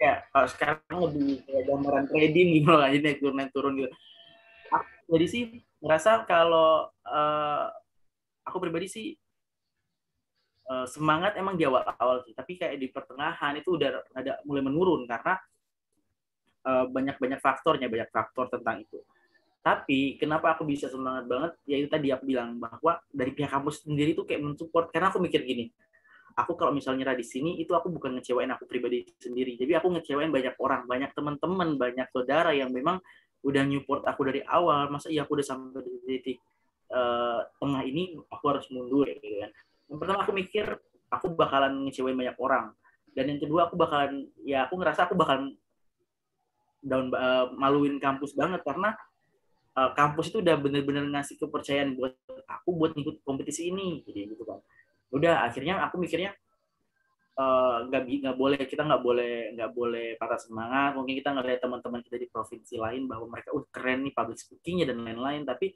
kayak 0.00 0.18
kalau 0.32 0.48
sekarang 0.50 0.98
lebih 1.08 1.28
kayak 1.46 1.64
gambaran 1.68 2.04
trading 2.10 2.48
gitu 2.60 2.70
lah, 2.72 2.88
jadi 2.92 3.02
naik 3.04 3.18
turun 3.20 3.36
naik 3.36 3.52
turun 3.52 3.74
gitu. 3.78 3.90
jadi 5.10 5.26
sih 5.26 5.42
ngerasa 5.82 6.22
kalau 6.22 6.86
uh, 7.02 7.66
aku 8.46 8.56
pribadi 8.62 8.86
sih 8.86 9.06
uh, 10.70 10.86
semangat 10.86 11.34
emang 11.34 11.58
di 11.58 11.66
awal-awal 11.66 12.22
sih, 12.22 12.34
tapi 12.36 12.54
kayak 12.54 12.78
di 12.78 12.86
pertengahan 12.94 13.58
itu 13.58 13.74
udah 13.74 14.06
ada 14.14 14.38
mulai 14.46 14.62
menurun 14.62 15.06
karena 15.10 15.34
banyak-banyak 16.92 17.40
uh, 17.40 17.44
faktornya, 17.44 17.88
banyak 17.88 18.12
faktor 18.12 18.52
tentang 18.52 18.84
itu. 18.84 19.00
Tapi 19.60 20.16
kenapa 20.16 20.56
aku 20.56 20.64
bisa 20.64 20.88
semangat 20.88 21.28
banget? 21.28 21.52
Ya 21.68 21.76
itu 21.76 21.88
tadi 21.92 22.08
aku 22.08 22.24
bilang 22.24 22.56
bahwa 22.56 22.96
dari 23.12 23.36
pihak 23.36 23.52
kampus 23.52 23.84
sendiri 23.84 24.16
tuh 24.16 24.24
kayak 24.24 24.40
mensupport 24.40 24.88
karena 24.88 25.12
aku 25.12 25.20
mikir 25.20 25.44
gini. 25.44 25.68
Aku 26.32 26.56
kalau 26.56 26.72
misalnya 26.72 27.12
di 27.12 27.26
sini 27.26 27.60
itu 27.60 27.76
aku 27.76 27.92
bukan 27.92 28.16
ngecewain 28.16 28.48
aku 28.48 28.64
pribadi 28.64 29.04
sendiri. 29.20 29.60
Jadi 29.60 29.76
aku 29.76 29.92
ngecewain 29.92 30.32
banyak 30.32 30.56
orang, 30.56 30.88
banyak 30.88 31.12
teman-teman, 31.12 31.76
banyak 31.76 32.08
saudara 32.08 32.56
yang 32.56 32.72
memang 32.72 33.04
udah 33.44 33.64
support 33.68 34.02
aku 34.08 34.32
dari 34.32 34.40
awal. 34.48 34.88
Masa 34.88 35.12
iya 35.12 35.28
aku 35.28 35.36
udah 35.36 35.46
sampai 35.46 35.84
di 35.84 35.92
titik 36.08 36.38
uh, 36.88 37.44
tengah 37.60 37.82
ini 37.84 38.16
aku 38.32 38.44
harus 38.48 38.64
mundur 38.72 39.04
ya 39.12 39.20
gitu 39.20 39.36
kan. 39.44 39.50
Yang 39.92 39.98
pertama 40.00 40.18
aku 40.24 40.32
mikir 40.32 40.66
aku 41.12 41.26
bakalan 41.36 41.84
ngecewain 41.84 42.16
banyak 42.16 42.38
orang. 42.40 42.72
Dan 43.12 43.36
yang 43.36 43.40
kedua 43.42 43.68
aku 43.68 43.76
bakalan 43.76 44.24
ya 44.40 44.64
aku 44.64 44.80
ngerasa 44.80 45.04
aku 45.04 45.20
bakalan 45.20 45.52
down 46.80 47.12
uh, 47.12 47.52
maluin 47.52 48.00
kampus 48.00 48.32
banget 48.32 48.64
karena 48.64 48.96
uh, 49.76 49.90
kampus 49.94 50.34
itu 50.34 50.42
udah 50.42 50.56
bener-bener 50.58 51.06
ngasih 51.10 51.38
kepercayaan 51.38 51.94
buat 51.94 52.14
aku 52.48 52.70
buat 52.74 52.92
ngikut 52.96 53.22
kompetisi 53.22 53.70
ini 53.70 54.02
jadi 54.02 54.34
gitu 54.34 54.42
kan 54.42 54.58
udah 55.10 55.46
akhirnya 55.46 55.82
aku 55.82 55.98
mikirnya 55.98 56.30
eh, 57.34 57.78
nggak 57.90 58.02
uh, 58.06 58.18
nggak 58.22 58.36
boleh 58.38 58.62
kita 58.62 58.82
nggak 58.86 59.02
boleh 59.02 59.34
nggak 59.58 59.70
boleh 59.74 60.14
patah 60.14 60.38
semangat. 60.38 60.94
Mungkin 60.94 61.18
kita 61.18 61.34
ngeliat 61.34 61.58
teman-teman 61.58 62.00
kita 62.06 62.16
di 62.20 62.30
provinsi 62.30 62.78
lain 62.78 63.10
bahwa 63.10 63.26
mereka 63.26 63.50
uh 63.50 63.64
keren 63.74 64.06
nih 64.06 64.14
public 64.14 64.38
speakingnya 64.38 64.94
dan 64.94 65.02
lain-lain. 65.02 65.42
Tapi 65.42 65.74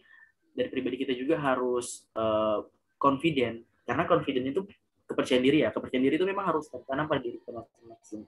dari 0.55 0.69
pribadi 0.71 1.03
kita 1.03 1.19
juga 1.19 1.41
harus 1.43 2.07
uh, 2.15 2.63
confident. 2.95 3.65
Karena 3.83 4.07
confident 4.07 4.47
itu 4.55 4.63
kepercayaan 5.09 5.43
diri 5.43 5.59
ya. 5.67 5.75
Kepercayaan 5.75 6.05
diri 6.07 6.15
itu 6.15 6.27
memang 6.31 6.47
harus 6.55 6.71
tertanam 6.71 7.11
pada 7.11 7.23
diri 7.25 7.43
masing-masing. 7.43 8.23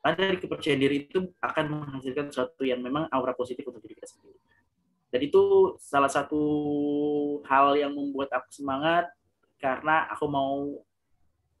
Karena 0.00 0.16
dari 0.20 0.38
kepercayaan 0.40 0.80
diri 0.80 0.96
itu 1.08 1.18
akan 1.40 1.64
menghasilkan 1.72 2.28
sesuatu 2.28 2.68
yang 2.68 2.84
memang 2.84 3.08
aura 3.08 3.32
positif 3.32 3.64
untuk 3.64 3.80
diri 3.80 3.96
kita 3.96 4.12
sendiri 4.12 4.49
dan 5.10 5.20
itu 5.26 5.74
salah 5.82 6.08
satu 6.10 6.42
hal 7.50 7.74
yang 7.74 7.90
membuat 7.90 8.30
aku 8.30 8.48
semangat 8.54 9.10
karena 9.58 10.06
aku 10.08 10.26
mau 10.30 10.78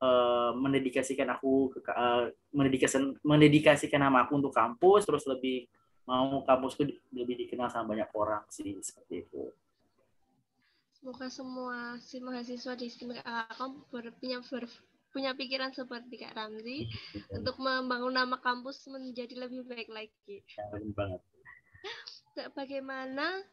uh, 0.00 0.52
mendedikasikan 0.54 1.28
aku 1.34 1.74
ke 1.74 1.82
uh, 1.90 2.30
mendedikasikan 2.54 3.18
mendedikasikan 3.26 4.00
nama 4.00 4.24
aku 4.24 4.38
untuk 4.38 4.54
kampus 4.54 5.04
terus 5.04 5.26
lebih 5.26 5.66
mau 6.06 6.42
kampusku 6.46 6.86
lebih 7.14 7.46
dikenal 7.46 7.70
sama 7.70 7.94
banyak 7.94 8.10
orang 8.14 8.42
sih 8.50 8.78
seperti 8.82 9.26
itu. 9.26 9.50
Semoga 11.00 11.26
semua 11.32 11.96
si 12.02 12.20
mahasiswa 12.20 12.74
di 12.76 12.88
sini 12.92 13.16
akan 13.24 13.88
punya 13.88 14.42
ber, 14.44 14.68
punya 15.10 15.32
pikiran 15.32 15.72
seperti 15.72 16.20
Kak 16.20 16.36
Ramzi 16.36 16.86
untuk 17.32 17.56
membangun 17.56 18.14
nama 18.14 18.36
kampus 18.36 18.84
menjadi 18.90 19.48
lebih 19.48 19.64
baik 19.64 19.88
lagi. 19.88 20.44
Ya, 20.44 20.64
banget 20.92 21.20
bagaimana 22.56 23.44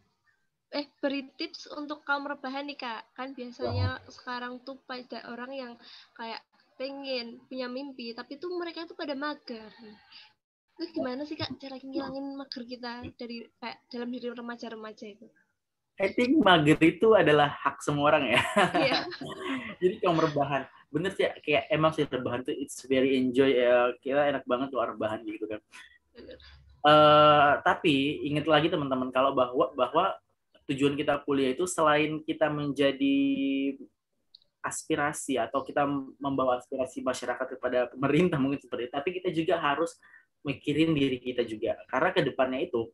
eh 0.67 0.87
beri 0.99 1.31
tips 1.39 1.71
untuk 1.75 2.03
kaum 2.03 2.27
rebahan 2.27 2.67
nih 2.67 2.79
kak. 2.79 3.03
Kan 3.15 3.35
biasanya 3.35 3.99
wow. 3.99 4.11
sekarang 4.11 4.53
tuh 4.63 4.79
pada 4.83 5.23
orang 5.31 5.51
yang 5.51 5.73
kayak 6.15 6.43
pengen 6.77 7.41
punya 7.49 7.65
mimpi 7.65 8.13
tapi 8.13 8.37
tuh 8.37 8.53
mereka 8.55 8.87
tuh 8.87 8.95
pada 8.95 9.15
mager. 9.17 9.67
Itu 10.77 10.83
gimana 10.93 11.25
sih 11.25 11.35
kak 11.39 11.57
cara 11.59 11.79
ngilangin 11.79 12.35
mager 12.35 12.63
kita 12.63 13.03
dari 13.15 13.43
kayak 13.59 13.77
dalam 13.91 14.09
diri 14.11 14.27
remaja-remaja 14.31 15.05
itu? 15.07 15.27
I 15.97 16.13
think 16.13 16.37
mager 16.45 16.77
itu 16.77 17.17
adalah 17.17 17.49
hak 17.49 17.81
semua 17.81 18.13
orang 18.13 18.29
ya. 18.29 18.41
Yeah. 18.77 19.03
jadi 19.81 19.95
kaum 20.03 20.19
rebahan 20.21 20.69
bener 20.87 21.11
sih 21.11 21.27
kayak 21.43 21.67
emang 21.67 21.91
sih 21.91 22.07
rebahan 22.07 22.47
tuh 22.47 22.55
it's 22.55 22.79
very 22.87 23.19
enjoy 23.19 23.51
ya 23.51 23.91
kita 23.99 24.23
enak 24.31 24.43
banget 24.47 24.71
tuh 24.71 24.79
rebahan 24.79 25.19
gitu 25.27 25.43
kan 25.43 25.59
Uh, 26.87 27.59
tapi 27.67 28.23
ingat 28.31 28.47
lagi 28.47 28.71
teman-teman 28.71 29.11
kalau 29.11 29.35
bahwa 29.35 29.75
bahwa 29.75 30.15
tujuan 30.71 30.95
kita 30.95 31.19
kuliah 31.27 31.51
itu 31.51 31.67
selain 31.67 32.23
kita 32.23 32.47
menjadi 32.47 33.19
aspirasi 34.63 35.35
atau 35.35 35.67
kita 35.67 35.83
membawa 36.15 36.63
aspirasi 36.63 37.03
masyarakat 37.03 37.59
kepada 37.59 37.91
pemerintah 37.91 38.39
mungkin 38.43 38.63
seperti 38.63 38.87
itu, 38.87 38.93
tapi 38.95 39.09
kita 39.19 39.29
juga 39.35 39.59
harus 39.59 39.99
mikirin 40.47 40.95
diri 40.95 41.19
kita 41.19 41.43
juga. 41.43 41.75
Karena 41.91 42.15
ke 42.15 42.23
depannya 42.23 42.63
itu 42.63 42.87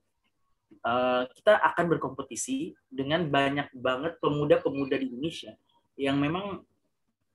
uh, 0.82 1.30
kita 1.30 1.62
akan 1.62 1.86
berkompetisi 1.94 2.74
dengan 2.90 3.30
banyak 3.30 3.70
banget 3.78 4.18
pemuda-pemuda 4.18 4.98
di 4.98 5.06
Indonesia 5.06 5.54
yang 6.02 6.18
memang 6.18 6.66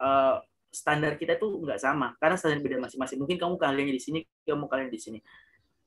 uh, 0.02 0.36
standar 0.74 1.14
kita 1.14 1.38
tuh 1.38 1.62
nggak 1.62 1.78
sama. 1.78 2.18
Karena 2.18 2.34
standar 2.34 2.58
beda 2.58 2.82
masing-masing. 2.82 3.22
Mungkin 3.22 3.38
kamu 3.38 3.54
kalian 3.62 3.94
di 3.94 4.02
sini, 4.02 4.18
kamu 4.42 4.66
kalian 4.66 4.90
di 4.90 4.98
sini 4.98 5.20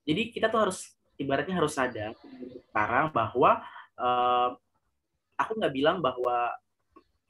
jadi 0.07 0.21
kita 0.33 0.47
tuh 0.49 0.69
harus 0.69 0.79
ibaratnya 1.17 1.55
harus 1.57 1.73
sadar 1.77 2.17
sekarang 2.71 3.13
bahwa 3.13 3.61
uh, 3.99 4.57
aku 5.37 5.51
nggak 5.57 5.73
bilang 5.73 5.97
bahwa 6.01 6.53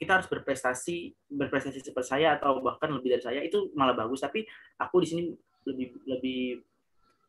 kita 0.01 0.17
harus 0.17 0.27
berprestasi 0.27 1.13
berprestasi 1.29 1.77
seperti 1.77 2.09
saya 2.09 2.33
atau 2.33 2.57
bahkan 2.57 2.89
lebih 2.89 3.13
dari 3.13 3.23
saya 3.23 3.39
itu 3.45 3.69
malah 3.77 3.93
bagus. 3.93 4.17
Tapi 4.25 4.49
aku 4.81 5.05
di 5.05 5.07
sini 5.13 5.21
lebih 5.69 5.87
lebih 6.09 6.41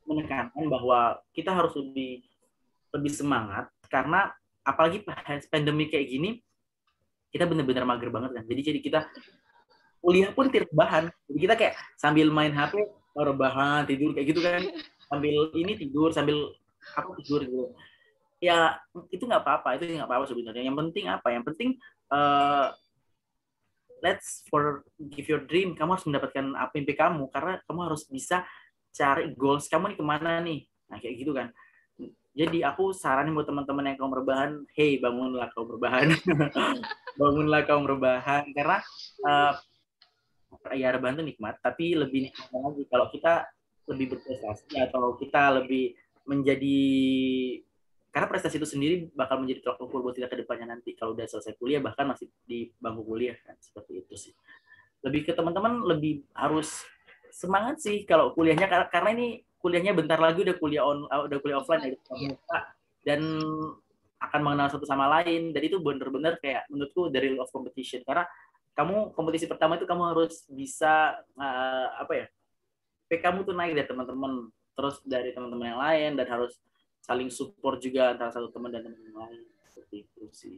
menekankan 0.08 0.64
bahwa 0.72 1.20
kita 1.36 1.52
harus 1.52 1.76
lebih 1.76 2.24
lebih 2.96 3.12
semangat. 3.12 3.68
Karena 3.92 4.32
apalagi 4.64 5.04
pandemi 5.52 5.92
kayak 5.92 6.08
gini 6.08 6.40
kita 7.28 7.44
benar-benar 7.44 7.84
mager 7.84 8.08
banget 8.08 8.40
kan. 8.40 8.44
Jadi 8.48 8.60
jadi 8.72 8.80
kita 8.80 9.00
kuliah 10.02 10.34
pun 10.34 10.50
tidak 10.50 10.68
bahan 10.74 11.14
jadi 11.30 11.38
kita 11.38 11.54
kayak 11.54 11.74
sambil 11.94 12.26
main 12.34 12.50
HP 12.50 12.74
rebahan 13.14 13.86
tidur 13.86 14.10
kayak 14.10 14.26
gitu 14.34 14.40
kan 14.42 14.60
sambil 15.12 15.52
ini 15.52 15.72
tidur 15.76 16.08
sambil 16.08 16.56
apa 16.96 17.12
tidur 17.20 17.40
gitu. 17.44 17.64
Ya 18.40 18.80
itu 19.12 19.22
nggak 19.28 19.44
apa-apa 19.44 19.76
itu 19.76 19.92
nggak 19.92 20.08
apa-apa 20.08 20.26
sebenarnya. 20.32 20.64
Yang 20.64 20.76
penting 20.88 21.04
apa? 21.12 21.28
Yang 21.28 21.44
penting 21.52 21.70
uh, 22.08 22.72
let's 24.00 24.48
for 24.48 24.88
give 25.12 25.28
your 25.28 25.44
dream. 25.44 25.76
Kamu 25.76 26.00
harus 26.00 26.08
mendapatkan 26.08 26.56
apa 26.56 26.72
mimpi 26.72 26.96
kamu 26.96 27.28
karena 27.28 27.60
kamu 27.68 27.80
harus 27.92 28.08
bisa 28.08 28.48
cari 28.92 29.30
goals 29.36 29.68
kamu 29.68 29.92
nih 29.92 29.98
ke 30.00 30.04
mana 30.04 30.40
nih. 30.40 30.64
Nah 30.88 30.96
kayak 30.96 31.14
gitu 31.20 31.36
kan. 31.36 31.52
Jadi 32.32 32.64
aku 32.64 32.96
saranin 32.96 33.36
buat 33.36 33.44
teman-teman 33.44 33.92
yang 33.92 33.96
kaum 34.00 34.16
rebahan 34.16 34.64
hey 34.72 34.96
bangunlah 34.96 35.52
kaum 35.52 35.68
rebahan. 35.68 36.16
Bangunlah 37.20 37.60
kaum 37.68 37.84
rebahan. 37.84 38.48
Karena 38.56 38.80
uh, 39.28 39.52
ya 40.72 40.96
rebahan 40.96 41.20
itu 41.20 41.36
nikmat 41.36 41.60
tapi 41.60 41.92
lebih 41.92 42.32
nikmat 42.32 42.48
lagi. 42.56 42.82
Kalau 42.88 43.06
kita 43.12 43.44
lebih 43.90 44.16
berprestasi 44.16 44.78
atau 44.78 45.18
kita 45.18 45.62
lebih 45.62 45.98
menjadi 46.26 46.80
karena 48.12 48.28
prestasi 48.28 48.60
itu 48.60 48.68
sendiri 48.68 49.08
bakal 49.16 49.40
menjadi 49.40 49.64
tolak 49.64 49.80
ukur 49.88 50.04
buat 50.04 50.12
kita 50.12 50.28
ke 50.28 50.44
depannya 50.44 50.76
nanti. 50.76 50.92
Kalau 50.92 51.16
udah 51.16 51.24
selesai 51.24 51.56
kuliah 51.56 51.80
bahkan 51.80 52.04
masih 52.04 52.28
di 52.44 52.68
bangku 52.76 53.08
kuliah 53.08 53.34
kan 53.40 53.56
seperti 53.56 54.04
itu 54.04 54.14
sih. 54.28 54.32
Lebih 55.00 55.24
ke 55.24 55.32
teman-teman 55.32 55.80
lebih 55.88 56.28
harus 56.36 56.84
semangat 57.32 57.80
sih 57.80 58.04
kalau 58.04 58.36
kuliahnya 58.36 58.68
karena 58.92 59.10
ini 59.16 59.40
kuliahnya 59.56 59.96
bentar 59.96 60.20
lagi 60.20 60.44
udah 60.44 60.56
kuliah 60.60 60.84
on 60.84 61.08
uh, 61.08 61.24
udah 61.24 61.38
kuliah 61.40 61.58
offline 61.64 61.80
ya 61.88 61.96
iya. 62.20 62.36
dan 63.08 63.20
akan 64.20 64.40
mengenal 64.44 64.68
satu 64.68 64.84
sama 64.84 65.08
lain. 65.08 65.56
Dan 65.56 65.62
itu 65.64 65.80
bener-bener 65.80 66.36
kayak 66.36 66.68
menurutku 66.68 67.08
dari 67.08 67.32
of 67.40 67.48
competition. 67.48 68.04
Karena 68.04 68.28
kamu 68.76 69.16
kompetisi 69.16 69.48
pertama 69.48 69.80
itu 69.80 69.88
kamu 69.88 70.12
harus 70.12 70.44
bisa 70.52 71.16
uh, 71.40 71.88
apa 71.96 72.12
ya 72.12 72.26
PK 73.12 73.28
kamu 73.28 73.44
tuh 73.44 73.52
naik 73.52 73.76
dari 73.76 73.88
teman-teman. 73.92 74.48
Terus 74.72 74.96
dari 75.04 75.36
teman-teman 75.36 75.76
yang 75.76 75.80
lain 75.84 76.10
dan 76.16 76.26
harus 76.32 76.56
saling 77.04 77.28
support 77.28 77.76
juga 77.84 78.16
antara 78.16 78.32
satu 78.32 78.48
teman 78.48 78.72
dan 78.72 78.88
teman 78.88 79.12
lain. 79.12 79.44
Seperti 79.68 80.08
itu 80.08 80.24
sih. 80.32 80.56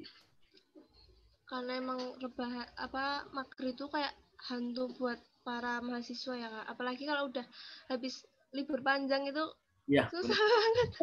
Karena 1.51 1.83
emang 1.83 1.99
rebah 2.23 2.63
apa 2.79 3.27
mager 3.35 3.75
itu 3.75 3.91
kayak 3.91 4.15
hantu 4.47 4.87
buat 4.95 5.19
para 5.43 5.83
mahasiswa 5.83 6.35
ya 6.39 6.47
kak. 6.47 6.67
Apalagi 6.79 7.03
kalau 7.11 7.27
udah 7.27 7.43
habis 7.91 8.23
libur 8.55 8.79
panjang 8.87 9.27
itu 9.27 9.43
ya, 9.91 10.07
susah 10.15 10.39
banget. 10.39 10.91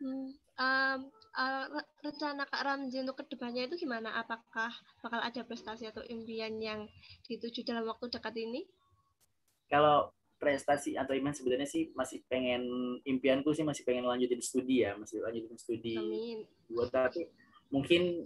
Hmm, 0.00 0.32
um, 0.32 1.00
uh, 1.36 1.64
rencana 2.00 2.48
kak 2.48 2.64
Ramzi 2.64 3.04
untuk 3.04 3.20
ke 3.20 3.36
depannya 3.36 3.68
itu 3.68 3.84
gimana? 3.84 4.16
Apakah 4.16 4.72
bakal 5.04 5.20
ada 5.20 5.44
prestasi 5.44 5.92
atau 5.92 6.00
impian 6.08 6.56
yang 6.56 6.88
dituju 7.28 7.68
dalam 7.68 7.84
waktu 7.84 8.08
dekat 8.08 8.32
ini 8.40 8.64
kalau 9.70 10.10
prestasi 10.40 10.96
atau 10.96 11.12
iman 11.12 11.36
sebenarnya 11.36 11.68
sih 11.68 11.92
masih 11.92 12.24
pengen 12.26 12.64
impianku 13.04 13.52
sih 13.52 13.62
masih 13.62 13.84
pengen 13.84 14.08
lanjutin 14.08 14.40
studi 14.40 14.82
ya 14.82 14.96
masih 14.96 15.20
lanjutin 15.20 15.56
studi. 15.60 16.00
Amin. 16.00 16.38
buat 16.72 16.88
tapi 16.88 17.28
mungkin 17.68 18.24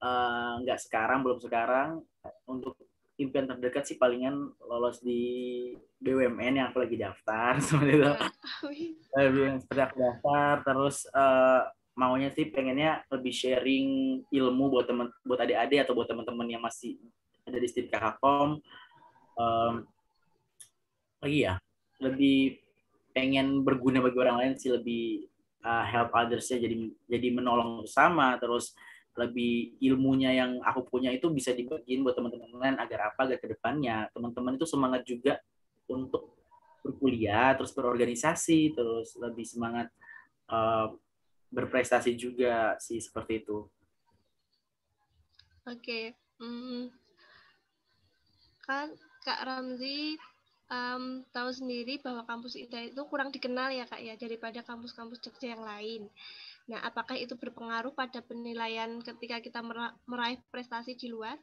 eh, 0.00 0.52
nggak 0.62 0.78
uh, 0.78 0.82
sekarang 0.84 1.26
belum 1.26 1.40
sekarang. 1.42 2.04
Untuk 2.44 2.76
impian 3.16 3.48
terdekat 3.48 3.84
sih 3.88 3.96
palingan 3.96 4.52
lolos 4.64 5.00
di 5.00 5.72
BUMN 6.00 6.60
yang 6.60 6.68
aku 6.68 6.84
lagi 6.84 6.96
daftar. 7.00 7.56
Seperti 7.64 7.92
itu. 7.96 8.12
Yang 9.20 9.66
seperti 9.66 9.82
aku 9.84 9.96
daftar 10.00 10.54
terus 10.64 10.96
uh, 11.12 11.66
maunya 11.98 12.32
sih 12.32 12.48
pengennya 12.48 13.04
lebih 13.12 13.34
sharing 13.34 14.20
ilmu 14.32 14.64
buat 14.72 14.86
teman 14.88 15.12
buat 15.26 15.42
adik-adik 15.42 15.84
atau 15.84 15.92
buat 15.92 16.08
teman-teman 16.08 16.48
yang 16.48 16.62
masih 16.62 16.96
ada 17.44 17.58
di 17.58 17.66
STIP 17.68 17.92
KHKOM 17.92 18.62
um, 19.36 19.74
lagi 21.20 21.38
ya 21.46 21.54
lebih 22.00 22.58
pengen 23.12 23.60
berguna 23.60 24.00
bagi 24.00 24.18
orang 24.18 24.36
lain 24.40 24.52
sih 24.56 24.72
lebih 24.72 25.28
uh, 25.64 25.84
help 25.84 26.10
others 26.16 26.48
ya 26.48 26.58
jadi 26.58 26.76
jadi 27.06 27.28
menolong 27.34 27.84
bersama 27.84 28.40
terus 28.40 28.72
lebih 29.18 29.76
ilmunya 29.82 30.32
yang 30.32 30.62
aku 30.64 30.86
punya 30.86 31.12
itu 31.12 31.28
bisa 31.28 31.52
dibagiin 31.52 32.00
buat 32.06 32.16
teman-teman 32.16 32.56
lain 32.56 32.76
agar 32.80 33.12
apa 33.12 33.28
agar 33.28 33.38
ke 33.42 33.52
depannya 33.52 34.08
teman-teman 34.14 34.56
itu 34.56 34.64
semangat 34.64 35.02
juga 35.04 35.36
untuk 35.90 36.40
berkuliah 36.80 37.52
terus 37.58 37.74
berorganisasi 37.76 38.72
terus 38.72 39.12
lebih 39.20 39.44
semangat 39.44 39.92
uh, 40.48 40.94
berprestasi 41.50 42.14
juga 42.14 42.78
sih 42.78 43.02
seperti 43.02 43.42
itu. 43.44 43.66
Oke, 45.68 45.76
okay. 45.76 46.04
hmm. 46.40 46.88
kan 48.64 48.94
Kak 49.26 49.44
Ramzi 49.44 50.16
um, 50.70 51.26
tahu 51.34 51.50
sendiri 51.50 51.98
bahwa 52.00 52.22
kampus 52.24 52.56
ITA 52.56 52.94
itu 52.94 53.02
kurang 53.10 53.34
dikenal 53.34 53.74
ya 53.74 53.84
kak 53.84 54.00
ya 54.00 54.14
daripada 54.16 54.62
kampus-kampus 54.62 55.18
Jogja 55.20 55.58
yang 55.58 55.66
lain. 55.66 56.06
Nah, 56.70 56.78
apakah 56.86 57.18
itu 57.18 57.34
berpengaruh 57.34 57.90
pada 57.90 58.22
penilaian 58.22 59.02
ketika 59.02 59.42
kita 59.42 59.60
meraih 60.06 60.38
prestasi 60.54 60.94
di 60.94 61.10
luar? 61.10 61.34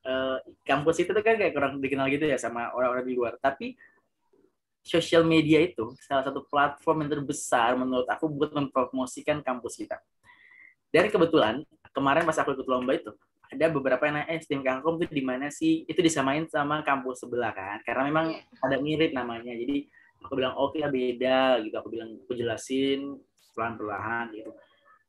Uh, 0.00 0.40
kampus 0.64 1.00
itu 1.00 1.12
kan 1.12 1.36
kayak 1.36 1.52
kurang 1.52 1.76
dikenal 1.80 2.08
gitu 2.08 2.28
ya 2.28 2.36
sama 2.36 2.72
orang-orang 2.76 3.08
di 3.08 3.14
luar. 3.16 3.40
Tapi 3.40 3.76
sosial 4.80 5.24
media 5.24 5.60
itu 5.60 5.92
salah 6.00 6.24
satu 6.24 6.44
platform 6.48 7.04
yang 7.04 7.20
terbesar 7.20 7.76
menurut 7.76 8.08
aku 8.08 8.28
buat 8.28 8.52
mempromosikan 8.52 9.40
kampus 9.40 9.80
kita. 9.80 9.96
Dan 10.90 11.08
kebetulan 11.08 11.64
kemarin 11.92 12.26
pas 12.26 12.36
aku 12.36 12.56
ikut 12.56 12.66
lomba 12.66 12.96
itu, 12.96 13.12
ada 13.50 13.66
beberapa 13.66 14.06
yang 14.06 14.22
nanya, 14.22 14.30
eh 14.30 14.62
Kangkom 14.62 15.02
itu 15.02 15.10
di 15.10 15.24
mana 15.26 15.50
sih? 15.50 15.82
Itu 15.90 16.00
disamain 16.00 16.46
sama 16.46 16.86
kampus 16.86 17.26
sebelah 17.26 17.50
kan, 17.50 17.82
karena 17.82 18.02
memang 18.06 18.26
yeah. 18.30 18.64
ada 18.66 18.76
mirip 18.78 19.10
namanya. 19.10 19.50
Jadi 19.50 19.90
aku 20.22 20.38
bilang 20.38 20.54
oke 20.54 20.78
okay, 20.78 20.86
beda 20.86 21.58
gitu. 21.66 21.74
Aku 21.74 21.90
bilang 21.90 22.14
aku 22.22 22.32
jelasin 22.38 23.18
pelan 23.52 23.74
perlahan 23.74 24.30
gitu. 24.32 24.54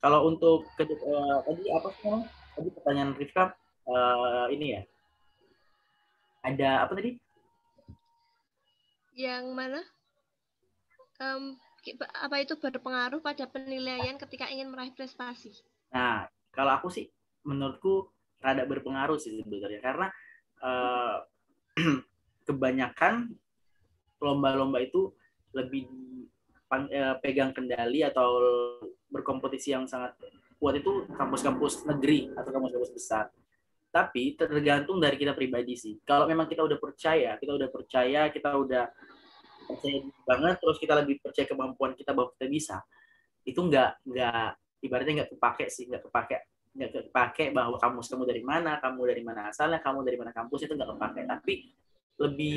Kalau 0.01 0.25
untuk 0.25 0.65
uh, 0.65 1.37
tadi 1.45 1.63
apa 1.69 1.89
sih 1.93 2.09
Tadi 2.51 2.67
pertanyaan 2.75 3.15
Rifka 3.15 3.55
uh, 3.87 4.47
ini 4.51 4.75
ya. 4.75 4.81
Ada 6.41 6.83
apa 6.83 6.91
tadi? 6.97 7.15
Yang 9.15 9.45
mana? 9.53 9.81
Um, 11.21 11.55
apa 12.17 12.35
itu 12.41 12.57
berpengaruh 12.57 13.21
pada 13.21 13.45
penilaian 13.45 14.17
ketika 14.17 14.49
ingin 14.49 14.73
meraih 14.73 14.93
prestasi? 14.93 15.53
Nah, 15.93 16.25
kalau 16.49 16.81
aku 16.81 16.89
sih 16.89 17.09
menurutku 17.45 18.09
rada 18.41 18.65
berpengaruh 18.65 19.21
sih 19.21 19.37
sebenarnya 19.37 19.79
karena 19.79 20.07
uh, 20.65 21.21
kebanyakan 22.49 23.37
lomba-lomba 24.21 24.81
itu 24.81 25.13
lebih 25.53 25.85
uh, 26.73 27.15
pegang 27.21 27.53
kendali 27.53 28.01
atau 28.01 28.29
berkompetisi 29.13 29.77
yang 29.77 29.85
sangat 29.85 30.17
kuat 30.57 30.77
itu 30.77 31.09
kampus-kampus 31.13 31.85
negeri 31.89 32.33
atau 32.33 32.49
kampus-kampus 32.53 32.91
besar. 32.93 33.25
Tapi 33.91 34.39
tergantung 34.39 35.03
dari 35.03 35.19
kita 35.19 35.35
pribadi 35.35 35.75
sih. 35.75 35.99
Kalau 36.07 36.23
memang 36.23 36.47
kita 36.47 36.63
udah 36.63 36.79
percaya, 36.79 37.35
kita 37.35 37.51
udah 37.59 37.67
percaya, 37.67 38.31
kita 38.31 38.49
udah 38.55 38.85
percaya 39.67 39.99
banget, 40.23 40.55
terus 40.63 40.77
kita 40.79 40.93
lebih 41.03 41.19
percaya 41.19 41.45
kemampuan 41.49 41.91
kita 41.97 42.15
bahwa 42.15 42.31
kita 42.39 42.47
bisa, 42.47 42.77
itu 43.43 43.59
nggak 43.59 44.07
nggak 44.07 44.49
ibaratnya 44.87 45.13
nggak 45.23 45.31
kepake 45.35 45.65
sih, 45.67 45.91
nggak 45.91 46.07
kepake 46.07 46.39
nggak 46.71 47.11
kepake 47.11 47.51
bahwa 47.51 47.75
kamus 47.75 48.07
kamu 48.07 48.23
dari 48.23 48.43
mana, 48.43 48.79
kamu 48.79 49.01
dari 49.11 49.23
mana 49.23 49.51
asalnya, 49.51 49.83
kamu 49.83 50.07
dari 50.07 50.17
mana 50.17 50.31
kampus 50.31 50.63
itu 50.63 50.73
nggak 50.73 50.89
kepake. 50.95 51.21
Tapi 51.27 51.53
lebih 52.21 52.55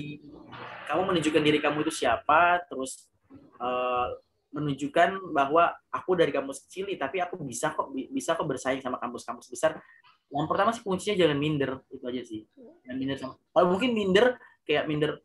kamu 0.86 1.02
menunjukkan 1.14 1.42
diri 1.42 1.58
kamu 1.58 1.82
itu 1.82 1.92
siapa, 2.04 2.62
terus 2.70 3.10
uh, 3.58 4.14
menunjukkan 4.54 5.34
bahwa 5.34 5.74
aku 5.90 6.14
dari 6.14 6.30
kampus 6.30 6.62
kecil, 6.68 6.86
tapi 6.94 7.18
aku 7.18 7.42
bisa 7.42 7.74
kok 7.74 7.90
bisa 7.90 8.38
kok 8.38 8.46
bersaing 8.46 8.78
sama 8.78 9.02
kampus-kampus 9.02 9.50
besar. 9.50 9.82
Yang 10.30 10.46
pertama 10.46 10.70
sih 10.70 10.82
kuncinya 10.82 11.16
jangan 11.18 11.38
minder 11.38 11.82
itu 11.90 12.04
aja 12.06 12.22
sih. 12.22 12.40
Jangan 12.86 12.96
minder 12.96 13.16
sama. 13.18 13.34
Kalau 13.50 13.66
mungkin 13.74 13.90
minder 13.92 14.38
kayak 14.62 14.86
minder 14.86 15.18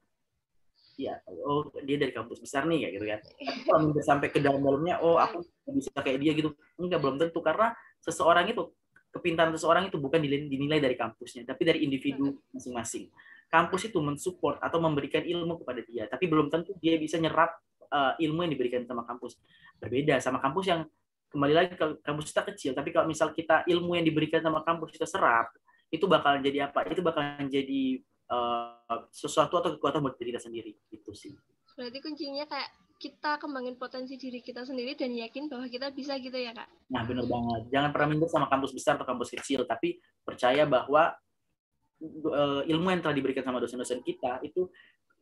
ya 0.99 1.15
oh 1.47 1.71
dia 1.87 1.95
dari 1.95 2.11
kampus 2.11 2.43
besar 2.43 2.67
nih 2.67 2.83
kayak 2.83 2.93
gitu 2.99 3.05
kan 3.07 3.19
tapi 3.23 3.59
kalau 3.63 3.79
minder 3.87 4.03
sampai 4.03 4.27
ke 4.35 4.43
dalam-dalamnya 4.43 4.99
oh 4.99 5.15
aku 5.15 5.47
bisa 5.71 5.95
kayak 5.95 6.19
dia 6.19 6.35
gitu 6.35 6.51
enggak 6.75 6.99
belum 6.99 7.15
tentu 7.15 7.39
karena 7.39 7.71
seseorang 8.03 8.51
itu 8.51 8.67
kepintaran 9.09 9.53
seseorang 9.57 9.89
itu 9.89 9.97
bukan 9.97 10.21
dinilai 10.21 10.77
dari 10.77 10.93
kampusnya, 10.93 11.45
tapi 11.45 11.65
dari 11.65 11.85
individu 11.85 12.37
masing-masing. 12.53 13.09
Kampus 13.49 13.89
itu 13.89 13.97
mensupport 13.97 14.61
atau 14.61 14.77
memberikan 14.77 15.25
ilmu 15.25 15.65
kepada 15.65 15.81
dia, 15.81 16.05
tapi 16.05 16.29
belum 16.29 16.53
tentu 16.53 16.77
dia 16.77 17.01
bisa 17.01 17.17
nyerap 17.17 17.57
uh, 17.89 18.13
ilmu 18.21 18.45
yang 18.45 18.53
diberikan 18.53 18.85
sama 18.85 19.01
kampus. 19.09 19.41
Berbeda 19.81 20.21
sama 20.21 20.37
kampus 20.37 20.65
yang 20.69 20.85
kembali 21.33 21.53
lagi 21.53 21.73
ke 21.73 21.85
kampus 22.05 22.29
kita 22.29 22.43
kecil, 22.53 22.71
tapi 22.77 22.93
kalau 22.93 23.09
misal 23.09 23.33
kita 23.33 23.65
ilmu 23.65 23.97
yang 23.97 24.05
diberikan 24.05 24.41
sama 24.45 24.61
kampus 24.61 24.93
kita 24.93 25.09
serap, 25.09 25.49
itu 25.89 26.05
bakalan 26.05 26.45
jadi 26.45 26.69
apa? 26.69 26.85
Itu 26.85 27.01
bakalan 27.01 27.49
jadi 27.49 28.01
uh, 28.29 29.09
sesuatu 29.09 29.57
atau 29.57 29.73
kekuatan 29.77 30.05
buat 30.05 30.13
diri 30.21 30.37
kita 30.37 30.45
sendiri. 30.45 30.77
Itu 30.93 31.17
sih. 31.17 31.33
Berarti 31.73 31.97
kuncinya 32.05 32.45
kayak 32.45 32.69
kita 32.99 33.39
kembangin 33.39 33.79
potensi 33.79 34.19
diri 34.19 34.43
kita 34.43 34.67
sendiri 34.67 34.91
dan 34.91 35.15
yakin 35.15 35.47
bahwa 35.47 35.71
kita 35.71 35.87
bisa 35.95 36.19
gitu 36.19 36.35
ya 36.35 36.51
kak. 36.51 36.67
Nah 36.91 37.07
benar 37.07 37.23
banget. 37.31 37.61
Jangan 37.71 37.89
pernah 37.95 38.07
minder 38.11 38.27
sama 38.27 38.51
kampus 38.51 38.75
besar 38.75 38.99
atau 38.99 39.07
kampus 39.07 39.31
kecil, 39.31 39.63
tapi 39.63 40.03
percaya 40.27 40.67
bahwa 40.67 41.15
uh, 42.03 42.61
ilmu 42.67 42.87
yang 42.91 42.99
telah 42.99 43.15
diberikan 43.15 43.47
sama 43.47 43.63
dosen-dosen 43.63 44.03
kita 44.03 44.43
itu 44.43 44.67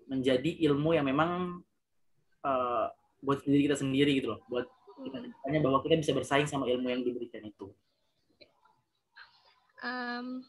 menjadi 0.09 0.57
ilmu 0.65 0.97
yang 0.97 1.05
memang 1.05 1.61
uh, 2.41 2.89
buat 3.21 3.45
diri 3.45 3.69
kita 3.69 3.77
sendiri 3.77 4.17
gitu 4.17 4.33
loh, 4.33 4.41
buat 4.49 4.65
kita 4.97 5.17
hanya 5.45 5.59
bahwa 5.61 5.85
kita 5.85 6.01
bisa 6.01 6.17
bersaing 6.17 6.49
sama 6.49 6.65
ilmu 6.65 6.89
yang 6.89 7.05
diberikan 7.05 7.45
itu. 7.45 7.69
um, 9.85 10.41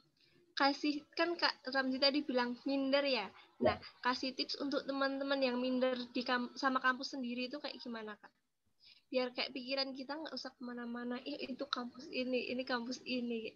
kasih 0.57 1.05
kan 1.13 1.37
Kak 1.37 1.61
Ramzi 1.69 2.01
tadi 2.01 2.25
bilang 2.25 2.57
minder 2.65 3.05
ya. 3.05 3.29
Nah, 3.59 3.75
kasih 4.07 4.39
tips 4.39 4.55
untuk 4.63 4.87
teman-teman 4.87 5.39
yang 5.43 5.59
minder 5.59 5.99
di 6.15 6.23
kam 6.23 6.55
sama 6.55 6.79
kampus 6.79 7.19
sendiri 7.19 7.51
itu 7.51 7.59
kayak 7.59 7.75
gimana 7.83 8.15
Kak? 8.15 8.31
Biar 9.11 9.35
kayak 9.35 9.51
pikiran 9.51 9.91
kita 9.99 10.15
nggak 10.15 10.35
usah 10.35 10.55
ke 10.55 10.63
mana-mana. 10.63 11.19
Ih 11.27 11.43
itu 11.43 11.65
kampus 11.67 12.07
ini, 12.07 12.55
ini 12.55 12.63
kampus 12.63 13.03
ini. 13.03 13.51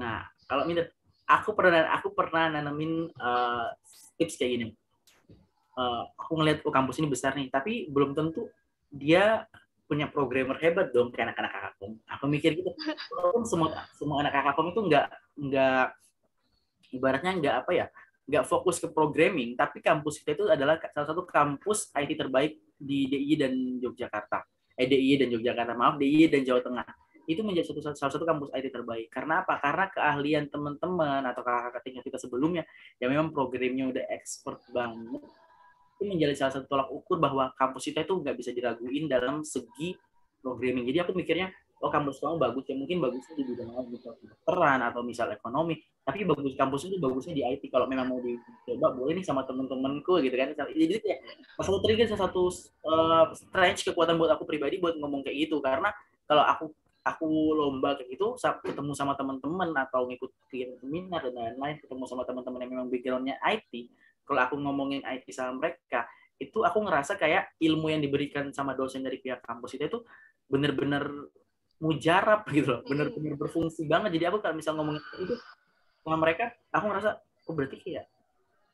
Nah, 0.00 0.24
kalau 0.48 0.64
minder, 0.64 0.88
aku 1.28 1.52
pernah 1.52 1.84
aku 1.92 2.16
pernah 2.16 2.48
nanamin 2.48 3.12
uh, 3.20 3.68
tips 4.16 4.40
kayak 4.40 4.50
gini. 4.56 4.66
Uh, 5.76 6.08
aku 6.16 6.40
ngeliat 6.40 6.64
oh 6.64 6.72
kampus 6.72 6.96
ini 7.04 7.12
besar 7.12 7.36
nih, 7.36 7.52
tapi 7.52 7.92
belum 7.92 8.16
tentu 8.16 8.48
dia 8.88 9.44
punya 9.84 10.08
programmer 10.08 10.56
hebat 10.64 10.88
dong 10.96 11.12
kayak 11.12 11.28
anak-anak 11.28 11.52
Akakom. 11.52 12.00
Aku 12.08 12.24
mikir 12.24 12.56
gitu. 12.56 12.72
Walaupun 13.12 13.44
semua 13.44 13.84
semua 14.00 14.24
anak 14.24 14.32
Akakom 14.32 14.72
itu 14.72 14.80
nggak 14.80 15.06
nggak 15.36 15.86
ibaratnya 16.96 17.32
nggak 17.36 17.56
apa 17.64 17.70
ya 17.72 17.86
nggak 18.26 18.44
fokus 18.46 18.78
ke 18.78 18.88
programming, 18.90 19.58
tapi 19.58 19.82
kampus 19.82 20.22
kita 20.22 20.38
itu 20.38 20.44
adalah 20.46 20.78
salah 20.94 21.08
satu 21.10 21.26
kampus 21.26 21.90
IT 21.94 22.14
terbaik 22.14 22.54
di 22.78 23.10
DIY 23.10 23.34
dan 23.38 23.52
Yogyakarta. 23.82 24.46
Eh 24.78 24.86
DIY 24.86 25.26
dan 25.26 25.28
Yogyakarta, 25.34 25.72
maaf 25.74 25.98
DIY 25.98 26.30
dan 26.30 26.42
Jawa 26.46 26.62
Tengah. 26.62 26.86
Itu 27.26 27.46
menjadi 27.46 27.70
satu, 27.70 27.80
salah 27.94 28.12
satu 28.14 28.26
kampus 28.26 28.50
IT 28.54 28.70
terbaik. 28.70 29.10
Karena 29.10 29.42
apa? 29.46 29.58
Karena 29.58 29.86
keahlian 29.90 30.50
teman-teman 30.50 31.22
atau 31.26 31.42
kakak-kakak 31.46 31.82
tingkat 31.86 32.04
kita 32.10 32.18
sebelumnya 32.18 32.62
yang 32.98 33.14
memang 33.14 33.30
programnya 33.30 33.90
udah 33.90 34.04
expert 34.10 34.62
banget 34.70 35.22
itu 36.02 36.10
menjadi 36.10 36.34
salah 36.34 36.52
satu 36.58 36.66
tolak 36.66 36.90
ukur 36.90 37.22
bahwa 37.22 37.54
kampus 37.54 37.86
kita 37.86 38.02
itu 38.02 38.18
nggak 38.18 38.34
bisa 38.34 38.50
diraguin 38.50 39.06
dalam 39.06 39.46
segi 39.46 39.94
programming. 40.42 40.82
Jadi 40.90 40.98
aku 40.98 41.14
mikirnya, 41.14 41.54
oh 41.82 41.90
kampus 41.90 42.22
kamu 42.22 42.38
bagus 42.38 42.64
ya 42.70 42.78
mungkin 42.78 43.02
bagusnya 43.02 43.34
di 43.34 43.44
bidang 43.44 43.74
misal 43.90 44.14
kedokteran 44.22 44.78
atau 44.86 45.02
misal 45.02 45.28
ekonomi. 45.34 45.82
Tapi 46.02 46.22
bagus 46.22 46.54
kampus 46.54 46.86
itu 46.86 46.96
bagusnya 47.02 47.34
di 47.34 47.42
IT. 47.42 47.66
Kalau 47.70 47.90
memang 47.90 48.06
mau 48.06 48.18
dicoba 48.22 48.94
boleh 48.94 49.18
nih 49.18 49.26
sama 49.26 49.42
temen-temenku 49.42 50.22
gitu 50.22 50.34
kan. 50.34 50.54
Jadi 50.54 50.98
ya 51.02 51.18
salah 51.58 51.66
satu 51.66 51.78
trigger 51.82 52.06
salah 52.14 52.22
satu 52.30 52.42
uh, 52.86 53.24
stretch 53.34 53.90
kekuatan 53.90 54.14
buat 54.14 54.30
aku 54.38 54.46
pribadi 54.46 54.78
buat 54.78 54.94
ngomong 54.98 55.26
kayak 55.26 55.50
gitu 55.50 55.58
karena 55.58 55.90
kalau 56.30 56.46
aku 56.46 56.64
aku 57.02 57.26
lomba 57.58 57.98
kayak 57.98 58.14
gitu 58.14 58.38
ketemu 58.38 58.94
sama 58.94 59.18
teman-teman 59.18 59.74
atau 59.74 60.06
ngikut 60.06 60.30
seminar 60.46 61.18
dan 61.26 61.34
lain-lain 61.34 61.76
ketemu 61.82 62.04
sama 62.06 62.22
teman-teman 62.22 62.62
yang 62.62 62.70
memang 62.78 62.88
backgroundnya 62.88 63.36
IT 63.42 63.90
kalau 64.22 64.40
aku 64.46 64.54
ngomongin 64.54 65.02
IT 65.02 65.26
sama 65.34 65.58
mereka 65.58 66.06
itu 66.38 66.62
aku 66.62 66.78
ngerasa 66.82 67.18
kayak 67.18 67.54
ilmu 67.58 67.90
yang 67.90 68.02
diberikan 68.02 68.50
sama 68.54 68.74
dosen 68.74 69.02
dari 69.02 69.18
pihak 69.18 69.42
kampus 69.42 69.78
itu 69.78 69.86
tuh 69.90 70.02
bener-bener 70.46 71.06
mujarab 71.82 72.46
gitu 72.54 72.78
loh, 72.78 72.80
bener-bener 72.86 73.34
berfungsi 73.34 73.82
banget. 73.90 74.14
Jadi 74.14 74.24
aku 74.30 74.38
kalau 74.38 74.54
misal 74.54 74.78
ngomongin 74.78 75.02
itu 75.18 75.34
sama 76.06 76.16
mereka, 76.18 76.54
aku 76.70 76.84
ngerasa, 76.86 77.10
oh 77.50 77.52
berarti 77.58 77.76
kayak 77.82 78.06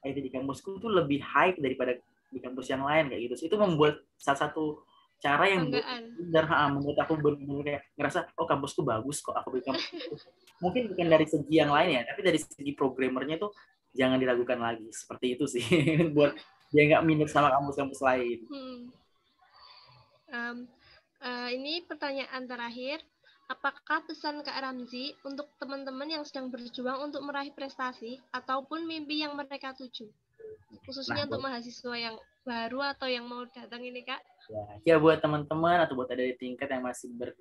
IT 0.04 0.16
di 0.20 0.30
kampusku 0.30 0.76
tuh 0.76 0.92
lebih 0.92 1.24
hype 1.24 1.56
daripada 1.58 1.96
di 2.28 2.38
kampus 2.38 2.68
yang 2.68 2.84
lain 2.84 3.08
kayak 3.08 3.32
gitu. 3.32 3.48
Itu 3.48 3.56
membuat 3.56 4.04
salah 4.20 4.46
satu 4.48 4.84
cara 5.18 5.50
yang 5.50 5.66
benar 6.30 6.46
membuat 6.70 7.02
aku 7.02 7.18
benar-benar 7.18 7.64
kayak 7.66 7.82
ngerasa 7.98 8.30
oh 8.38 8.46
kampusku 8.46 8.86
bagus 8.86 9.18
kok 9.18 9.34
aku 9.34 9.58
di 9.58 9.66
kampus 9.66 9.82
mungkin 10.62 10.94
bukan 10.94 11.10
dari 11.10 11.26
segi 11.26 11.58
yang 11.58 11.74
lain 11.74 11.98
ya 11.98 12.02
tapi 12.06 12.22
dari 12.22 12.38
segi 12.38 12.70
programmernya 12.70 13.42
tuh 13.42 13.50
jangan 13.98 14.14
diragukan 14.22 14.62
lagi 14.62 14.86
seperti 14.94 15.34
itu 15.34 15.50
sih 15.50 15.66
buat 16.14 16.38
dia 16.68 16.82
nggak 16.84 17.04
minus 17.04 17.32
sama 17.32 17.48
kampus-kampus 17.52 18.00
lain. 18.04 18.38
Hmm. 18.48 18.80
Um, 20.28 20.56
uh, 21.22 21.50
ini 21.50 21.84
pertanyaan 21.86 22.46
terakhir, 22.46 23.02
apakah 23.48 24.04
pesan 24.04 24.44
Kak 24.44 24.58
Ramzi 24.60 25.16
untuk 25.24 25.48
teman-teman 25.56 26.08
yang 26.08 26.22
sedang 26.22 26.52
berjuang 26.52 27.08
untuk 27.08 27.24
meraih 27.24 27.52
prestasi 27.56 28.20
ataupun 28.30 28.84
mimpi 28.84 29.24
yang 29.24 29.32
mereka 29.34 29.72
tuju, 29.72 30.06
khususnya 30.84 31.24
nah, 31.24 31.26
untuk 31.32 31.40
mahasiswa 31.42 31.94
yang 31.96 32.16
baru 32.44 32.80
atau 32.96 33.08
yang 33.08 33.24
mau 33.24 33.44
datang 33.48 33.84
ini 33.84 34.04
Kak? 34.04 34.20
Ya, 34.48 34.64
ya 34.84 34.96
buat 35.00 35.20
teman-teman 35.20 35.84
atau 35.84 35.96
buat 35.96 36.08
ada 36.12 36.24
di 36.24 36.36
tingkat 36.36 36.68
yang 36.68 36.84
masih 36.84 37.12
ber 37.12 37.32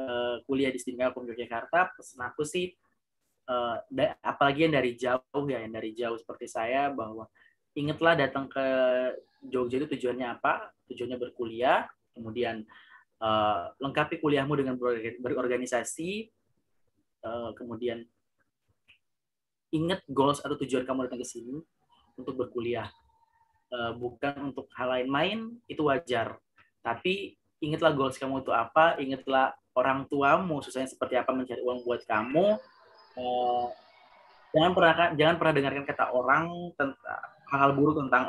uh, 0.00 0.40
kuliah 0.44 0.72
di 0.72 0.80
Stingapura 0.80 1.32
Yogyakarta, 1.32 1.96
pesan 1.96 2.20
aku 2.24 2.44
sih 2.44 2.72
uh, 3.48 3.76
apalagi 4.24 4.68
yang 4.68 4.74
dari 4.76 4.92
jauh 4.96 5.44
ya, 5.48 5.60
yang 5.64 5.74
dari 5.74 5.92
jauh 5.92 6.16
seperti 6.16 6.48
saya 6.48 6.88
bahwa 6.92 7.28
ingatlah 7.76 8.14
datang 8.16 8.48
ke 8.48 8.66
Jogja 9.44 9.84
itu 9.84 9.88
tujuannya 9.96 10.40
apa? 10.40 10.72
Tujuannya 10.88 11.20
berkuliah, 11.20 11.84
kemudian 12.14 12.64
uh, 13.18 13.74
lengkapi 13.82 14.22
kuliahmu 14.22 14.54
dengan 14.56 14.78
berorganisasi, 15.20 16.30
uh, 17.26 17.50
kemudian 17.58 18.06
ingat 19.74 20.06
goals 20.06 20.38
atau 20.38 20.54
tujuan 20.62 20.86
kamu 20.86 21.10
datang 21.10 21.20
ke 21.20 21.28
sini 21.28 21.58
untuk 22.14 22.38
berkuliah. 22.38 22.88
Uh, 23.74 23.90
bukan 23.98 24.54
untuk 24.54 24.70
hal 24.78 24.94
lain 24.94 25.08
main 25.10 25.38
itu 25.66 25.82
wajar. 25.82 26.38
Tapi 26.78 27.34
ingatlah 27.58 27.90
goals 27.90 28.14
kamu 28.16 28.46
itu 28.46 28.54
apa, 28.54 28.94
ingatlah 29.02 29.50
orang 29.74 30.06
tuamu 30.06 30.62
susahnya 30.62 30.86
seperti 30.86 31.18
apa 31.18 31.34
mencari 31.34 31.58
uang 31.58 31.82
buat 31.82 32.06
kamu, 32.06 32.54
uh, 33.18 33.66
jangan 34.54 34.70
pernah 34.70 34.94
jangan 35.18 35.36
pernah 35.42 35.54
dengarkan 35.58 35.84
kata 35.84 36.04
orang 36.14 36.44
tentang 36.78 37.18
hal-hal 37.50 37.72
buruk 37.74 37.96
tentang 38.06 38.22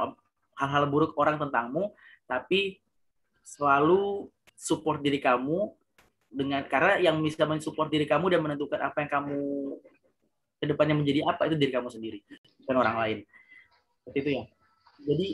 hal-hal 0.57 0.85
buruk 0.89 1.11
orang 1.21 1.37
tentangmu 1.37 1.93
tapi 2.25 2.81
selalu 3.45 4.27
support 4.57 5.05
diri 5.05 5.21
kamu 5.21 5.69
dengan 6.33 6.65
karena 6.65 6.97
yang 6.99 7.21
bisa 7.21 7.45
mensupport 7.45 7.87
diri 7.87 8.09
kamu 8.09 8.33
dan 8.33 8.41
menentukan 8.41 8.81
apa 8.81 9.05
yang 9.05 9.11
kamu 9.21 9.39
ke 10.59 10.65
depannya 10.65 10.95
menjadi 10.97 11.21
apa 11.29 11.47
itu 11.47 11.55
diri 11.55 11.71
kamu 11.71 11.87
sendiri 11.93 12.19
bukan 12.65 12.75
orang 12.81 12.95
lain 12.97 13.17
seperti 14.01 14.17
itu 14.19 14.29
ya 14.33 14.43
jadi 15.05 15.27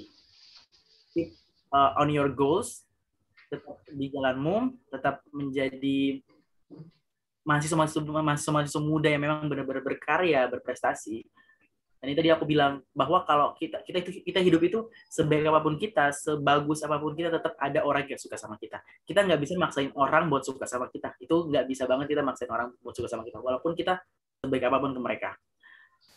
keep 1.15 1.29
uh, 1.71 1.95
on 1.97 2.11
your 2.11 2.27
goals 2.27 2.83
tetap 3.47 3.79
di 3.87 4.11
jalanmu 4.11 4.75
tetap 4.91 5.23
menjadi 5.31 6.19
mahasiswa-mahasiswa 7.41 8.21
mahasiswa 8.21 8.81
muda 8.81 9.09
yang 9.09 9.21
memang 9.21 9.49
benar-benar 9.49 9.81
berkarya, 9.81 10.45
berprestasi. 10.49 11.25
Dan 12.01 12.09
ini 12.09 12.17
tadi 12.17 12.33
aku 12.33 12.49
bilang 12.49 12.81
bahwa 12.97 13.21
kalau 13.29 13.53
kita 13.53 13.85
kita 13.85 14.01
kita 14.01 14.41
hidup 14.41 14.57
itu 14.65 14.89
sebaik 15.05 15.45
apa 15.45 15.61
pun 15.61 15.77
kita, 15.77 16.09
sebagus 16.09 16.81
apa 16.81 16.97
pun 16.97 17.13
kita 17.13 17.29
tetap 17.29 17.53
ada 17.61 17.85
orang 17.85 18.09
yang 18.09 18.17
suka 18.17 18.41
sama 18.41 18.57
kita. 18.57 18.81
Kita 19.05 19.21
nggak 19.21 19.37
bisa 19.37 19.53
maksain 19.53 19.93
orang 19.93 20.25
buat 20.25 20.41
suka 20.41 20.65
sama 20.65 20.89
kita. 20.89 21.13
Itu 21.21 21.45
nggak 21.45 21.69
bisa 21.69 21.85
banget 21.85 22.17
kita 22.17 22.25
maksain 22.25 22.49
orang 22.49 22.73
buat 22.81 22.97
suka 22.97 23.05
sama 23.05 23.21
kita, 23.21 23.37
walaupun 23.37 23.77
kita 23.77 24.01
sebaik 24.41 24.65
apa 24.65 24.81
pun 24.81 24.97
ke 24.97 25.01
mereka. 25.01 25.29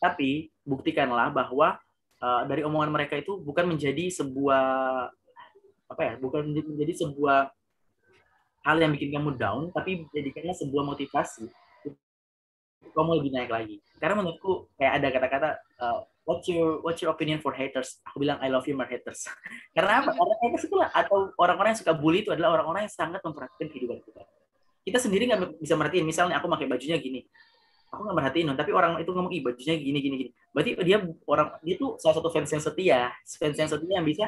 Tapi 0.00 0.48
buktikanlah 0.64 1.28
bahwa 1.36 1.76
uh, 2.24 2.42
dari 2.48 2.64
omongan 2.64 2.88
mereka 2.88 3.20
itu 3.20 3.36
bukan 3.44 3.68
menjadi 3.68 4.08
sebuah 4.08 4.64
apa 5.84 6.00
ya, 6.00 6.12
bukan 6.16 6.48
menjadi 6.48 6.96
sebuah 6.96 7.52
hal 8.64 8.76
yang 8.80 8.96
bikin 8.96 9.12
kamu 9.20 9.36
down, 9.36 9.68
tapi 9.76 10.08
jadikannya 10.16 10.56
sebuah 10.56 10.96
motivasi 10.96 11.44
kamu 12.92 13.10
lebih 13.22 13.30
naik 13.32 13.50
lagi. 13.50 13.76
Karena 13.96 14.20
menurutku 14.20 14.68
kayak 14.76 14.92
ada 15.00 15.08
kata-kata 15.08 15.48
uh, 15.80 15.98
what's 16.28 16.44
your 16.50 16.84
what's 16.84 17.00
your 17.00 17.12
opinion 17.14 17.40
for 17.40 17.56
haters? 17.56 18.02
Aku 18.10 18.20
bilang 18.20 18.36
I 18.44 18.52
love 18.52 18.68
you 18.68 18.76
my 18.76 18.84
haters. 18.84 19.24
Karena 19.76 20.04
apa? 20.04 20.12
Karena 20.12 20.34
haters 20.44 20.64
itu 20.68 20.76
lah 20.76 20.90
atau 20.92 21.32
orang-orang 21.40 21.72
yang 21.72 21.80
suka 21.80 21.92
bully 21.96 22.26
itu 22.26 22.30
adalah 22.34 22.60
orang-orang 22.60 22.84
yang 22.84 22.94
sangat 22.94 23.24
memperhatikan 23.24 23.68
kehidupan 23.72 23.98
kita. 24.04 24.22
Kita 24.84 24.98
sendiri 25.00 25.24
nggak 25.30 25.62
bisa 25.62 25.74
merhatiin. 25.78 26.04
Misalnya 26.04 26.36
aku 26.36 26.46
pakai 26.52 26.68
bajunya 26.68 27.00
gini, 27.00 27.24
aku 27.88 28.04
nggak 28.04 28.16
merhatiin 28.20 28.46
tapi 28.52 28.70
orang 28.76 29.00
itu 29.00 29.10
ngomong 29.14 29.32
ih 29.32 29.40
bajunya 29.40 29.74
gini 29.80 29.98
gini 30.02 30.14
gini. 30.20 30.30
Berarti 30.52 30.70
dia 30.84 30.98
orang 31.24 31.48
dia 31.64 31.74
tuh 31.80 31.96
salah 31.96 32.14
satu 32.20 32.28
fans 32.28 32.50
yang 32.52 32.62
setia, 32.62 33.00
fans 33.24 33.56
yang 33.56 33.70
setia 33.70 33.94
yang 33.96 34.04
bisa 34.04 34.26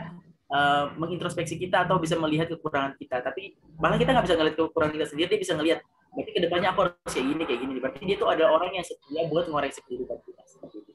uh, 0.51 0.93
mengintrospeksi 0.95 1.59
kita 1.59 1.87
atau 1.87 1.99
bisa 1.99 2.15
melihat 2.19 2.51
kekurangan 2.51 2.95
kita 2.99 3.23
tapi 3.23 3.59
malah 3.79 3.99
kita 3.99 4.15
nggak 4.15 4.27
bisa 4.27 4.37
ngelihat 4.39 4.57
kekurangan 4.59 4.93
kita 4.95 5.07
sendiri 5.09 5.27
dia 5.35 5.41
bisa 5.41 5.55
ngelihat 5.59 5.81
berarti 6.17 6.31
ke 6.33 6.41
depannya 6.49 6.73
aku 6.73 6.81
harus 6.89 7.13
kayak 7.13 7.27
gini 7.29 7.43
kayak 7.45 7.61
gini 7.61 7.73
berarti 7.77 7.99
dia 8.09 8.17
tuh 8.17 8.29
ada 8.33 8.45
orang 8.49 8.71
yang 8.73 8.85
setia 8.89 9.23
buat 9.29 9.45
ngoreksi 9.53 9.85
kehidupan 9.85 10.17
kita 10.25 10.43
seperti 10.49 10.77
itu 10.81 10.93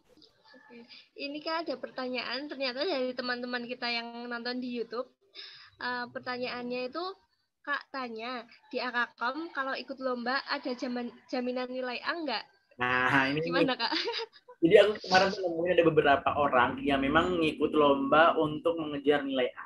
ini 1.21 1.39
kan 1.45 1.61
ada 1.61 1.77
pertanyaan 1.77 2.49
ternyata 2.49 2.81
dari 2.81 3.13
teman-teman 3.13 3.69
kita 3.69 3.85
yang 3.85 4.25
nonton 4.25 4.57
di 4.57 4.73
YouTube 4.73 5.13
uh, 5.77 6.09
pertanyaannya 6.09 6.89
itu 6.89 7.05
Kak 7.61 7.93
tanya 7.93 8.41
di 8.73 8.81
Akakom 8.81 9.53
kalau 9.53 9.77
ikut 9.77 10.01
lomba 10.01 10.41
ada 10.49 10.73
jaman, 10.73 11.13
jaminan 11.29 11.69
nilai 11.69 12.01
A 12.01 12.17
enggak? 12.17 12.41
Nah, 12.81 13.29
ini 13.29 13.37
gimana 13.45 13.77
Kak? 13.77 13.93
Jadi 14.65 14.75
aku 14.81 14.97
kemarin 15.05 15.29
tuh 15.29 15.41
nemuin 15.45 15.73
ada 15.77 15.85
beberapa 15.85 16.29
orang 16.41 16.81
yang 16.81 17.05
memang 17.05 17.37
ngikut 17.37 17.69
lomba 17.77 18.33
untuk 18.41 18.81
mengejar 18.81 19.21
nilai 19.21 19.53
A. 19.53 19.65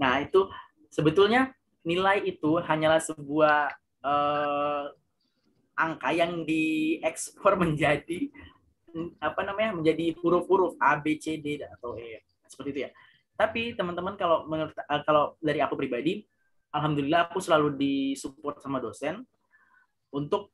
Nah, 0.00 0.24
itu 0.24 0.48
sebetulnya 0.88 1.52
nilai 1.84 2.24
itu 2.24 2.56
hanyalah 2.64 3.00
sebuah 3.04 3.76
uh, 4.04 4.92
angka 5.76 6.10
yang 6.12 6.44
diekspor 6.44 7.56
menjadi 7.62 8.28
apa 9.22 9.46
namanya 9.46 9.78
menjadi 9.78 10.18
huruf-huruf 10.18 10.74
A 10.82 10.98
B 10.98 11.14
C 11.14 11.38
D 11.38 11.62
atau 11.62 11.94
E 11.94 12.26
seperti 12.50 12.68
itu 12.74 12.80
ya. 12.88 12.90
Tapi 13.38 13.72
teman-teman 13.78 14.18
kalau 14.18 14.44
menurut 14.50 14.74
uh, 14.74 15.02
kalau 15.06 15.38
dari 15.38 15.62
aku 15.62 15.78
pribadi, 15.78 16.26
alhamdulillah 16.74 17.30
aku 17.30 17.38
selalu 17.38 17.78
disupport 17.78 18.58
sama 18.58 18.82
dosen 18.82 19.22
untuk 20.10 20.50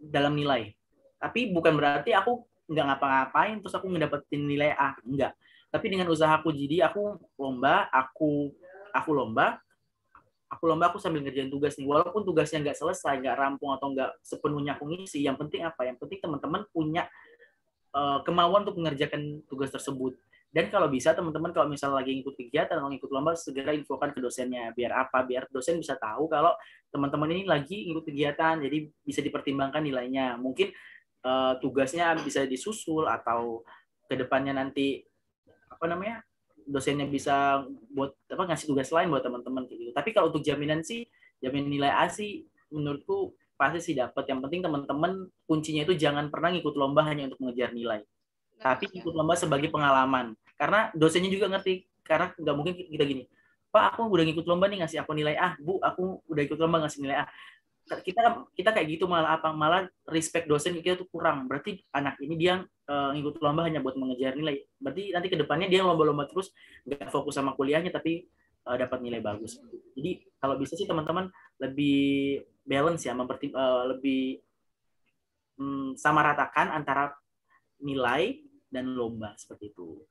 dalam 0.00 0.32
nilai. 0.32 0.72
Tapi 1.20 1.52
bukan 1.52 1.76
berarti 1.76 2.16
aku 2.16 2.44
nggak 2.66 2.86
ngapa-ngapain 2.96 3.62
terus 3.62 3.76
aku 3.78 3.86
ngedapetin 3.92 4.42
nilai 4.42 4.74
A, 4.74 4.96
enggak. 5.06 5.36
Tapi 5.70 5.86
dengan 5.92 6.08
usahaku 6.10 6.50
jadi 6.50 6.88
aku 6.90 7.20
lomba, 7.36 7.86
aku 7.92 8.50
aku 8.90 9.10
lomba, 9.12 9.60
aku 10.56 10.64
lomba 10.72 10.88
aku 10.88 10.96
sambil 10.96 11.20
ngerjain 11.20 11.52
tugas 11.52 11.76
nih. 11.76 11.84
Walaupun 11.84 12.24
tugasnya 12.24 12.64
nggak 12.64 12.76
selesai, 12.80 13.20
nggak 13.20 13.36
rampung 13.36 13.76
atau 13.76 13.92
nggak 13.92 14.24
sepenuhnya 14.24 14.80
aku 14.80 14.88
ngisi, 14.88 15.20
yang 15.20 15.36
penting 15.36 15.62
apa? 15.62 15.84
Yang 15.84 16.02
penting 16.02 16.18
teman-teman 16.24 16.64
punya 16.72 17.04
uh, 17.92 18.24
kemauan 18.24 18.64
untuk 18.64 18.80
mengerjakan 18.80 19.44
tugas 19.46 19.68
tersebut. 19.68 20.16
Dan 20.56 20.72
kalau 20.72 20.88
bisa 20.88 21.12
teman-teman 21.12 21.52
kalau 21.52 21.68
misalnya 21.68 22.00
lagi 22.00 22.16
ikut 22.16 22.32
kegiatan 22.32 22.80
atau 22.80 22.88
ikut 22.88 23.10
lomba 23.12 23.36
segera 23.36 23.76
infokan 23.76 24.16
ke 24.16 24.24
dosennya 24.24 24.72
biar 24.72 25.04
apa? 25.04 25.20
Biar 25.20 25.44
dosen 25.52 25.76
bisa 25.76 26.00
tahu 26.00 26.32
kalau 26.32 26.56
teman-teman 26.88 27.28
ini 27.36 27.44
lagi 27.44 27.92
ikut 27.92 28.08
kegiatan 28.08 28.64
jadi 28.64 28.88
bisa 29.04 29.20
dipertimbangkan 29.20 29.84
nilainya. 29.84 30.40
Mungkin 30.40 30.72
uh, 31.28 31.60
tugasnya 31.60 32.16
bisa 32.24 32.48
disusul 32.48 33.04
atau 33.04 33.60
ke 34.08 34.16
depannya 34.16 34.56
nanti 34.56 35.04
apa 35.68 35.84
namanya 35.92 36.24
dosennya 36.66 37.06
bisa 37.06 37.64
buat 37.94 38.12
apa 38.26 38.42
ngasih 38.52 38.66
tugas 38.68 38.90
lain 38.90 39.08
buat 39.08 39.22
teman-teman 39.22 39.64
gitu. 39.70 39.94
Tapi 39.94 40.10
kalau 40.10 40.34
untuk 40.34 40.42
jaminan 40.42 40.82
sih 40.82 41.06
jaminan 41.38 41.70
nilai 41.70 41.92
A 41.94 42.10
sih 42.10 42.44
menurutku 42.68 43.32
pasti 43.54 43.80
sih 43.80 43.94
dapat. 43.94 44.26
Yang 44.26 44.40
penting 44.50 44.60
teman-teman 44.66 45.30
kuncinya 45.46 45.86
itu 45.86 45.94
jangan 45.94 46.28
pernah 46.28 46.52
ngikut 46.52 46.74
lomba 46.74 47.06
hanya 47.06 47.30
untuk 47.30 47.40
mengejar 47.46 47.70
nilai. 47.72 48.02
Tapi 48.58 48.90
ikut 48.92 49.14
lomba 49.14 49.38
sebagai 49.38 49.70
pengalaman 49.70 50.34
karena 50.56 50.90
dosennya 50.96 51.30
juga 51.30 51.46
ngerti 51.52 51.84
karena 52.00 52.32
nggak 52.32 52.56
mungkin 52.56 52.74
kita 52.74 53.04
gini 53.04 53.24
pak 53.68 53.92
aku 53.92 54.08
udah 54.08 54.24
ngikut 54.24 54.46
lomba 54.48 54.72
nih 54.72 54.78
ngasih 54.80 54.98
aku 55.04 55.12
nilai 55.12 55.36
A 55.36 55.52
bu 55.60 55.76
aku 55.84 56.24
udah 56.32 56.42
ikut 56.48 56.56
lomba 56.56 56.80
ngasih 56.86 57.04
nilai 57.04 57.16
A 57.20 57.24
kita 58.02 58.48
kita 58.56 58.70
kayak 58.72 58.98
gitu 58.98 59.04
malah 59.06 59.38
apa 59.38 59.52
malah 59.52 59.86
respect 60.10 60.48
dosen 60.48 60.74
kita 60.80 60.98
tuh 60.98 61.06
kurang 61.12 61.46
berarti 61.46 61.84
anak 61.92 62.18
ini 62.24 62.34
dia 62.34 62.64
uh, 62.90 63.10
ngikut 63.14 63.42
lomba 63.42 63.66
hanya 63.66 63.82
buat 63.82 63.98
mengejar 63.98 64.34
nilai 64.38 64.62
berarti 64.78 65.12
nanti 65.12 65.28
ke 65.30 65.36
depannya 65.38 65.68
dia 65.70 65.82
lomba-lomba 65.82 66.26
terus 66.30 66.54
nggak 66.86 67.10
fokus 67.10 67.36
sama 67.36 67.54
kuliahnya 67.58 67.90
tapi 67.94 68.26
uh, 68.66 68.76
dapat 68.78 69.02
nilai 69.02 69.20
bagus 69.22 69.58
jadi 69.94 70.22
kalau 70.38 70.58
bisa 70.58 70.74
sih 70.78 70.86
teman-teman 70.88 71.30
lebih 71.62 72.42
balance 72.66 73.06
ya 73.06 73.14
uh, 73.14 73.82
lebih 73.94 74.40
um, 75.58 75.94
sama 75.98 76.22
ratakan 76.22 76.70
antara 76.72 77.14
nilai 77.82 78.40
dan 78.70 78.94
lomba 78.96 79.34
seperti 79.36 79.72
itu 79.74 80.02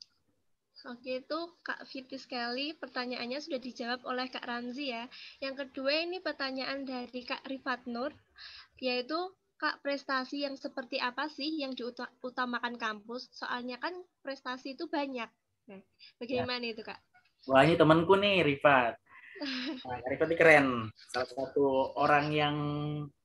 Oke, 0.86 1.24
itu 1.24 1.40
Kak 1.66 1.88
Fiti 1.90 2.20
sekali. 2.20 2.76
Pertanyaannya 2.78 3.42
sudah 3.42 3.58
dijawab 3.58 4.06
oleh 4.06 4.30
Kak 4.30 4.46
Ramzi 4.46 4.94
ya. 4.94 5.10
Yang 5.42 5.66
kedua 5.66 6.04
ini 6.06 6.22
pertanyaan 6.22 6.86
dari 6.86 7.26
Kak 7.26 7.48
Rifat 7.48 7.90
Nur, 7.90 8.14
yaitu 8.78 9.18
Kak 9.66 9.82
prestasi 9.82 10.45
yang 10.45 10.53
seperti 10.53 11.01
apa 11.01 11.26
sih 11.26 11.66
yang 11.66 11.74
diutamakan 11.74 12.78
kampus? 12.78 13.34
Soalnya 13.34 13.82
kan 13.82 13.97
prestasi 14.22 14.78
itu 14.78 14.86
banyak. 14.86 15.26
Nah, 15.66 15.82
bagaimana 16.22 16.61
ya. 16.61 16.78
itu 16.78 16.86
Kak? 16.86 17.01
Wah 17.49 17.66
ini 17.66 17.74
temanku 17.74 18.13
nih 18.13 18.45
Rifat. 18.45 18.93
Nah, 19.89 19.97
Rifat 20.05 20.30
ini 20.30 20.38
keren. 20.38 20.68
Salah 21.09 21.26
satu 21.34 21.97
orang 21.97 22.30
yang 22.30 22.55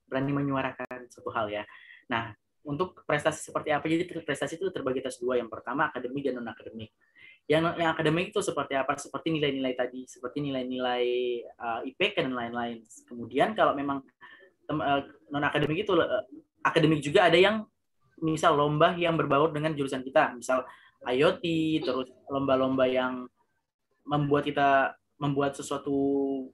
berani 0.08 0.32
menyuarakan 0.32 1.12
satu 1.12 1.28
hal 1.28 1.52
ya. 1.52 1.68
Nah, 2.08 2.32
untuk 2.64 3.04
prestasi 3.04 3.52
seperti 3.52 3.76
apa? 3.76 3.84
Jadi 3.84 4.08
prestasi 4.24 4.56
itu 4.56 4.72
terbagi 4.72 5.04
atas 5.04 5.20
dua. 5.20 5.36
Yang 5.36 5.52
pertama 5.52 5.92
akademik 5.92 6.24
dan 6.24 6.40
non 6.40 6.48
akademik 6.48 6.88
yang 7.50 7.66
yang 7.76 7.90
akademik 7.90 8.30
itu 8.30 8.40
seperti 8.46 8.78
apa 8.78 8.94
seperti 8.94 9.34
nilai-nilai 9.34 9.74
tadi 9.74 10.06
seperti 10.06 10.38
nilai-nilai 10.38 11.04
uh, 11.58 11.80
IPK 11.82 12.22
dan 12.22 12.38
lain-lain 12.38 12.78
kemudian 13.10 13.58
kalau 13.58 13.74
memang 13.74 14.06
eh, 14.78 15.02
non 15.34 15.42
akademik 15.42 15.82
itu 15.82 15.98
uh, 15.98 16.22
akademik 16.62 17.02
juga 17.02 17.26
ada 17.26 17.38
yang 17.38 17.66
misal 18.22 18.54
lomba 18.54 18.94
yang 18.94 19.18
berbaur 19.18 19.50
dengan 19.50 19.74
jurusan 19.74 20.06
kita. 20.06 20.38
Misal 20.38 20.62
IoT 21.02 21.44
terus 21.82 22.08
lomba-lomba 22.28 22.86
yang 22.86 23.26
membuat 24.06 24.46
kita 24.46 24.94
membuat 25.20 25.56
sesuatu 25.58 25.92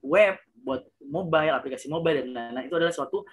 web 0.03 0.35
buat 0.65 0.83
mobile 0.99 1.55
aplikasi 1.55 1.87
mobile 1.87 2.25
dan 2.25 2.33
lain-lain. 2.33 2.67
Itu 2.67 2.75
adalah 2.79 2.95
suatu 2.95 3.23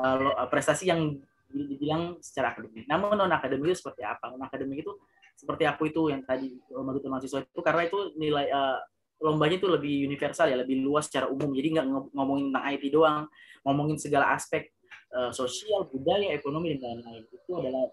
uh, 0.00 0.46
prestasi 0.50 0.90
yang 0.90 1.14
dibilang 1.46 2.18
secara 2.18 2.54
akademik. 2.54 2.86
Namun 2.90 3.14
non 3.14 3.30
akademik 3.30 3.74
itu 3.74 3.78
seperti 3.86 4.02
apa? 4.02 4.34
Non 4.34 4.42
akademik 4.42 4.82
itu 4.82 4.92
seperti 5.36 5.68
aku 5.68 5.92
itu 5.92 6.08
yang 6.10 6.24
tadi 6.24 6.56
duta 6.66 7.08
mahasiswa 7.12 7.44
itu? 7.44 7.60
Karena 7.62 7.82
itu 7.86 7.98
nilai 8.18 8.46
uh, 8.50 8.80
lombanya 9.22 9.56
itu 9.56 9.68
lebih 9.68 10.06
universal 10.06 10.52
ya 10.52 10.56
lebih 10.60 10.80
luas 10.84 11.08
secara 11.08 11.26
umum. 11.30 11.52
Jadi 11.54 11.76
nggak 11.76 11.86
ngomongin 12.12 12.52
tentang 12.52 12.64
IT 12.72 12.84
doang 12.92 13.22
ngomongin 13.66 13.96
segala 13.98 14.36
aspek 14.36 14.70
uh, 15.12 15.32
sosial 15.32 15.88
budaya 15.88 16.32
ekonomi 16.36 16.76
dan 16.76 17.00
lain-lain. 17.00 17.24
Itu 17.32 17.52
adalah 17.58 17.88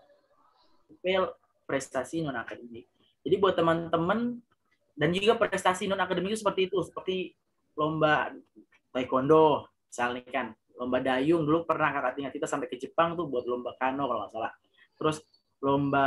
fail 1.00 1.32
prestasi 1.64 2.22
non 2.22 2.36
akademik 2.36 2.86
jadi 3.24 3.36
buat 3.40 3.56
teman-teman 3.56 4.44
dan 4.94 5.10
juga 5.16 5.40
prestasi 5.40 5.88
non 5.88 6.04
akademik 6.04 6.36
seperti 6.36 6.68
itu 6.70 6.84
seperti 6.84 7.32
lomba 7.80 8.30
taekwondo 8.92 9.66
misalnya 9.88 10.22
kan 10.30 10.48
lomba 10.76 11.00
dayung. 11.00 11.48
Dulu 11.48 11.64
pernah 11.64 11.96
kakak 11.96 12.14
tinggal 12.20 12.34
kita 12.36 12.48
sampai 12.52 12.68
ke 12.68 12.78
Jepang 12.78 13.16
tuh 13.16 13.32
buat 13.32 13.48
lomba 13.48 13.74
kano 13.80 14.06
kalau 14.06 14.20
nggak 14.28 14.32
salah. 14.36 14.54
Terus 15.00 15.18
lomba 15.64 16.06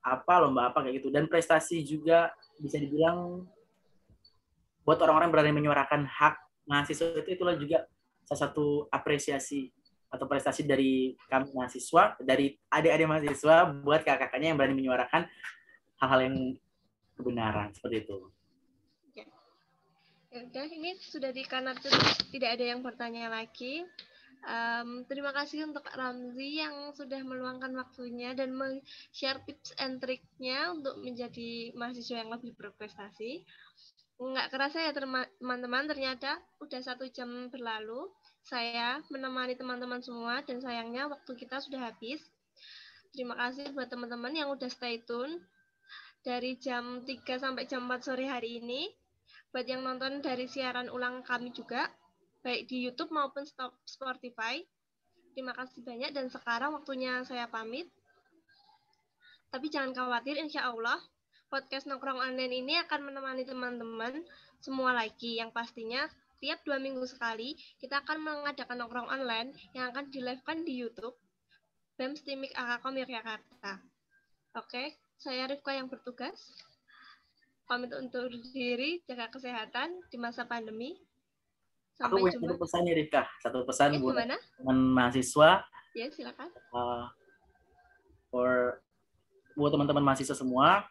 apa 0.00 0.34
lomba 0.40 0.70
apa 0.70 0.86
kayak 0.86 1.02
gitu. 1.02 1.10
Dan 1.10 1.26
prestasi 1.26 1.82
juga 1.82 2.30
bisa 2.62 2.78
dibilang 2.78 3.44
buat 4.84 5.00
orang-orang 5.00 5.32
berani 5.32 5.52
menyuarakan 5.56 6.04
hak 6.06 6.36
mahasiswa 6.68 7.20
itu 7.20 7.40
itulah 7.40 7.56
juga 7.56 7.88
salah 8.24 8.40
satu 8.48 8.88
apresiasi 8.88 9.72
atau 10.08 10.30
prestasi 10.30 10.62
dari 10.62 11.18
kami 11.26 11.50
mahasiswa 11.50 12.14
dari 12.22 12.54
adik-adik 12.70 13.08
mahasiswa 13.10 13.66
buat 13.82 14.06
kakak-kakaknya 14.06 14.54
yang 14.54 14.58
berani 14.60 14.76
menyuarakan 14.78 15.26
hal-hal 15.98 16.20
yang 16.22 16.36
kebenaran 17.18 17.74
seperti 17.74 18.06
itu. 18.06 18.18
Ya. 19.14 19.26
ini 20.70 20.98
sudah 21.02 21.34
di 21.34 21.42
kanan 21.42 21.74
tidak 22.30 22.50
ada 22.58 22.64
yang 22.64 22.80
bertanya 22.82 23.30
lagi. 23.30 23.82
Um, 24.44 25.08
terima 25.08 25.32
kasih 25.32 25.64
untuk 25.64 25.88
Ramzi 25.88 26.60
yang 26.60 26.92
sudah 26.92 27.16
meluangkan 27.24 27.72
waktunya 27.80 28.36
dan 28.36 28.52
share 29.08 29.40
tips 29.48 29.72
and 29.80 30.04
triknya 30.04 30.68
untuk 30.68 31.00
menjadi 31.00 31.72
mahasiswa 31.72 32.20
yang 32.20 32.28
lebih 32.28 32.52
berprestasi. 32.52 33.40
Nggak 34.14 34.50
kerasa 34.54 34.78
ya 34.78 34.94
teman-teman, 34.94 35.90
ternyata 35.90 36.38
udah 36.62 36.80
satu 36.80 37.10
jam 37.10 37.50
berlalu. 37.50 38.06
Saya 38.46 39.02
menemani 39.10 39.58
teman-teman 39.58 40.04
semua 40.04 40.44
dan 40.46 40.62
sayangnya 40.62 41.10
waktu 41.10 41.34
kita 41.34 41.58
sudah 41.58 41.90
habis. 41.90 42.22
Terima 43.10 43.34
kasih 43.34 43.74
buat 43.74 43.90
teman-teman 43.90 44.30
yang 44.34 44.50
udah 44.54 44.70
stay 44.70 45.02
tune 45.02 45.42
dari 46.22 46.54
jam 46.58 47.02
3 47.02 47.26
sampai 47.38 47.66
jam 47.66 47.86
4 47.90 48.06
sore 48.06 48.30
hari 48.30 48.62
ini. 48.62 48.90
Buat 49.50 49.66
yang 49.70 49.86
nonton 49.86 50.18
dari 50.18 50.50
siaran 50.50 50.90
ulang 50.90 51.22
kami 51.22 51.54
juga, 51.54 51.86
baik 52.42 52.66
di 52.66 52.86
YouTube 52.86 53.14
maupun 53.14 53.46
Spotify. 53.86 54.62
Terima 55.34 55.54
kasih 55.54 55.82
banyak 55.82 56.10
dan 56.14 56.26
sekarang 56.30 56.74
waktunya 56.74 57.22
saya 57.26 57.50
pamit. 57.50 57.90
Tapi 59.50 59.70
jangan 59.70 59.94
khawatir, 59.94 60.38
insya 60.38 60.70
Allah 60.70 60.98
podcast 61.54 61.86
Nongkrong 61.86 62.18
Online 62.18 62.50
ini 62.66 62.74
akan 62.82 63.14
menemani 63.14 63.46
teman-teman 63.46 64.26
semua 64.58 64.90
lagi 64.90 65.38
yang 65.38 65.54
pastinya 65.54 66.02
tiap 66.42 66.58
dua 66.66 66.82
minggu 66.82 67.06
sekali 67.06 67.54
kita 67.78 68.02
akan 68.02 68.26
mengadakan 68.26 68.82
nongkrong 68.82 69.06
online 69.06 69.54
yang 69.70 69.94
akan 69.94 70.10
di 70.10 70.18
di 70.66 70.74
YouTube 70.74 71.14
BEM 71.94 72.18
Stimik 72.18 72.50
Akakom 72.58 72.98
Yogyakarta. 72.98 73.78
Oke, 74.58 74.98
saya 75.14 75.46
Rifka 75.46 75.78
yang 75.78 75.86
bertugas. 75.86 76.58
Pamit 77.70 77.94
untuk 77.94 78.34
diri, 78.50 78.98
jaga 79.06 79.30
kesehatan 79.30 80.02
di 80.10 80.18
masa 80.18 80.42
pandemi. 80.50 80.98
Sampai 81.94 82.18
aku 82.18 82.34
punya 82.34 82.34
satu 82.34 82.58
pesan 82.58 82.80
nih 82.82 82.94
Rika, 82.98 83.22
satu 83.38 83.62
pesan 83.62 83.94
ya, 83.94 84.02
buat 84.02 84.18
teman 84.58 84.78
mahasiswa. 84.90 85.62
Ya 85.94 86.10
silakan. 86.10 86.50
Uh, 86.74 87.06
for 88.34 88.82
buat 89.54 89.70
teman-teman 89.70 90.02
mahasiswa 90.02 90.34
semua, 90.34 90.90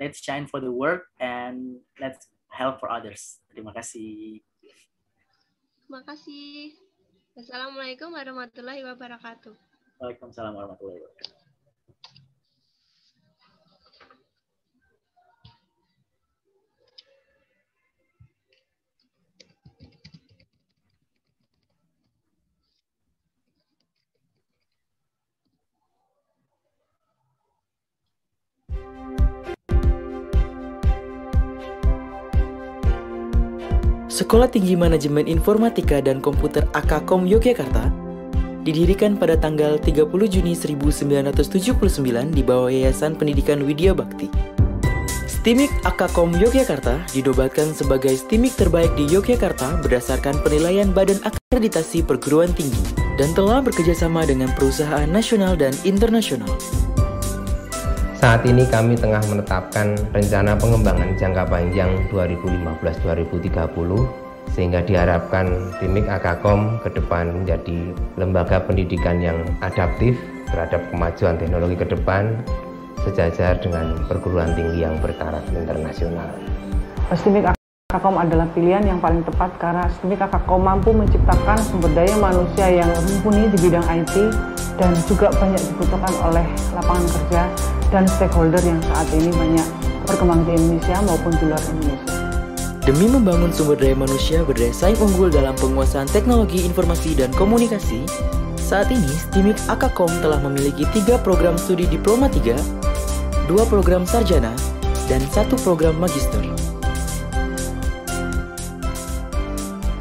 let's 0.00 0.18
shine 0.18 0.48
for 0.48 0.58
the 0.58 0.72
work 0.72 1.12
and 1.20 1.76
let's 2.00 2.32
help 2.48 2.80
for 2.80 2.88
others. 2.90 3.44
Terima 3.52 3.70
kasih. 3.76 4.40
Terima 5.84 6.00
kasih. 6.08 6.74
Assalamualaikum 7.36 8.10
warahmatullahi 8.10 8.82
wabarakatuh. 8.82 9.54
Waalaikumsalam 10.00 10.56
warahmatullahi 10.56 10.98
wabarakatuh. 11.04 11.29
Sekolah 34.20 34.52
Tinggi 34.52 34.76
Manajemen 34.76 35.24
Informatika 35.24 35.96
dan 36.04 36.20
Komputer 36.20 36.68
Akakom 36.76 37.24
Yogyakarta 37.24 37.88
didirikan 38.68 39.16
pada 39.16 39.32
tanggal 39.32 39.80
30 39.80 40.12
Juni 40.28 40.52
1979 40.52 42.28
di 42.28 42.44
bawah 42.44 42.68
Yayasan 42.68 43.16
Pendidikan 43.16 43.64
Widya 43.64 43.96
Bakti. 43.96 44.28
STIMIK 45.24 45.72
Akakom 45.88 46.36
Yogyakarta 46.36 47.00
didobatkan 47.16 47.72
sebagai 47.72 48.12
STIMIK 48.12 48.60
terbaik 48.60 48.92
di 48.92 49.08
Yogyakarta 49.08 49.80
berdasarkan 49.80 50.44
penilaian 50.44 50.92
Badan 50.92 51.24
Akreditasi 51.24 52.04
Perguruan 52.04 52.52
Tinggi 52.52 52.92
dan 53.16 53.32
telah 53.32 53.64
bekerjasama 53.64 54.28
dengan 54.28 54.52
perusahaan 54.52 55.08
nasional 55.08 55.56
dan 55.56 55.72
internasional. 55.88 56.52
Saat 58.20 58.44
ini 58.44 58.68
kami 58.68 59.00
tengah 59.00 59.24
menetapkan 59.32 59.96
rencana 60.12 60.52
pengembangan 60.52 61.16
jangka 61.16 61.40
panjang 61.48 61.88
2015-2030 62.12 63.48
sehingga 64.52 64.84
diharapkan 64.84 65.48
Timik 65.80 66.04
Akakom 66.04 66.76
ke 66.84 66.92
depan 66.92 67.32
menjadi 67.32 67.96
lembaga 68.20 68.60
pendidikan 68.60 69.24
yang 69.24 69.40
adaptif 69.64 70.20
terhadap 70.52 70.84
kemajuan 70.92 71.40
teknologi 71.40 71.80
ke 71.80 71.88
depan 71.96 72.44
sejajar 73.08 73.56
dengan 73.56 73.96
perguruan 74.04 74.52
tinggi 74.52 74.84
yang 74.84 75.00
bertaraf 75.00 75.40
internasional. 75.56 76.28
Stimik 77.16 77.48
Akakom 77.88 78.20
adalah 78.20 78.44
pilihan 78.52 78.84
yang 78.84 79.00
paling 79.00 79.24
tepat 79.24 79.48
karena 79.56 79.88
Stimik 79.96 80.20
Akakom 80.20 80.60
mampu 80.60 80.92
menciptakan 80.92 81.56
sumber 81.64 81.88
daya 81.96 82.12
manusia 82.20 82.68
yang 82.68 82.92
mumpuni 83.00 83.48
di 83.48 83.56
bidang 83.64 83.88
IT 83.88 84.12
dan 84.76 84.92
juga 85.08 85.32
banyak 85.40 85.62
dibutuhkan 85.72 86.12
oleh 86.20 86.44
lapangan 86.76 87.08
kerja 87.08 87.48
dan 87.90 88.06
stakeholder 88.06 88.62
yang 88.62 88.78
saat 88.86 89.10
ini 89.10 89.34
banyak 89.34 89.66
berkembang 90.06 90.46
di 90.46 90.54
Indonesia 90.54 90.96
maupun 91.02 91.34
di 91.38 91.44
luar 91.50 91.62
Indonesia. 91.74 92.14
Demi 92.80 93.06
membangun 93.06 93.52
sumber 93.52 93.76
daya 93.76 93.92
manusia 93.92 94.40
berdaya 94.40 94.72
saing 94.72 94.96
unggul 94.98 95.28
dalam 95.28 95.52
penguasaan 95.58 96.08
teknologi 96.08 96.64
informasi 96.64 97.12
dan 97.12 97.28
komunikasi, 97.36 98.08
saat 98.56 98.88
ini 98.88 99.10
STIMIK 99.10 99.58
Akakom 99.68 100.08
telah 100.24 100.40
memiliki 100.40 100.88
tiga 100.94 101.20
program 101.20 101.60
studi 101.60 101.84
Diploma 101.90 102.30
3, 102.30 102.56
dua 103.50 103.66
program 103.68 104.08
sarjana, 104.08 104.54
dan 105.10 105.20
satu 105.28 105.58
program 105.60 105.98
magister. 106.00 106.40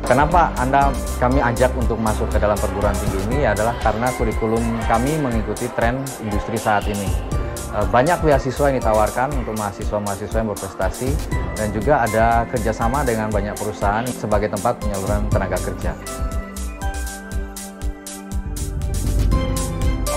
Kenapa 0.09 0.49
Anda 0.57 0.89
kami 1.21 1.37
ajak 1.37 1.69
untuk 1.77 2.01
masuk 2.01 2.33
ke 2.33 2.41
dalam 2.41 2.57
perguruan 2.57 2.97
tinggi 2.97 3.21
ini 3.29 3.45
adalah 3.45 3.77
karena 3.77 4.09
kurikulum 4.17 4.81
kami 4.89 5.21
mengikuti 5.21 5.69
tren 5.77 6.01
industri 6.25 6.57
saat 6.57 6.89
ini. 6.89 7.38
Eh, 7.70 7.86
banyak 7.93 8.17
beasiswa 8.26 8.74
yang 8.74 8.82
ditawarkan 8.82 9.30
untuk 9.45 9.53
mahasiswa-mahasiswa 9.53 10.38
yang 10.41 10.49
berprestasi 10.49 11.09
dan 11.53 11.70
juga 11.70 12.01
ada 12.01 12.41
kerjasama 12.49 13.05
dengan 13.05 13.30
banyak 13.30 13.53
perusahaan 13.53 14.01
sebagai 14.09 14.49
tempat 14.49 14.82
penyaluran 14.82 15.30
tenaga 15.30 15.57
kerja. 15.61 15.93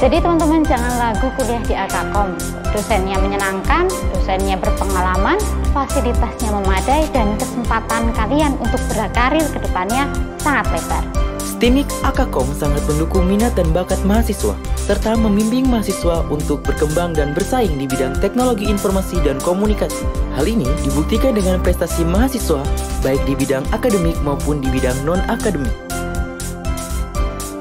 Jadi 0.00 0.18
teman-teman 0.18 0.66
jangan 0.66 0.92
lagu 0.98 1.28
kuliah 1.38 1.62
di 1.62 1.78
Akakom. 1.78 2.34
Dosennya 2.74 3.20
menyenangkan, 3.20 3.86
dosennya 4.16 4.58
berpengalaman, 4.58 5.38
fasilitasnya 5.76 6.50
memadai, 6.56 7.06
dan 7.14 7.36
kesempatan 7.38 8.10
kalian 8.16 8.56
untuk 8.58 8.80
berkarir 8.90 9.44
ke 9.52 9.58
depannya 9.62 10.08
sangat 10.42 10.66
lebar. 10.74 11.21
STIMIK 11.62 12.02
Akakom 12.02 12.50
sangat 12.58 12.82
mendukung 12.90 13.22
minat 13.30 13.54
dan 13.54 13.70
bakat 13.70 14.02
mahasiswa, 14.02 14.58
serta 14.74 15.14
membimbing 15.14 15.62
mahasiswa 15.70 16.26
untuk 16.26 16.58
berkembang 16.66 17.14
dan 17.14 17.30
bersaing 17.38 17.78
di 17.78 17.86
bidang 17.86 18.18
teknologi 18.18 18.66
informasi 18.66 19.22
dan 19.22 19.38
komunikasi. 19.38 20.02
Hal 20.34 20.50
ini 20.50 20.66
dibuktikan 20.82 21.38
dengan 21.38 21.62
prestasi 21.62 22.02
mahasiswa, 22.02 22.66
baik 23.06 23.22
di 23.30 23.38
bidang 23.38 23.62
akademik 23.70 24.18
maupun 24.26 24.58
di 24.58 24.74
bidang 24.74 25.06
non-akademik. 25.06 25.70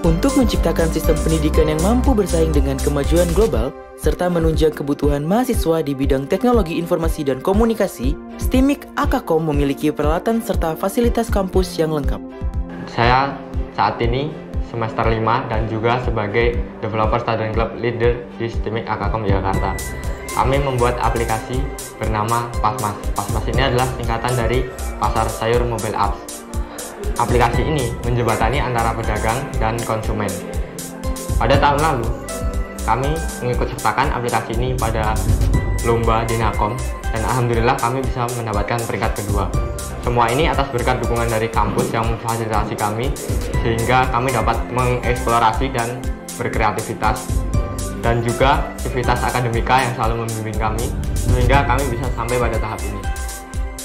Untuk 0.02 0.34
menciptakan 0.34 0.90
sistem 0.90 1.14
pendidikan 1.22 1.70
yang 1.70 1.78
mampu 1.86 2.18
bersaing 2.18 2.50
dengan 2.50 2.82
kemajuan 2.82 3.30
global, 3.38 3.70
serta 4.02 4.34
menunjang 4.34 4.74
kebutuhan 4.74 5.22
mahasiswa 5.22 5.86
di 5.86 5.94
bidang 5.94 6.26
teknologi 6.26 6.82
informasi 6.82 7.22
dan 7.22 7.38
komunikasi, 7.38 8.18
STIMIK 8.42 8.98
Akakom 8.98 9.46
memiliki 9.46 9.94
peralatan 9.94 10.42
serta 10.42 10.74
fasilitas 10.74 11.30
kampus 11.30 11.78
yang 11.78 11.94
lengkap. 11.94 12.18
Saya 12.90 13.51
saat 13.76 13.98
ini 14.04 14.32
semester 14.72 15.04
5 15.04 15.52
dan 15.52 15.68
juga 15.68 16.00
sebagai 16.04 16.56
developer 16.80 17.20
student 17.20 17.52
club 17.52 17.72
leader 17.80 18.24
di 18.40 18.48
Stimik 18.48 18.88
Akakom 18.88 19.28
Jakarta. 19.28 19.76
Kami 20.32 20.64
membuat 20.64 20.96
aplikasi 21.04 21.60
bernama 22.00 22.48
Pasmas. 22.64 22.96
Pasmas 23.12 23.44
ini 23.52 23.68
adalah 23.68 23.84
singkatan 24.00 24.34
dari 24.40 24.64
Pasar 24.96 25.28
Sayur 25.28 25.68
Mobile 25.68 25.98
Apps. 26.00 26.48
Aplikasi 27.20 27.68
ini 27.68 27.92
menjembatani 28.08 28.64
antara 28.64 28.96
pedagang 28.96 29.44
dan 29.60 29.76
konsumen. 29.84 30.32
Pada 31.36 31.60
tahun 31.60 31.80
lalu, 31.84 32.08
kami 32.88 33.12
mengikut 33.44 33.68
sertakan 33.76 34.08
aplikasi 34.16 34.56
ini 34.56 34.72
pada 34.80 35.12
lomba 35.84 36.24
Dinakom 36.28 36.78
dan 37.12 37.22
alhamdulillah 37.26 37.76
kami 37.78 38.00
bisa 38.06 38.28
mendapatkan 38.38 38.80
peringkat 38.86 39.12
kedua. 39.24 39.50
Semua 40.02 40.30
ini 40.34 40.50
atas 40.50 40.70
berkat 40.74 40.98
dukungan 41.02 41.30
dari 41.30 41.48
kampus 41.50 41.94
yang 41.94 42.06
memfasilitasi 42.10 42.74
kami 42.74 43.14
sehingga 43.62 44.10
kami 44.10 44.34
dapat 44.34 44.58
mengeksplorasi 44.74 45.70
dan 45.74 46.02
berkreativitas. 46.40 47.30
Dan 48.02 48.26
juga 48.26 48.74
aktivitas 48.82 49.22
akademika 49.22 49.78
yang 49.78 49.94
selalu 49.94 50.26
membimbing 50.26 50.58
kami 50.58 50.86
sehingga 51.14 51.62
kami 51.70 51.86
bisa 51.94 52.10
sampai 52.18 52.42
pada 52.42 52.58
tahap 52.58 52.82
ini 52.82 53.31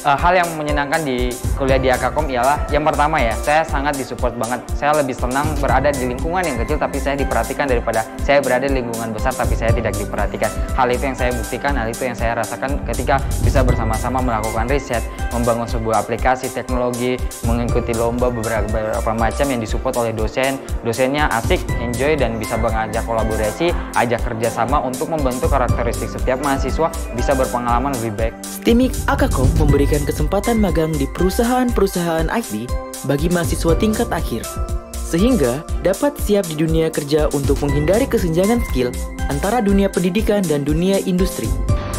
uh, 0.06 0.14
hal 0.14 0.38
yang 0.38 0.48
menyenangkan 0.54 1.02
di 1.02 1.34
kuliah 1.58 1.82
di 1.82 1.90
Akakom 1.90 2.30
ialah 2.30 2.62
yang 2.70 2.86
pertama 2.86 3.18
ya, 3.18 3.34
saya 3.42 3.66
sangat 3.66 3.98
disupport 3.98 4.38
banget. 4.38 4.60
Saya 4.78 4.94
lebih 4.94 5.18
senang 5.18 5.50
berada 5.58 5.90
di 5.90 6.06
lingkungan 6.06 6.46
yang 6.46 6.56
kecil 6.62 6.78
tapi 6.78 7.02
saya 7.02 7.18
diperhatikan 7.18 7.66
daripada 7.66 8.06
saya 8.22 8.38
berada 8.38 8.70
di 8.70 8.78
lingkungan 8.78 9.10
besar 9.10 9.34
tapi 9.34 9.58
saya 9.58 9.74
tidak 9.74 9.98
diperhatikan. 9.98 10.48
Hal 10.78 10.86
itu 10.94 11.02
yang 11.10 11.18
saya 11.18 11.34
buktikan, 11.34 11.74
hal 11.74 11.90
itu 11.90 12.02
yang 12.06 12.14
saya 12.14 12.38
rasakan 12.38 12.78
ketika 12.86 13.18
bisa 13.42 13.66
bersama-sama 13.66 14.22
melakukan 14.22 14.70
riset, 14.70 15.02
membangun 15.34 15.66
sebuah 15.66 16.06
aplikasi 16.06 16.52
teknologi, 16.54 17.18
mengikuti 17.42 17.90
lomba 17.96 18.30
beberapa, 18.30 18.68
beberapa 18.70 19.12
macam 19.16 19.46
yang 19.50 19.58
disupport 19.58 20.06
oleh 20.06 20.12
dosen. 20.14 20.60
Dosennya 20.84 21.26
asik, 21.34 21.58
enjoy 21.82 22.14
dan 22.14 22.38
bisa 22.38 22.54
mengajak 22.54 23.02
kolaborasi, 23.02 23.74
ajak 23.98 24.22
kerjasama 24.22 24.78
untuk 24.84 25.10
membentuk 25.10 25.50
karakteristik 25.50 26.12
setiap 26.12 26.38
mahasiswa 26.44 26.92
bisa 27.16 27.32
berpengalaman 27.34 27.96
lebih 27.98 28.12
baik. 28.14 28.34
Timik 28.62 28.92
Akakom 29.06 29.48
memberikan 29.56 29.95
memberikan 29.96 30.12
kesempatan 30.12 30.56
magang 30.60 30.92
di 30.92 31.08
perusahaan-perusahaan 31.08 32.28
IT 32.28 32.68
bagi 33.08 33.32
mahasiswa 33.32 33.72
tingkat 33.80 34.12
akhir, 34.12 34.44
sehingga 34.92 35.64
dapat 35.80 36.12
siap 36.20 36.44
di 36.52 36.60
dunia 36.60 36.92
kerja 36.92 37.32
untuk 37.32 37.56
menghindari 37.64 38.04
kesenjangan 38.04 38.60
skill 38.68 38.92
antara 39.32 39.64
dunia 39.64 39.88
pendidikan 39.88 40.44
dan 40.44 40.68
dunia 40.68 41.00
industri. 41.08 41.48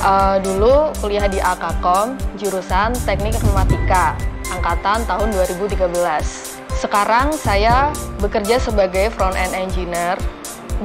Uh, 0.05 0.37
dulu 0.45 0.93
kuliah 1.01 1.25
di 1.25 1.41
Akakom, 1.41 2.21
jurusan 2.37 2.93
Teknik 3.01 3.33
Informatika, 3.33 4.13
angkatan 4.53 5.01
tahun 5.09 5.33
2013. 5.33 5.89
Sekarang 6.77 7.33
saya 7.33 7.89
bekerja 8.21 8.61
sebagai 8.61 9.09
front-end 9.09 9.57
engineer 9.57 10.21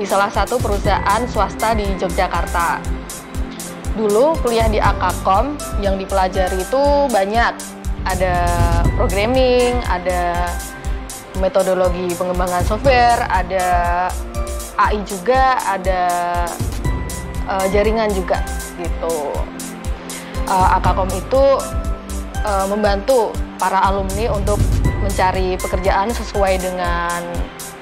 di 0.01 0.09
salah 0.09 0.33
satu 0.33 0.57
perusahaan 0.57 1.29
swasta 1.29 1.77
di 1.77 1.85
Yogyakarta 2.01 3.01
dulu 3.97 4.32
kuliah 4.40 4.68
di 4.72 4.80
Akakom 4.80 5.57
yang 5.84 6.01
dipelajari 6.01 6.61
itu 6.61 6.82
banyak. 7.12 7.55
Ada 8.03 8.34
programming 8.99 9.78
ada 9.86 10.51
metodologi 11.38 12.11
pengembangan 12.18 12.66
software 12.66 13.22
ada 13.30 13.66
AI 14.74 14.99
juga 15.07 15.55
ada 15.62 16.03
uh, 17.47 17.66
jaringan 17.70 18.11
juga 18.11 18.43
gitu. 18.80 19.36
Uh, 20.51 20.68
Akakom 20.74 21.07
itu 21.14 21.43
uh, 22.43 22.66
membantu 22.66 23.30
para 23.62 23.78
alumni 23.86 24.34
untuk 24.34 24.59
mencari 24.99 25.55
pekerjaan 25.59 26.11
sesuai 26.11 26.59
dengan 26.59 27.22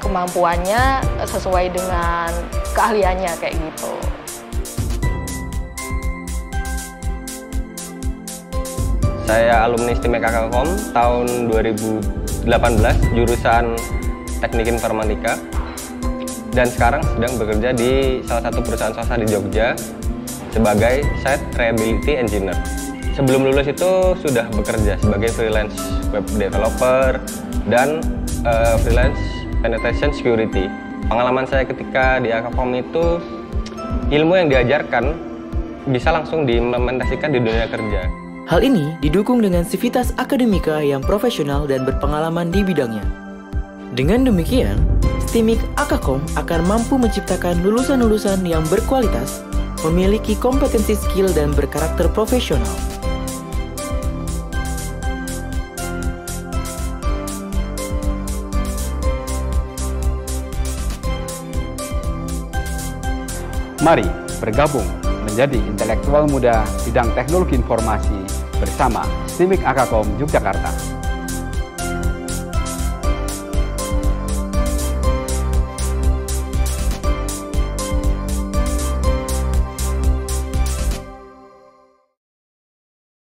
kemampuannya 0.00 1.04
sesuai 1.28 1.72
dengan 1.72 2.32
keahliannya 2.72 3.32
kayak 3.36 3.56
gitu 3.56 3.92
Saya 9.30 9.62
alumni 9.62 9.94
STIMEK 9.94 10.26
Akakom 10.26 10.66
tahun 10.90 11.54
2018 11.54 12.50
jurusan 13.14 13.78
Teknik 14.42 14.66
Informatika 14.74 15.38
dan 16.50 16.66
sekarang 16.66 16.98
sedang 17.06 17.38
bekerja 17.38 17.70
di 17.70 18.26
salah 18.26 18.50
satu 18.50 18.58
perusahaan 18.58 18.90
swasta 18.90 19.14
di 19.22 19.30
Jogja 19.30 19.78
sebagai 20.50 21.06
Site 21.22 21.46
Reliability 21.54 22.18
Engineer. 22.18 22.58
Sebelum 23.14 23.46
lulus 23.46 23.70
itu 23.70 24.18
sudah 24.18 24.50
bekerja 24.50 24.98
sebagai 24.98 25.30
freelance 25.30 25.78
web 26.10 26.26
developer 26.34 27.22
dan 27.70 28.02
uh, 28.42 28.74
freelance 28.82 29.22
penetration 29.62 30.10
security. 30.10 30.66
Pengalaman 31.06 31.46
saya 31.46 31.62
ketika 31.62 32.18
di 32.18 32.34
Akakom 32.34 32.74
itu 32.74 33.22
ilmu 34.10 34.42
yang 34.42 34.50
diajarkan 34.50 35.14
bisa 35.86 36.10
langsung 36.10 36.50
diimplementasikan 36.50 37.30
di 37.30 37.38
dunia 37.38 37.70
kerja. 37.70 38.29
Hal 38.50 38.66
ini 38.66 38.98
didukung 38.98 39.38
dengan 39.38 39.62
sivitas 39.62 40.10
akademika 40.18 40.82
yang 40.82 41.06
profesional 41.06 41.70
dan 41.70 41.86
berpengalaman 41.86 42.50
di 42.50 42.66
bidangnya. 42.66 43.06
Dengan 43.94 44.26
demikian, 44.26 44.74
STIMIK 45.22 45.62
Akakom 45.78 46.18
akan 46.34 46.66
mampu 46.66 46.98
menciptakan 46.98 47.62
lulusan-lulusan 47.62 48.42
yang 48.42 48.66
berkualitas, 48.66 49.46
memiliki 49.86 50.34
kompetensi 50.34 50.98
skill 50.98 51.30
dan 51.30 51.54
berkarakter 51.54 52.10
profesional. 52.10 52.66
Mari 63.78 64.10
bergabung 64.42 64.90
menjadi 65.22 65.62
intelektual 65.70 66.26
muda 66.26 66.66
bidang 66.82 67.14
teknologi 67.14 67.54
informasi 67.54 68.19
bersama 68.60 69.08
STIMIK 69.26 69.64
Akakom 69.64 70.06
Yogyakarta. 70.20 70.89